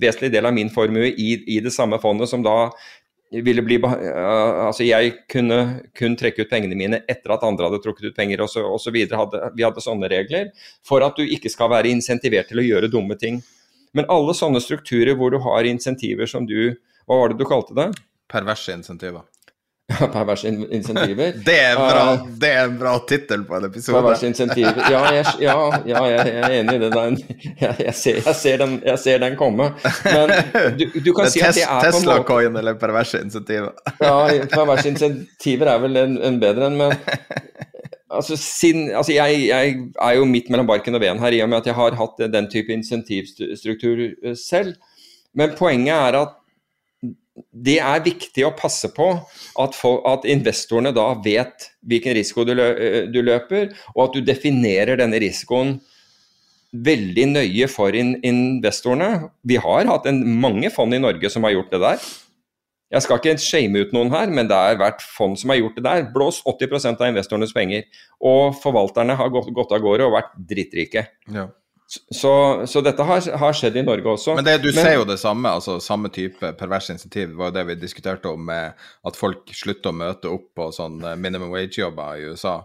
[0.00, 2.72] vesentlig del av min formue i, i det samme fondet, som da
[3.32, 5.58] ville bli Altså jeg kunne
[5.96, 8.92] kun trekke ut pengene mine etter at andre hadde trukket ut penger osv.
[8.92, 10.50] Vi hadde sånne regler
[10.86, 13.40] for at du ikke skal være insentivert til å gjøre dumme ting.
[13.96, 16.74] Men alle sånne strukturer hvor du har insentiver som du
[17.08, 17.88] Hva var det du kalte det?
[18.30, 19.24] Perverse insentiver.
[20.12, 21.32] Perverse insentiver.
[21.46, 23.96] det, er bra, uh, det er en bra tittel på en episode.
[23.98, 24.78] Perverse insentiver.
[24.90, 25.56] Ja, jeg, ja,
[25.86, 26.92] ja, jeg er enig i det.
[27.62, 29.68] Jeg, jeg, ser, jeg, ser den, jeg, ser, den, komme.
[30.04, 30.32] Men
[30.78, 33.70] du, du kan si at det er Tesla-coin eller perverse insentiver?
[34.00, 34.14] ja,
[34.50, 36.96] perverse insentiver er vel en, en bedre en, men
[38.10, 41.62] altså, sin, altså jeg, er jo midt mellom barken og veden her, i og med
[41.62, 44.04] at jeg har hatt den type insentivstruktur
[44.38, 44.74] selv.
[45.38, 46.38] Men poenget er at
[47.52, 52.52] det er viktig å passe på at, for, at investorene da vet hvilken risiko du,
[53.08, 55.78] du, løper, og at du definerer denne risikoen
[56.72, 59.28] veldig nøye for in, investorene.
[59.48, 62.04] Vi har hatt en, mange fond i Norge som har gjort det der.
[62.92, 65.78] Jeg skal ikke shame ut noen her, men det har vært fond som har gjort
[65.78, 66.04] det der.
[66.12, 67.86] Blås 80% av investorenes penger.
[68.20, 71.06] Og forvalterne har gått, gått av gårde og vært drittrike.
[71.32, 71.48] Ja.
[71.92, 74.34] Så, så, dette har, har, skjedd i Norge også.
[74.38, 77.28] Men det, du Men, ser jo det samme, altså samme type pervers insentiv.
[77.28, 78.78] Det var jo det vi diskuterte om med
[79.08, 82.62] at folk slutter å møte opp på sånn eh, minimum wage-jobber i USA,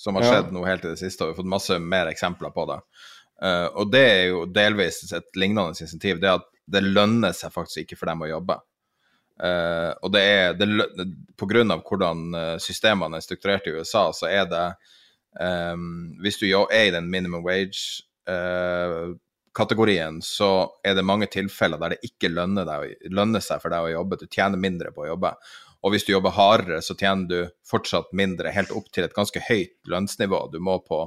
[0.00, 0.54] som har skjedd ja.
[0.56, 1.26] nå helt i det siste.
[1.26, 2.80] Og vi har fått masse mer eksempler på det.
[3.40, 6.16] Uh, og det er jo delvis et lignende insentiv.
[6.20, 8.60] Det at det lønner seg faktisk ikke for dem å jobbe.
[9.40, 10.68] Uh, og det er det,
[11.40, 14.66] På grunn av hvordan systemene er strukturert i USA, så er det
[15.40, 19.10] um, Hvis du er i den minimum wage Eh,
[19.56, 23.88] kategorien så er det mange tilfeller der det ikke lønner, deg, lønner, seg for deg
[23.88, 24.20] å jobbe.
[24.20, 25.34] Du tjener mindre på å jobbe.
[25.80, 29.42] Og hvis du jobber hardere, så tjener du fortsatt mindre, helt opp til et ganske
[29.48, 31.06] høyt lønnsnivå du må på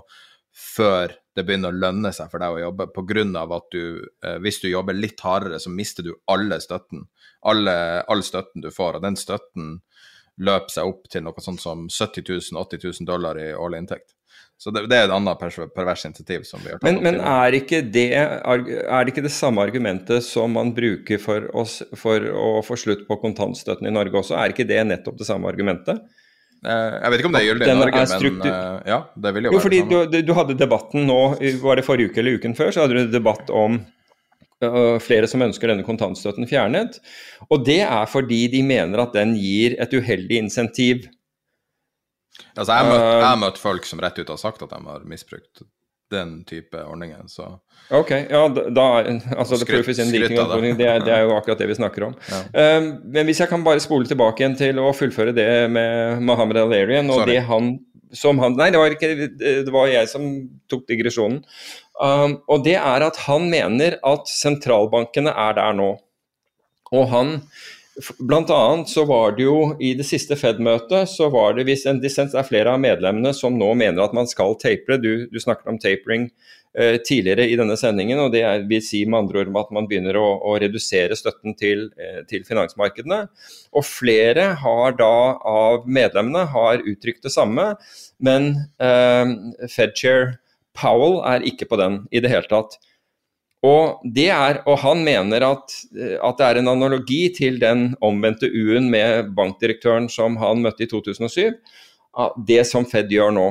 [0.53, 3.23] før det begynner å lønne seg for deg å jobbe, pga.
[3.55, 7.07] at du, eh, hvis du jobber litt hardere, så mister du alle støtten.
[7.41, 9.81] Alle, all støtten du får, og den støtten
[10.37, 12.21] løper seg opp til noe sånt som 70
[12.53, 14.13] 000-80 000 dollar i årlig inntekt.
[14.63, 15.41] Så det, det er et annet
[15.75, 17.03] pervers initiativ som vi har tatt men, opp.
[17.03, 21.81] Men er ikke, det, er det ikke det samme argumentet som man bruker for, oss,
[21.99, 24.37] for å få slutt på kontantstøtten i Norge også?
[24.39, 25.99] Er ikke det nettopp det samme argumentet?
[26.63, 29.49] Eh, jeg vet ikke om det gjør det i Norge, men uh, ja, det vil
[29.49, 30.05] jo, jo være fordi samme.
[30.13, 31.19] Du, du, hadde debatten nå,
[31.65, 33.81] var det forrige uke eller uken før, så hadde du debatt om
[34.63, 37.01] uh, flere som ønsker denne kontantstøtten fjernet.
[37.49, 41.03] Og det er fordi de mener at den gir et uheldig insentiv
[42.57, 42.89] Altså, jeg
[43.23, 45.63] har møtt, uh, folk som rett ut har sagt at de har misbrukt
[46.13, 47.47] den type ordninger, så
[47.93, 50.75] Ok, ja, da Altså, skryt, is in leaking, det.
[50.77, 52.13] Det, er, det er jo akkurat det vi snakker om.
[52.29, 52.77] Ja.
[52.77, 56.61] Um, men hvis jeg kan bare spole tilbake igjen til å fullføre det med Mohammed
[56.63, 57.33] Al-Arian og Sorry.
[57.33, 57.73] det han
[58.13, 60.25] som han Nei, det var, ikke, det var jeg som
[60.69, 61.41] tok digresjonen.
[61.97, 65.95] Um, og det er at han mener at sentralbankene er der nå.
[66.93, 67.39] Og han
[68.19, 71.99] Blant annet så var det jo i det siste Fed-møtet så var det hvis en
[72.01, 74.97] dissens er flere av medlemmene som nå mener at man skal tapere.
[74.97, 76.25] Du, du snakket om tapering
[76.73, 79.89] eh, tidligere i denne sendingen, og det er, vil si med andre ord at man
[79.89, 83.27] begynner å, å redusere støtten til, eh, til, finansmarkedene.
[83.77, 85.13] Og flere har da
[85.53, 87.75] av medlemmene har uttrykt det samme,
[88.17, 89.37] men eh,
[89.69, 90.39] Fed-chair
[90.73, 92.79] Powell er ikke på den i det hele tatt.
[93.63, 98.49] Og, er, og, han mener at, eh, at, det er en analogi til den omvendte
[98.51, 101.53] U-en med bankdirektøren som han møtte i 2007.
[102.47, 103.47] Det som Fed gjør nå.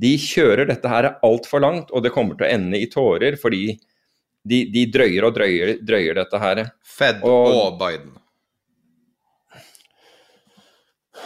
[0.00, 3.78] De kjører dette her altfor langt, og det kommer til å ende i tårer fordi
[4.44, 6.60] de, de drøyer og drøyer, drøyer, dette her.
[6.84, 8.12] Fed og, og Biden.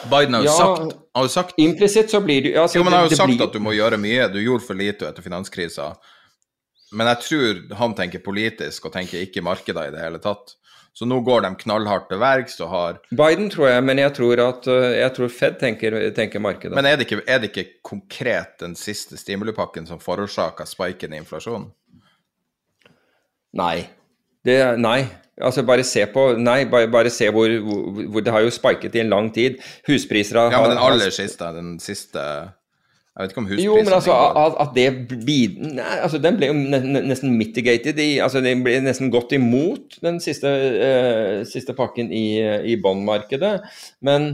[0.06, 3.02] Biden har jo ja, sagt, har sagt Implisitt så blir det altså, Jo, men han
[3.02, 3.43] har jo sagt blir...
[3.48, 4.28] at du må gjøre mye.
[4.31, 5.90] Du gjorde for lite etter finanskrisa.
[6.93, 10.55] Men jeg tror han tenker politisk og tenker ikke markeder i det hele tatt.
[10.98, 14.40] Så nå går de knallhardt til verks og har Biden tror jeg, men jeg tror
[14.43, 16.74] at eh, jeg tror Fed tenker, tenker markedet.
[16.74, 21.20] Men er det, ikke, er det, ikke, konkret den siste stimulipakken som forårsaka spiken i
[21.23, 21.69] inflasjonen?
[23.59, 23.86] Nei.
[24.44, 25.05] Det, nei.
[25.39, 28.98] Altså bare se på Nei, bare, bare se hvor, hvor, hvor, Det har jo spiket
[28.98, 29.62] i en lang tid.
[29.86, 32.24] Huspriser har Ja, men den aller siste, den siste
[33.19, 34.85] Jeg vet ikke om Jo, men altså at, at det
[35.27, 35.57] bid...
[35.74, 39.35] Nei, altså den ble jo ne ne- nesten mitigated i Altså den ble nesten gått
[39.35, 40.53] imot den siste,
[40.86, 42.39] eh, siste pakken i,
[42.70, 43.57] i bondmarkedet.
[44.07, 44.28] Men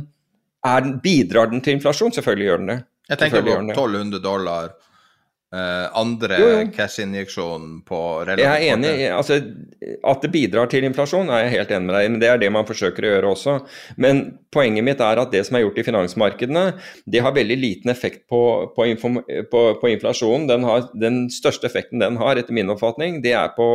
[0.68, 2.12] er den, bidrar den til inflasjon?
[2.12, 2.78] Selvfølgelig gjør den det.
[3.08, 3.78] Jeg tenker på gjør den det.
[3.78, 4.68] 1200 dollar.
[5.54, 6.62] Eh, andre Jo, jo.
[6.74, 7.98] cash-injeksjonen på
[8.28, 8.92] Jeg er enig.
[9.14, 9.38] altså
[10.04, 12.10] At det bidrar til inflasjon, er jeg helt enig med deg i.
[12.14, 13.54] Men det er det man forsøker å gjøre også.
[13.96, 14.24] Men
[14.54, 16.64] poenget mitt er at det som er gjort i finansmarkedene,
[17.06, 18.42] det har veldig liten effekt på,
[18.76, 18.88] på,
[19.54, 20.48] på, på inflasjonen.
[20.50, 23.70] Den, har, den største effekten den har, etter min oppfatning, det er på,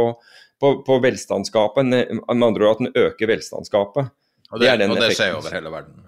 [0.60, 1.90] på, på velstandsgapet.
[1.90, 4.14] Med andre ord at den øker velstandsgapet.
[4.50, 6.06] Og det, er den og det skjer over hele verden.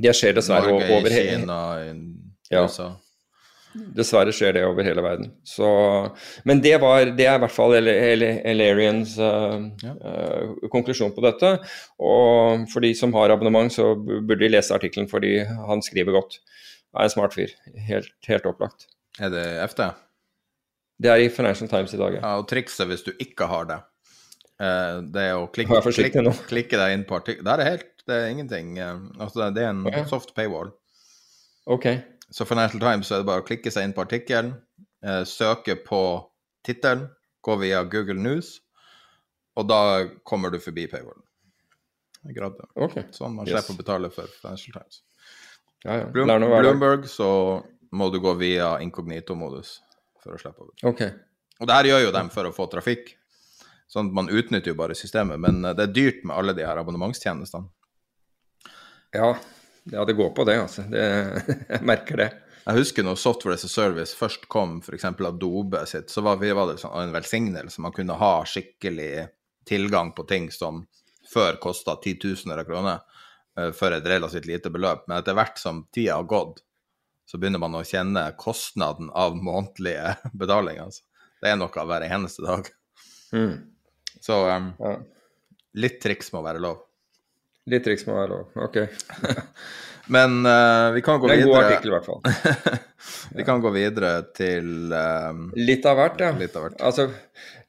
[0.00, 1.92] Det skjer dessverre Norge, over hele Kina, i
[2.50, 2.64] Ja.
[3.70, 5.28] Dessverre skjer det over hele verden.
[5.46, 5.66] Så,
[6.48, 11.52] men det, var, det er i hvert fall Elarians uh, konklusjon på dette.
[12.02, 16.40] Og for de som har abonnement, så burde de lese artikkelen fordi han skriver godt.
[16.96, 17.52] Er en smart fyr.
[17.86, 18.88] Helt, helt opplagt.
[19.22, 19.84] Er det FT?
[21.00, 22.20] Det er i Financial Times i dag, ja.
[22.20, 23.78] Ja, og trikset hvis du ikke har det,
[24.60, 27.46] eh, det er å klikke, klikke, klikke deg inn på artikkelen.
[27.46, 28.74] Det er helt Det er ingenting.
[28.78, 30.04] eh, Altså, det er en okay.
[30.10, 30.72] soft paywall.
[31.70, 31.86] Ok.
[32.30, 34.52] Så Financial Times så er det bare å klikke seg inn på artikkelen,
[35.04, 36.00] eh, søke på
[36.66, 37.08] tittelen,
[37.42, 38.60] gå via Google News,
[39.56, 41.24] og da kommer du forbi paywallen.
[42.22, 42.68] Det er greit, det.
[42.76, 42.96] Ok.
[43.16, 43.64] Sånn man Yes.
[43.64, 45.02] slipper å betale for Financial Times.
[45.84, 46.04] Ja, ja.
[46.12, 46.28] Bloom.
[46.28, 49.80] Bloomberg så må du gå via inkognito-modus
[50.22, 50.92] for å slippe å betale.
[50.92, 51.10] Okay.
[51.60, 53.14] Og det her gjør jo dem for å få trafikk.
[53.90, 56.62] Sånn at man utnytter jo bare systemet, men eh, det er dyrt med alle de
[56.62, 57.66] her abonnementstjenestene.
[59.16, 59.32] Ja.
[59.84, 60.82] Ja, det går på det, altså.
[60.90, 61.02] Det,
[61.68, 62.30] jeg merker det.
[62.66, 65.04] Jeg husker når Software as a Service først kom, f.eks.
[65.04, 67.80] Adobe sitt, så var, var det sånn en velsignelse.
[67.82, 69.28] Man kunne ha skikkelig
[69.68, 70.84] tilgang på ting som
[71.30, 72.98] før kosta titusener av kroner
[73.58, 75.06] eh, for et relativt lite beløp.
[75.08, 76.60] Men etter hvert som tida har gått,
[77.30, 80.90] så begynner man å kjenne kostnaden av månedlige betalinger.
[80.90, 81.06] Altså.
[81.40, 82.70] Det er noe hver eneste dag.
[83.32, 83.56] Mm.
[84.20, 84.94] Så um, Ja.
[85.80, 86.82] litt triks må være lov.
[87.68, 88.48] Litt triks må være lov.
[88.64, 88.78] Ok.
[90.14, 91.36] Men uh, vi kan gå videre.
[91.36, 92.80] Det er en god artikkel, i hvert fall.
[93.38, 96.30] vi kan gå videre til um, Litt av hvert, ja.
[96.40, 96.80] Litt av hvert.
[96.88, 97.06] Altså,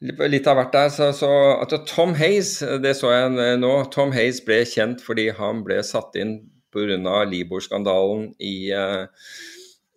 [0.01, 0.89] litt av hvert der.
[0.95, 1.29] Så, så
[1.61, 6.17] at Tom Hayes, det så jeg nå, Tom Hayes ble kjent fordi han ble satt
[6.17, 6.39] inn
[6.73, 7.19] pga.
[7.29, 9.05] Libor-skandalen i, uh,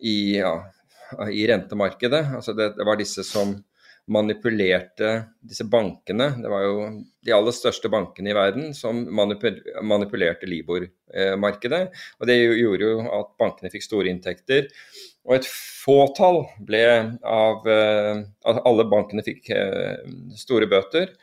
[0.05, 0.57] i, ja,
[1.31, 2.27] i rentemarkedet.
[2.43, 3.57] Altså det, det var disse som
[4.07, 5.11] manipulerte
[5.41, 6.29] disse bankene.
[6.43, 6.75] Det var jo
[7.25, 11.83] de aller største bankene i verden som manipulerte Libor-markedet.
[12.21, 14.69] Og det gjorde jo at bankene fikk store inntekter.
[15.25, 16.85] Og et fåtall ble
[17.25, 20.05] av eh, At alle bankene fikk eh,
[20.37, 21.15] store bøter.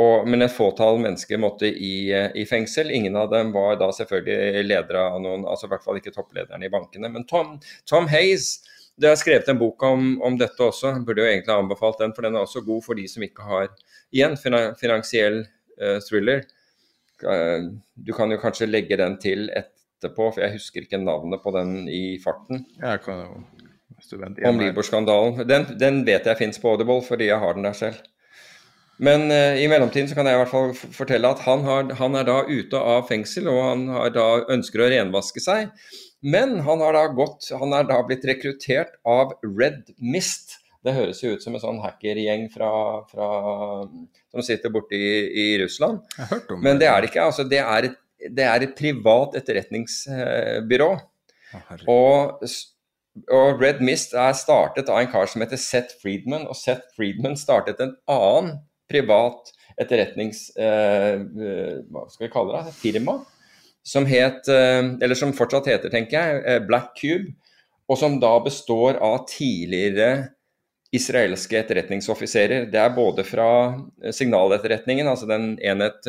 [0.00, 2.92] Og, men et fåtall mennesker måtte i, i fengsel.
[2.94, 6.68] Ingen av dem var da selvfølgelig ledere av noen, altså i hvert fall ikke topplederne
[6.68, 7.10] i bankene.
[7.12, 7.56] Men Tom,
[7.88, 8.60] Tom Hayes
[9.00, 10.92] det har skrevet en bok om, om dette også.
[10.92, 13.24] Jeg burde jo egentlig ha anbefalt den, for den er også god for de som
[13.24, 13.70] ikke har
[14.12, 14.36] igjen
[14.80, 15.42] finansiell
[15.80, 16.44] uh, thriller.
[17.24, 21.54] Uh, du kan jo kanskje legge den til etterpå, for jeg husker ikke navnet på
[21.56, 22.66] den i farten.
[22.80, 23.40] Jeg kan jo
[24.48, 24.56] Om.
[24.56, 25.42] Libor-skandalen.
[25.44, 27.98] Den, den vet jeg fins på Audible, fordi jeg har den der selv.
[29.00, 32.16] Men uh, i mellomtiden så kan jeg i hvert fall fortelle at han, har, han
[32.20, 35.72] er da ute av fengsel, og han har da ønsker å renvaske seg.
[36.20, 40.58] Men han har da gått, han er da blitt rekruttert av Red Mist.
[40.84, 42.70] Det høres jo ut som en sånn hackergjeng fra,
[43.08, 43.28] fra,
[44.32, 46.00] som sitter borte i, i Russland.
[46.52, 47.26] Om Men det er det ikke.
[47.28, 47.96] altså Det er et,
[48.28, 50.90] det er et privat etterretningsbyrå.
[51.90, 52.44] Og,
[53.36, 57.36] og Red Mist er startet av en kar som heter Seth Friedman, og Seth Friedman
[57.40, 58.60] startet en annen
[58.90, 60.48] privat etterretnings...
[60.56, 62.74] Eh, eh, hva skal vi kalle det?
[62.80, 63.20] Firma?
[63.82, 67.34] Som het, eh, som fortsatt heter, tenker jeg, eh, Black Cube.
[67.88, 70.30] Og som da består av tidligere
[70.92, 72.70] israelske etterretningsoffiserer.
[72.70, 76.06] Det er både fra eh, signaletterretningen, altså den enhet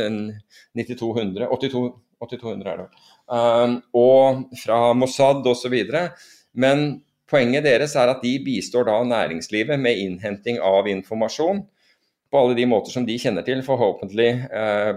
[0.76, 2.90] 9200, 82, 8200 er det
[3.32, 5.76] og fra Mossad osv.
[6.54, 11.64] Men poenget deres er at de bistår da næringslivet med innhenting av informasjon
[12.32, 14.92] på alle de måter som de kjenner til, forhåpentlig, eh,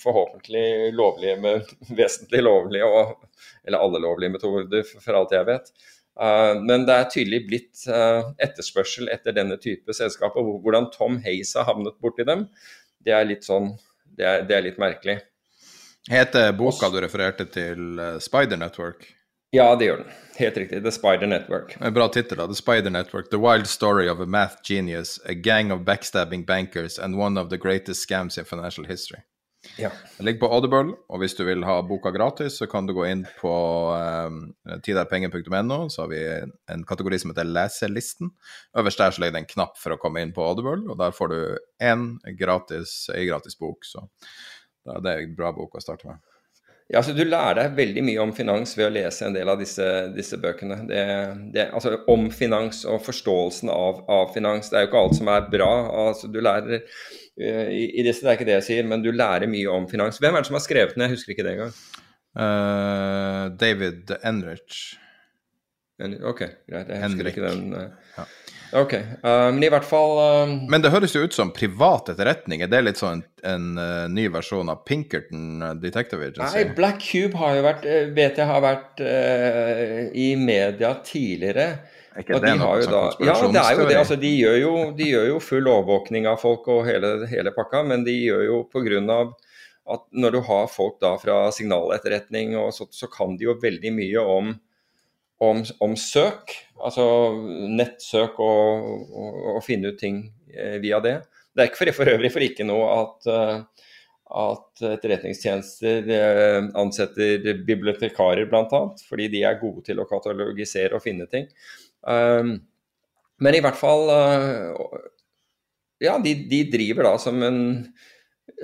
[0.00, 0.64] forhåpentlig
[0.96, 3.16] lovlige, med, vesentlig lovlige, og,
[3.66, 5.68] eller alle lovlige metoder, for, for alt jeg vet.
[6.20, 10.40] Eh, men det er tydelig blitt eh, etterspørsel etter denne type selskaper.
[10.46, 12.46] Hvor- Hvordan Tom Hayes har havnet borti dem,
[13.04, 13.74] det er litt sånn,
[14.16, 15.18] det er, det er litt merkelig.
[16.10, 19.04] Heter boka du refererte til eh, Spider Network?
[19.50, 20.12] Ja, det gjør den.
[20.38, 20.82] Helt riktig.
[20.84, 21.76] The Spider Network.
[21.80, 22.38] En bra tittel.
[22.38, 23.30] The Spider Network.
[23.30, 27.50] The wild story of a math genius, a gang of backstabbing bankers and one of
[27.50, 29.20] the greatest scams in financial history.
[29.76, 29.90] Ja.
[30.16, 33.04] Den ligger på Audible, og hvis du vil ha boka gratis, så kan du gå
[33.10, 33.52] inn på
[33.92, 34.38] um,
[34.86, 38.32] tiderpenger.no, så har vi en, en kategori som heter Leselisten.
[38.78, 41.12] Øverst der så ligger det en knapp for å komme inn på Audible, og der
[41.12, 41.40] får du
[41.84, 42.08] én
[42.38, 43.84] gratis, ei gratis bok.
[43.84, 44.06] Så
[44.86, 46.24] da er det en bra bok å starte med.
[46.90, 49.60] Ja, altså Du lærer deg veldig mye om finans ved å lese en del av
[49.60, 50.80] disse, disse bøkene.
[50.88, 51.02] Det,
[51.54, 54.72] det, altså Om finans og forståelsen av, av, finans.
[54.72, 55.70] Det er jo ikke alt som er bra.
[56.08, 59.12] altså Du lærer uh, i, i, disse, Det er ikke det jeg sier, men du
[59.14, 60.18] lærer mye om finans.
[60.18, 61.06] Hvem er det som har skrevet den?
[61.06, 61.76] Jeg husker ikke det engang.
[62.34, 64.82] Uh, David Enrich.
[66.00, 66.90] Ok, greit.
[66.90, 67.36] Jeg husker Henrik.
[67.36, 67.70] ikke den.
[67.76, 68.26] Uh, ja.
[68.72, 72.62] Ok, uh, men i hvert fall uh, Men det høres jo ut som privat etterretning.
[72.62, 76.60] Er det litt sånn en uh, ny versjon av Pinkerton Detective Agency?
[76.60, 81.66] Nei, Black Cube har jo vært, vet jeg har vært i media tidligere.
[82.14, 83.98] Er ikke og det de noe sånn Ja, det er jo det.
[83.98, 87.84] Altså, de, gjør jo, de gjør jo full overvåkning av folk og hele, hele pakka,
[87.86, 89.20] men de gjør jo pga.
[89.90, 93.94] at når du har folk da fra signaletterretning, og så, så kan de jo veldig
[93.98, 94.52] mye om
[95.40, 97.04] om, om søk, altså
[97.72, 100.22] nettsøk og, og, og, finne ut ting
[100.52, 101.16] eh, via det.
[101.54, 103.86] Det er ikke for, for øvrig for ikke noe at, uh,
[104.44, 111.26] at etterretningstjenester uh, ansetter bibliotekarer bl.a., fordi de er gode til å katalogisere og finne
[111.32, 111.48] ting.
[112.04, 112.58] Um,
[113.40, 114.08] men i hvert fall
[116.00, 117.58] Ja, de, de, driver da som en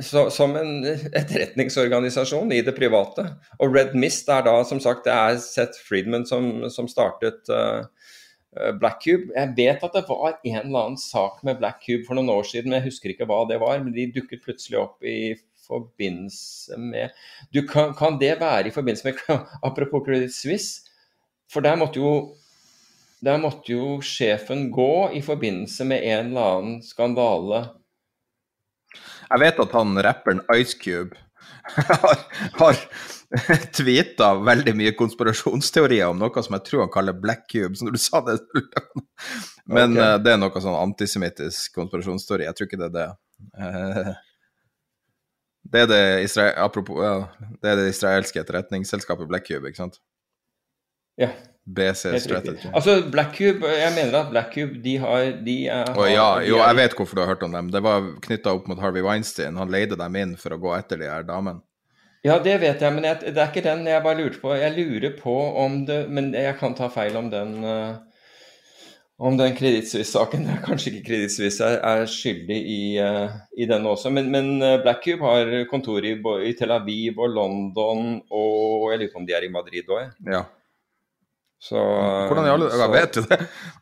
[0.03, 3.25] så, som en etterretningsorganisasjon i det private.
[3.61, 7.87] Og Red Mist er da som sagt det er Seth Friedman som, som startet uh,
[8.81, 9.33] Black Cube.
[9.35, 12.45] Jeg vet at det var en eller annen sak med Black Cube for noen år
[12.49, 13.81] siden, men jeg husker ikke hva det var.
[13.83, 15.37] Men de dukket plutselig opp i
[15.67, 17.15] forbindelse med
[17.51, 20.93] du, kan, kan, det være i forbindelse med Apropos Credit Suisse,
[21.53, 22.37] for der måtte jo
[23.25, 27.63] der måtte jo sjefen gå i forbindelse med en eller annen skandale
[29.27, 31.17] jeg vet at han rapperen Ice Cube
[32.03, 32.21] har,
[32.61, 32.81] har
[33.75, 37.75] tweeta veldig mye konspirasjonsteorier om noe som jeg tror han kaller Black Cube.
[37.79, 38.39] som du sa det
[39.67, 40.15] Men okay.
[40.15, 42.47] uh, det er noe sånn antisemittisk konspirasjonsteori.
[42.47, 43.09] Jeg tror ikke det er det.
[43.59, 44.13] Uh,
[45.73, 49.99] det er det, apropos, ja, det er det israelske etterretningsselskapet Black Cube, ikke sant?
[51.19, 51.33] Ja.
[51.67, 52.69] BC Strategy.
[52.73, 56.61] Altså, Black Cube, jeg mener at Black Cube de har, de er, oh, ja, Jo,
[56.63, 57.73] jeg vet hvorfor du har hørt om dem.
[57.75, 59.59] Det var knytta opp mot Harvey Weinstein.
[59.59, 61.65] Han leide dem inn for å gå etter de her damene.
[62.27, 64.55] Ja, det vet jeg, men jeg, det er ikke den jeg bare lurte på.
[64.59, 67.99] Jeg lurer på om det Men jeg kan ta feil om den uh,
[69.17, 70.47] om den Credit Suisse-saken.
[70.67, 74.11] Kanskje ikke Credit jeg er, er skyldig i, uh, i den også.
[74.15, 76.17] Men, men uh, Black Cube har kontor i,
[76.47, 80.11] i, Tel Aviv og London, og jeg lurer på om de er i Madrid òg.
[80.27, 80.45] Ja.
[81.59, 81.81] Så,
[82.29, 83.39] Hvordan i alle dager Vet du det?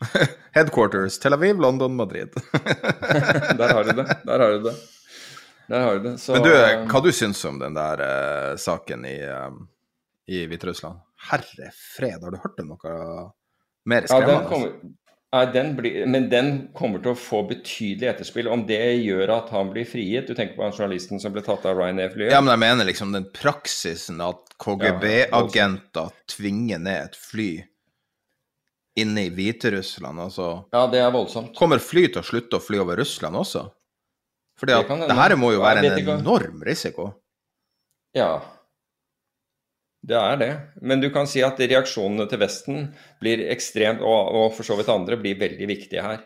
[0.55, 2.31] Headquarters Tel Aviv, London, Madrid.
[3.59, 4.07] der har du det.
[4.25, 4.75] Der har du det.
[5.69, 6.19] Har du det.
[6.19, 6.37] Så...
[6.37, 6.53] Men du,
[6.93, 9.65] hva du syns om den der uh, saken i, um,
[10.31, 11.01] i Hviterussland?
[11.31, 12.99] Herre fred, har du hørt om noe
[13.89, 14.35] mer skremmende?
[14.35, 14.95] Ja, den ja,
[15.55, 18.49] den blir, men den kommer til å få betydelig etterspill.
[18.53, 21.67] Om det gjør at han blir frigitt Du tenker på han journalisten som ble tatt
[21.67, 22.33] av Ryanair-flyet?
[22.33, 27.49] Ja, men jeg mener liksom den praksisen at KGB-agenter tvinger ned et fly
[29.03, 31.55] inne i Hviterussland, altså Ja, det er voldsomt.
[31.59, 33.67] Kommer fly til å slutte å fly over Russland også?
[34.63, 34.77] At det,
[35.11, 37.09] det her må jo være en enorm risiko.
[38.15, 38.39] Ja,
[40.05, 40.53] det er det.
[40.85, 42.89] Men du kan si at reaksjonene til Vesten
[43.23, 46.25] blir ekstremt, og, og for så vidt andre, blir veldig viktige her.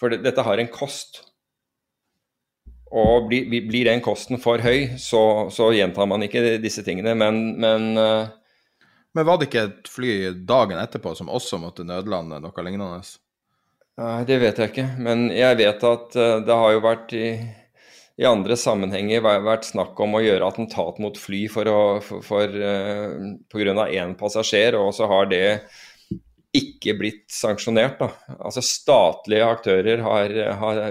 [0.00, 1.22] For det, dette har en kost.
[2.92, 7.14] Og blir, blir den kosten for høy, så, så, gjentar man ikke disse tingene.
[7.16, 8.38] Men, men uh,
[9.12, 10.12] Men var det ikke et fly
[10.48, 13.02] dagen etterpå som også måtte nødlande noe lignende?
[14.00, 14.86] Nei, det vet jeg ikke.
[15.04, 17.26] Men jeg vet at uh, det har jo vært i
[18.20, 22.58] i andre sammenhenger vært snakk om å gjøre attentat mot fly for å, for, for,
[22.60, 23.86] uh, pga.
[23.88, 25.46] én passasjer, og så har det
[26.52, 28.00] ikke blitt sanksjonert.
[28.02, 28.36] Da.
[28.36, 30.82] Altså Statlige aktører har, har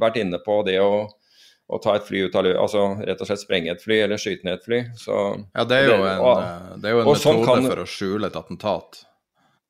[0.00, 3.30] vært inne på det å, å ta et fly ut av lø, altså rett og
[3.30, 4.82] slett sprenge et fly eller skyte ned et fly.
[5.00, 5.18] Så,
[5.56, 7.70] ja, det er jo en, og, eh, det er jo en sånn metode sånn kan,
[7.72, 9.04] for å skjule et attentat.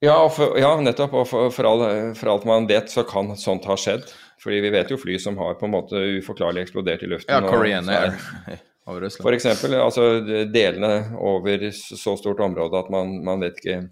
[0.04, 1.14] Ja, for, ja nettopp.
[1.14, 1.84] Og for, for, all,
[2.18, 4.10] for alt man vet, så kan sånt ha skjedd.
[4.43, 7.35] Fordi vi vet jo fly som har på en måte uforklarlig eksplodert i luften.
[7.35, 8.15] Ja, Korean Air.
[8.89, 13.82] For eksempel, altså delene over så stort område at man, man vet ikke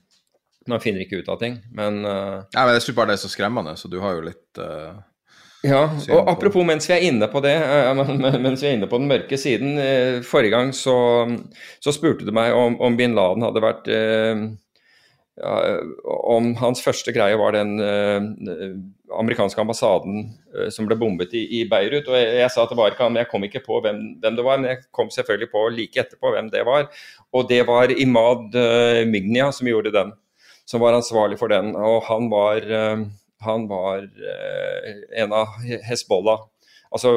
[0.66, 3.22] Man finner ikke ut av ting, men uh, Ja, men jeg syns bare det er
[3.26, 4.96] så skremmende, så du har jo litt uh,
[5.66, 5.82] ja,
[6.14, 7.92] og apropos mens vi er inne på det, uh,
[8.40, 9.78] mens vi er inne på den mørke siden.
[10.26, 10.96] Forrige gang så,
[11.82, 15.54] så spurte du meg om, om bin Laden hadde vært ja,
[16.36, 17.76] om hans første greie var den
[19.14, 20.22] amerikanske ambassaden
[20.56, 22.08] uh, som ble bombet i, i Beirut.
[22.08, 24.00] og jeg, jeg, sa at det var ikke han, men jeg kom ikke på hvem,
[24.22, 24.60] hvem, det var.
[24.60, 26.88] Men jeg kom selvfølgelig på like etterpå hvem det var.
[27.32, 30.14] Og det var Imad uh, Mignia som gjorde den.
[30.66, 31.76] Som var ansvarlig for den.
[31.78, 32.64] Og han var,
[33.46, 34.00] han var
[35.14, 35.52] en av
[35.86, 36.40] Hezbollah,
[36.90, 37.12] altså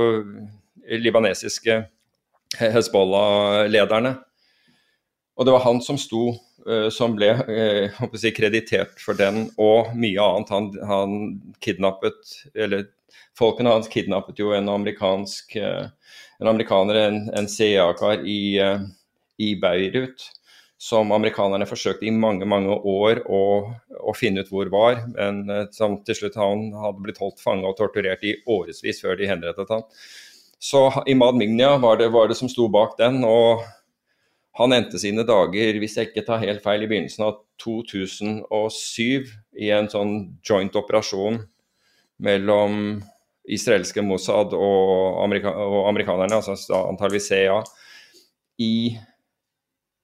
[0.85, 1.79] libanesiske
[2.59, 4.11] Hezbollah-lederne.
[5.33, 6.48] Og det var han som sto uh,
[6.91, 10.53] som ble uh, si, kreditert for den og mye annet.
[10.53, 11.19] Han, han
[11.63, 12.89] kidnappet Eller
[13.39, 15.87] folkene hans kidnappet jo en amerikansk uh,
[16.39, 18.59] en amerikaner, en, en CIA-kar i,
[19.37, 20.23] i, Beirut,
[20.79, 23.41] som amerikanerne forsøkte i mange mange år å,
[23.99, 27.75] å finne ut hvor var, men som til slutt han hadde blitt holdt fange og
[27.75, 29.83] torturert i årevis før de henrettet han.
[30.59, 33.23] Så Imad Mignia var det, var det som sto bak den.
[33.27, 33.63] og
[34.59, 39.29] han endte sine dager, hvis jeg ikke tar helt feil, i begynnelsen av 2007
[39.59, 40.15] i en sånn
[40.45, 41.39] joint operasjon
[42.23, 42.99] mellom
[43.49, 47.61] israelske Mossad og, amerika og amerikanerne, altså antageligvis CIA,
[48.59, 48.73] i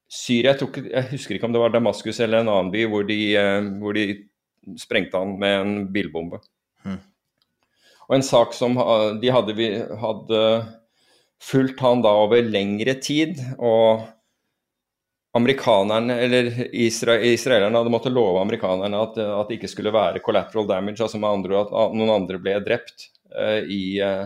[0.08, 0.54] Syria.
[0.54, 3.20] Jeg, ikke, jeg, husker ikke om det var Damaskus eller en annen by hvor de,
[3.36, 4.08] eh, hvor de
[4.80, 6.40] sprengte han med en bilbombe.
[6.86, 6.98] Mm.
[8.08, 8.76] Og en sak som
[9.20, 9.70] de hadde,
[10.00, 10.42] hadde
[11.42, 13.42] fulgt han da over lengre tid.
[13.58, 14.06] og
[15.36, 21.02] amerikanerne, eller israelerne hadde måttet love amerikanerne at, at, det ikke skulle være collateral damage,
[21.02, 24.24] altså med andre ord at noen andre ble drept uh, i, uh,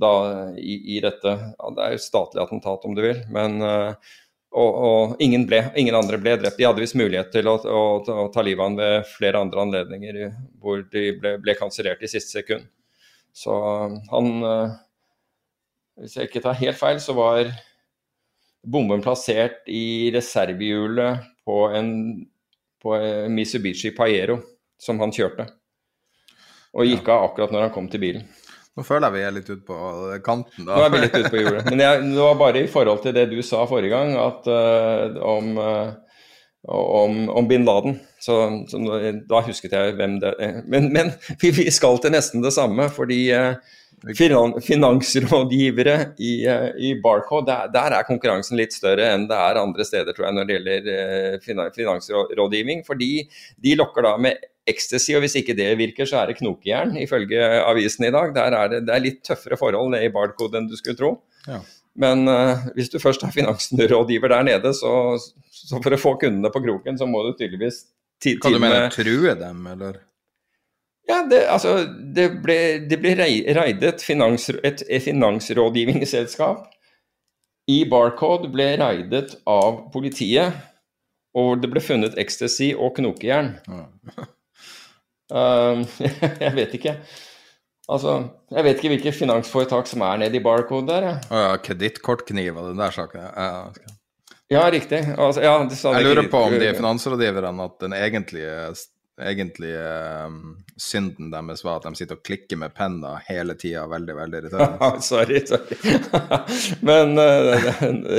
[0.00, 0.12] da,
[0.56, 3.22] i, i, dette ja, Det er jo statlig attentat, om du vil.
[3.34, 4.16] men uh,
[4.50, 6.56] og, og ingen, ble, ingen, andre ble drept.
[6.58, 9.62] De hadde visst mulighet til å, å, å ta livet av ham ved flere andre
[9.62, 10.18] anledninger
[10.58, 12.64] hvor de ble, ble kansellert i siste sekund.
[13.30, 13.54] Så
[14.10, 14.32] han
[16.02, 17.52] Hvis jeg ikke tar helt feil, så var
[18.66, 21.90] bomben plassert i reservehjulet på en
[22.80, 22.96] på
[23.28, 24.38] Mitsubishi Paiero
[24.80, 25.46] som han kjørte.
[26.76, 28.28] Og gikk av akkurat når han kom til bilen.
[28.78, 29.78] Nå føler jeg vi er litt ute på
[30.24, 30.76] kanten, da.
[30.78, 31.66] Nå er vi litt ute på hjulet.
[31.66, 35.18] Men jeg, det var bare i forhold til det du sa forrige gang, at, uh,
[35.26, 36.30] om, uh,
[36.70, 37.98] om, om, bin Laden.
[38.22, 38.38] Så,
[38.70, 38.80] så,
[39.28, 40.32] da husket jeg hvem det.
[40.70, 41.12] Men, men
[41.42, 43.58] vi, vi, skal til nesten det samme, fordi uh,
[44.00, 49.84] finansrådgivere i, eh, i Barcode, der, der, er konkurransen litt større enn det er andre
[49.84, 52.84] steder tror jeg, når det gjelder eh, finansrådgivning.
[52.86, 53.10] Fordi
[53.60, 54.40] de lokker da med
[54.70, 58.34] ecstasy, og hvis ikke det virker, så er det knokejern, ifølge avisen i dag.
[58.36, 61.14] Der er det, det er litt tøffere forhold nede i Barcode enn du skulle tro.
[61.48, 61.60] Ja.
[62.00, 64.92] Men uh, hvis du først er finansrådgiver der nede, så,
[65.50, 67.82] så, for å få kundene på kroken, så må du tydeligvis
[68.40, 69.98] Kan du mene true dem, eller?
[71.10, 71.74] Ja, det, altså,
[72.14, 72.56] det ble,
[72.86, 76.68] det ble reidet finans, et, et, finansrådgivningsselskap
[77.70, 80.54] i Barcode ble reidet av politiet,
[81.34, 83.56] og det ble funnet ecstasy og knokejern.
[83.66, 84.28] Ja.
[85.34, 85.82] uh,
[86.44, 86.94] jeg vet ikke.
[87.90, 88.16] Altså,
[88.54, 91.08] jeg vet ikke hvilke finansforetak som er nede i Barcode der.
[91.08, 93.26] Ja, ja Kredittkortkniv og den der saken.
[93.26, 93.96] Ja,
[94.52, 95.02] ja riktig.
[95.16, 98.54] Altså, ja, jeg lurer på om de finansrådgiverne at den egentlige
[99.26, 103.84] egentlig um, synden deres var at de sitter og klikker med penna hele tida.
[103.90, 104.90] Veldig, veldig irriterende.
[105.10, 105.78] sorry, sorry.
[106.90, 107.68] men uh,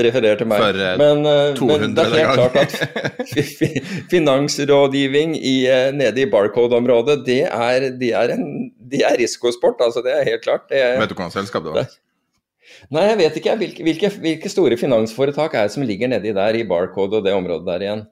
[0.05, 0.61] Referer til meg.
[0.63, 5.57] For uh, men, uh, men, det er helt klart at finansrådgivning i,
[5.97, 9.81] nede i Barcode-området, det er, de er, en, de er risikosport.
[9.83, 10.69] Altså, det er helt klart.
[10.69, 11.91] Er, vet du hvilket selskap det var?
[12.91, 13.55] Nei, jeg vet ikke.
[13.61, 17.33] Hvilke, hvilke, hvilke, store finansforetak er det som ligger nedi der i Barcode og det
[17.35, 18.05] området der igjen?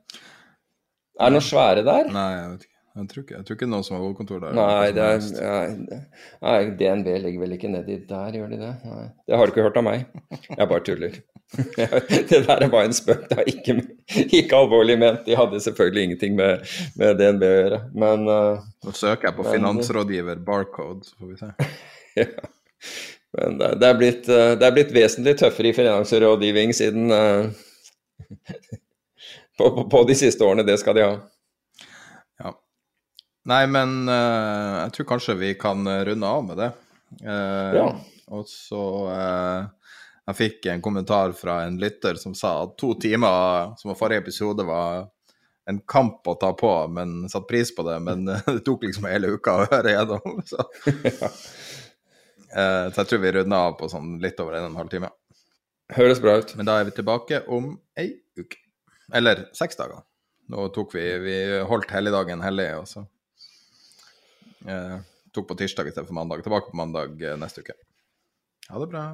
[1.19, 2.11] Er det noen svære der?
[2.13, 2.68] Nei, jeg vet ikke.
[2.97, 4.55] Jeg tror ikke, jeg tror ikke noen som har hovedkontor der.
[4.57, 5.97] Nei, det er, ja,
[6.41, 8.71] nei, DNB ligger vel ikke nedi der, gjør de det?
[8.89, 9.03] Nei.
[9.29, 10.07] Det har du ikke hørt av meg.
[10.49, 11.19] Jeg bare tuller.
[12.29, 13.27] det der er bare en spøk.
[13.29, 13.77] Det er ikke,
[14.41, 15.21] ikke alvorlig ment.
[15.27, 16.65] De hadde selvfølgelig ingenting med,
[16.99, 21.31] med DNB å gjøre, men uh, Nå søker jeg på men, finansrådgiver Barcode, så får
[21.31, 21.71] vi se.
[22.23, 22.29] ja.
[23.37, 27.51] Men det, er blitt, eh, det er blitt vesentlig tøffere i finansrådgivning siden uh,
[29.59, 30.65] på, på, på de siste årene.
[30.65, 31.19] Det skal de ha.
[33.49, 36.69] Nei, men uh, jeg tror kanskje vi kan eh, runde av med det.
[37.23, 37.85] Uh, ja.
[38.29, 39.93] Og så uh,
[40.29, 44.27] Jeg fikk en kommentar fra en lytter som sa at to timer, som var forrige
[44.27, 45.07] episode, var
[45.69, 47.97] en kamp å ta på, men satt pris på det.
[48.05, 50.39] Men det tok liksom hele uka å høre gjennom.
[50.51, 50.69] Så.
[51.09, 51.33] ja.
[52.49, 55.11] så jeg tror vi runder av på sånn litt over en og en halv time.
[55.93, 56.53] Høres bra ut.
[56.57, 58.61] Men da er vi tilbake om ei uke.
[59.17, 60.05] Eller seks dager.
[60.49, 61.37] Nå tok vi Vi
[61.69, 63.05] holdt helligdagen hellig, og så
[64.65, 64.99] Eh,
[65.31, 66.43] tok på tirsdag istedenfor mandag.
[66.43, 67.73] Tilbake på mandag eh, neste uke.
[68.69, 69.05] Ha det bra.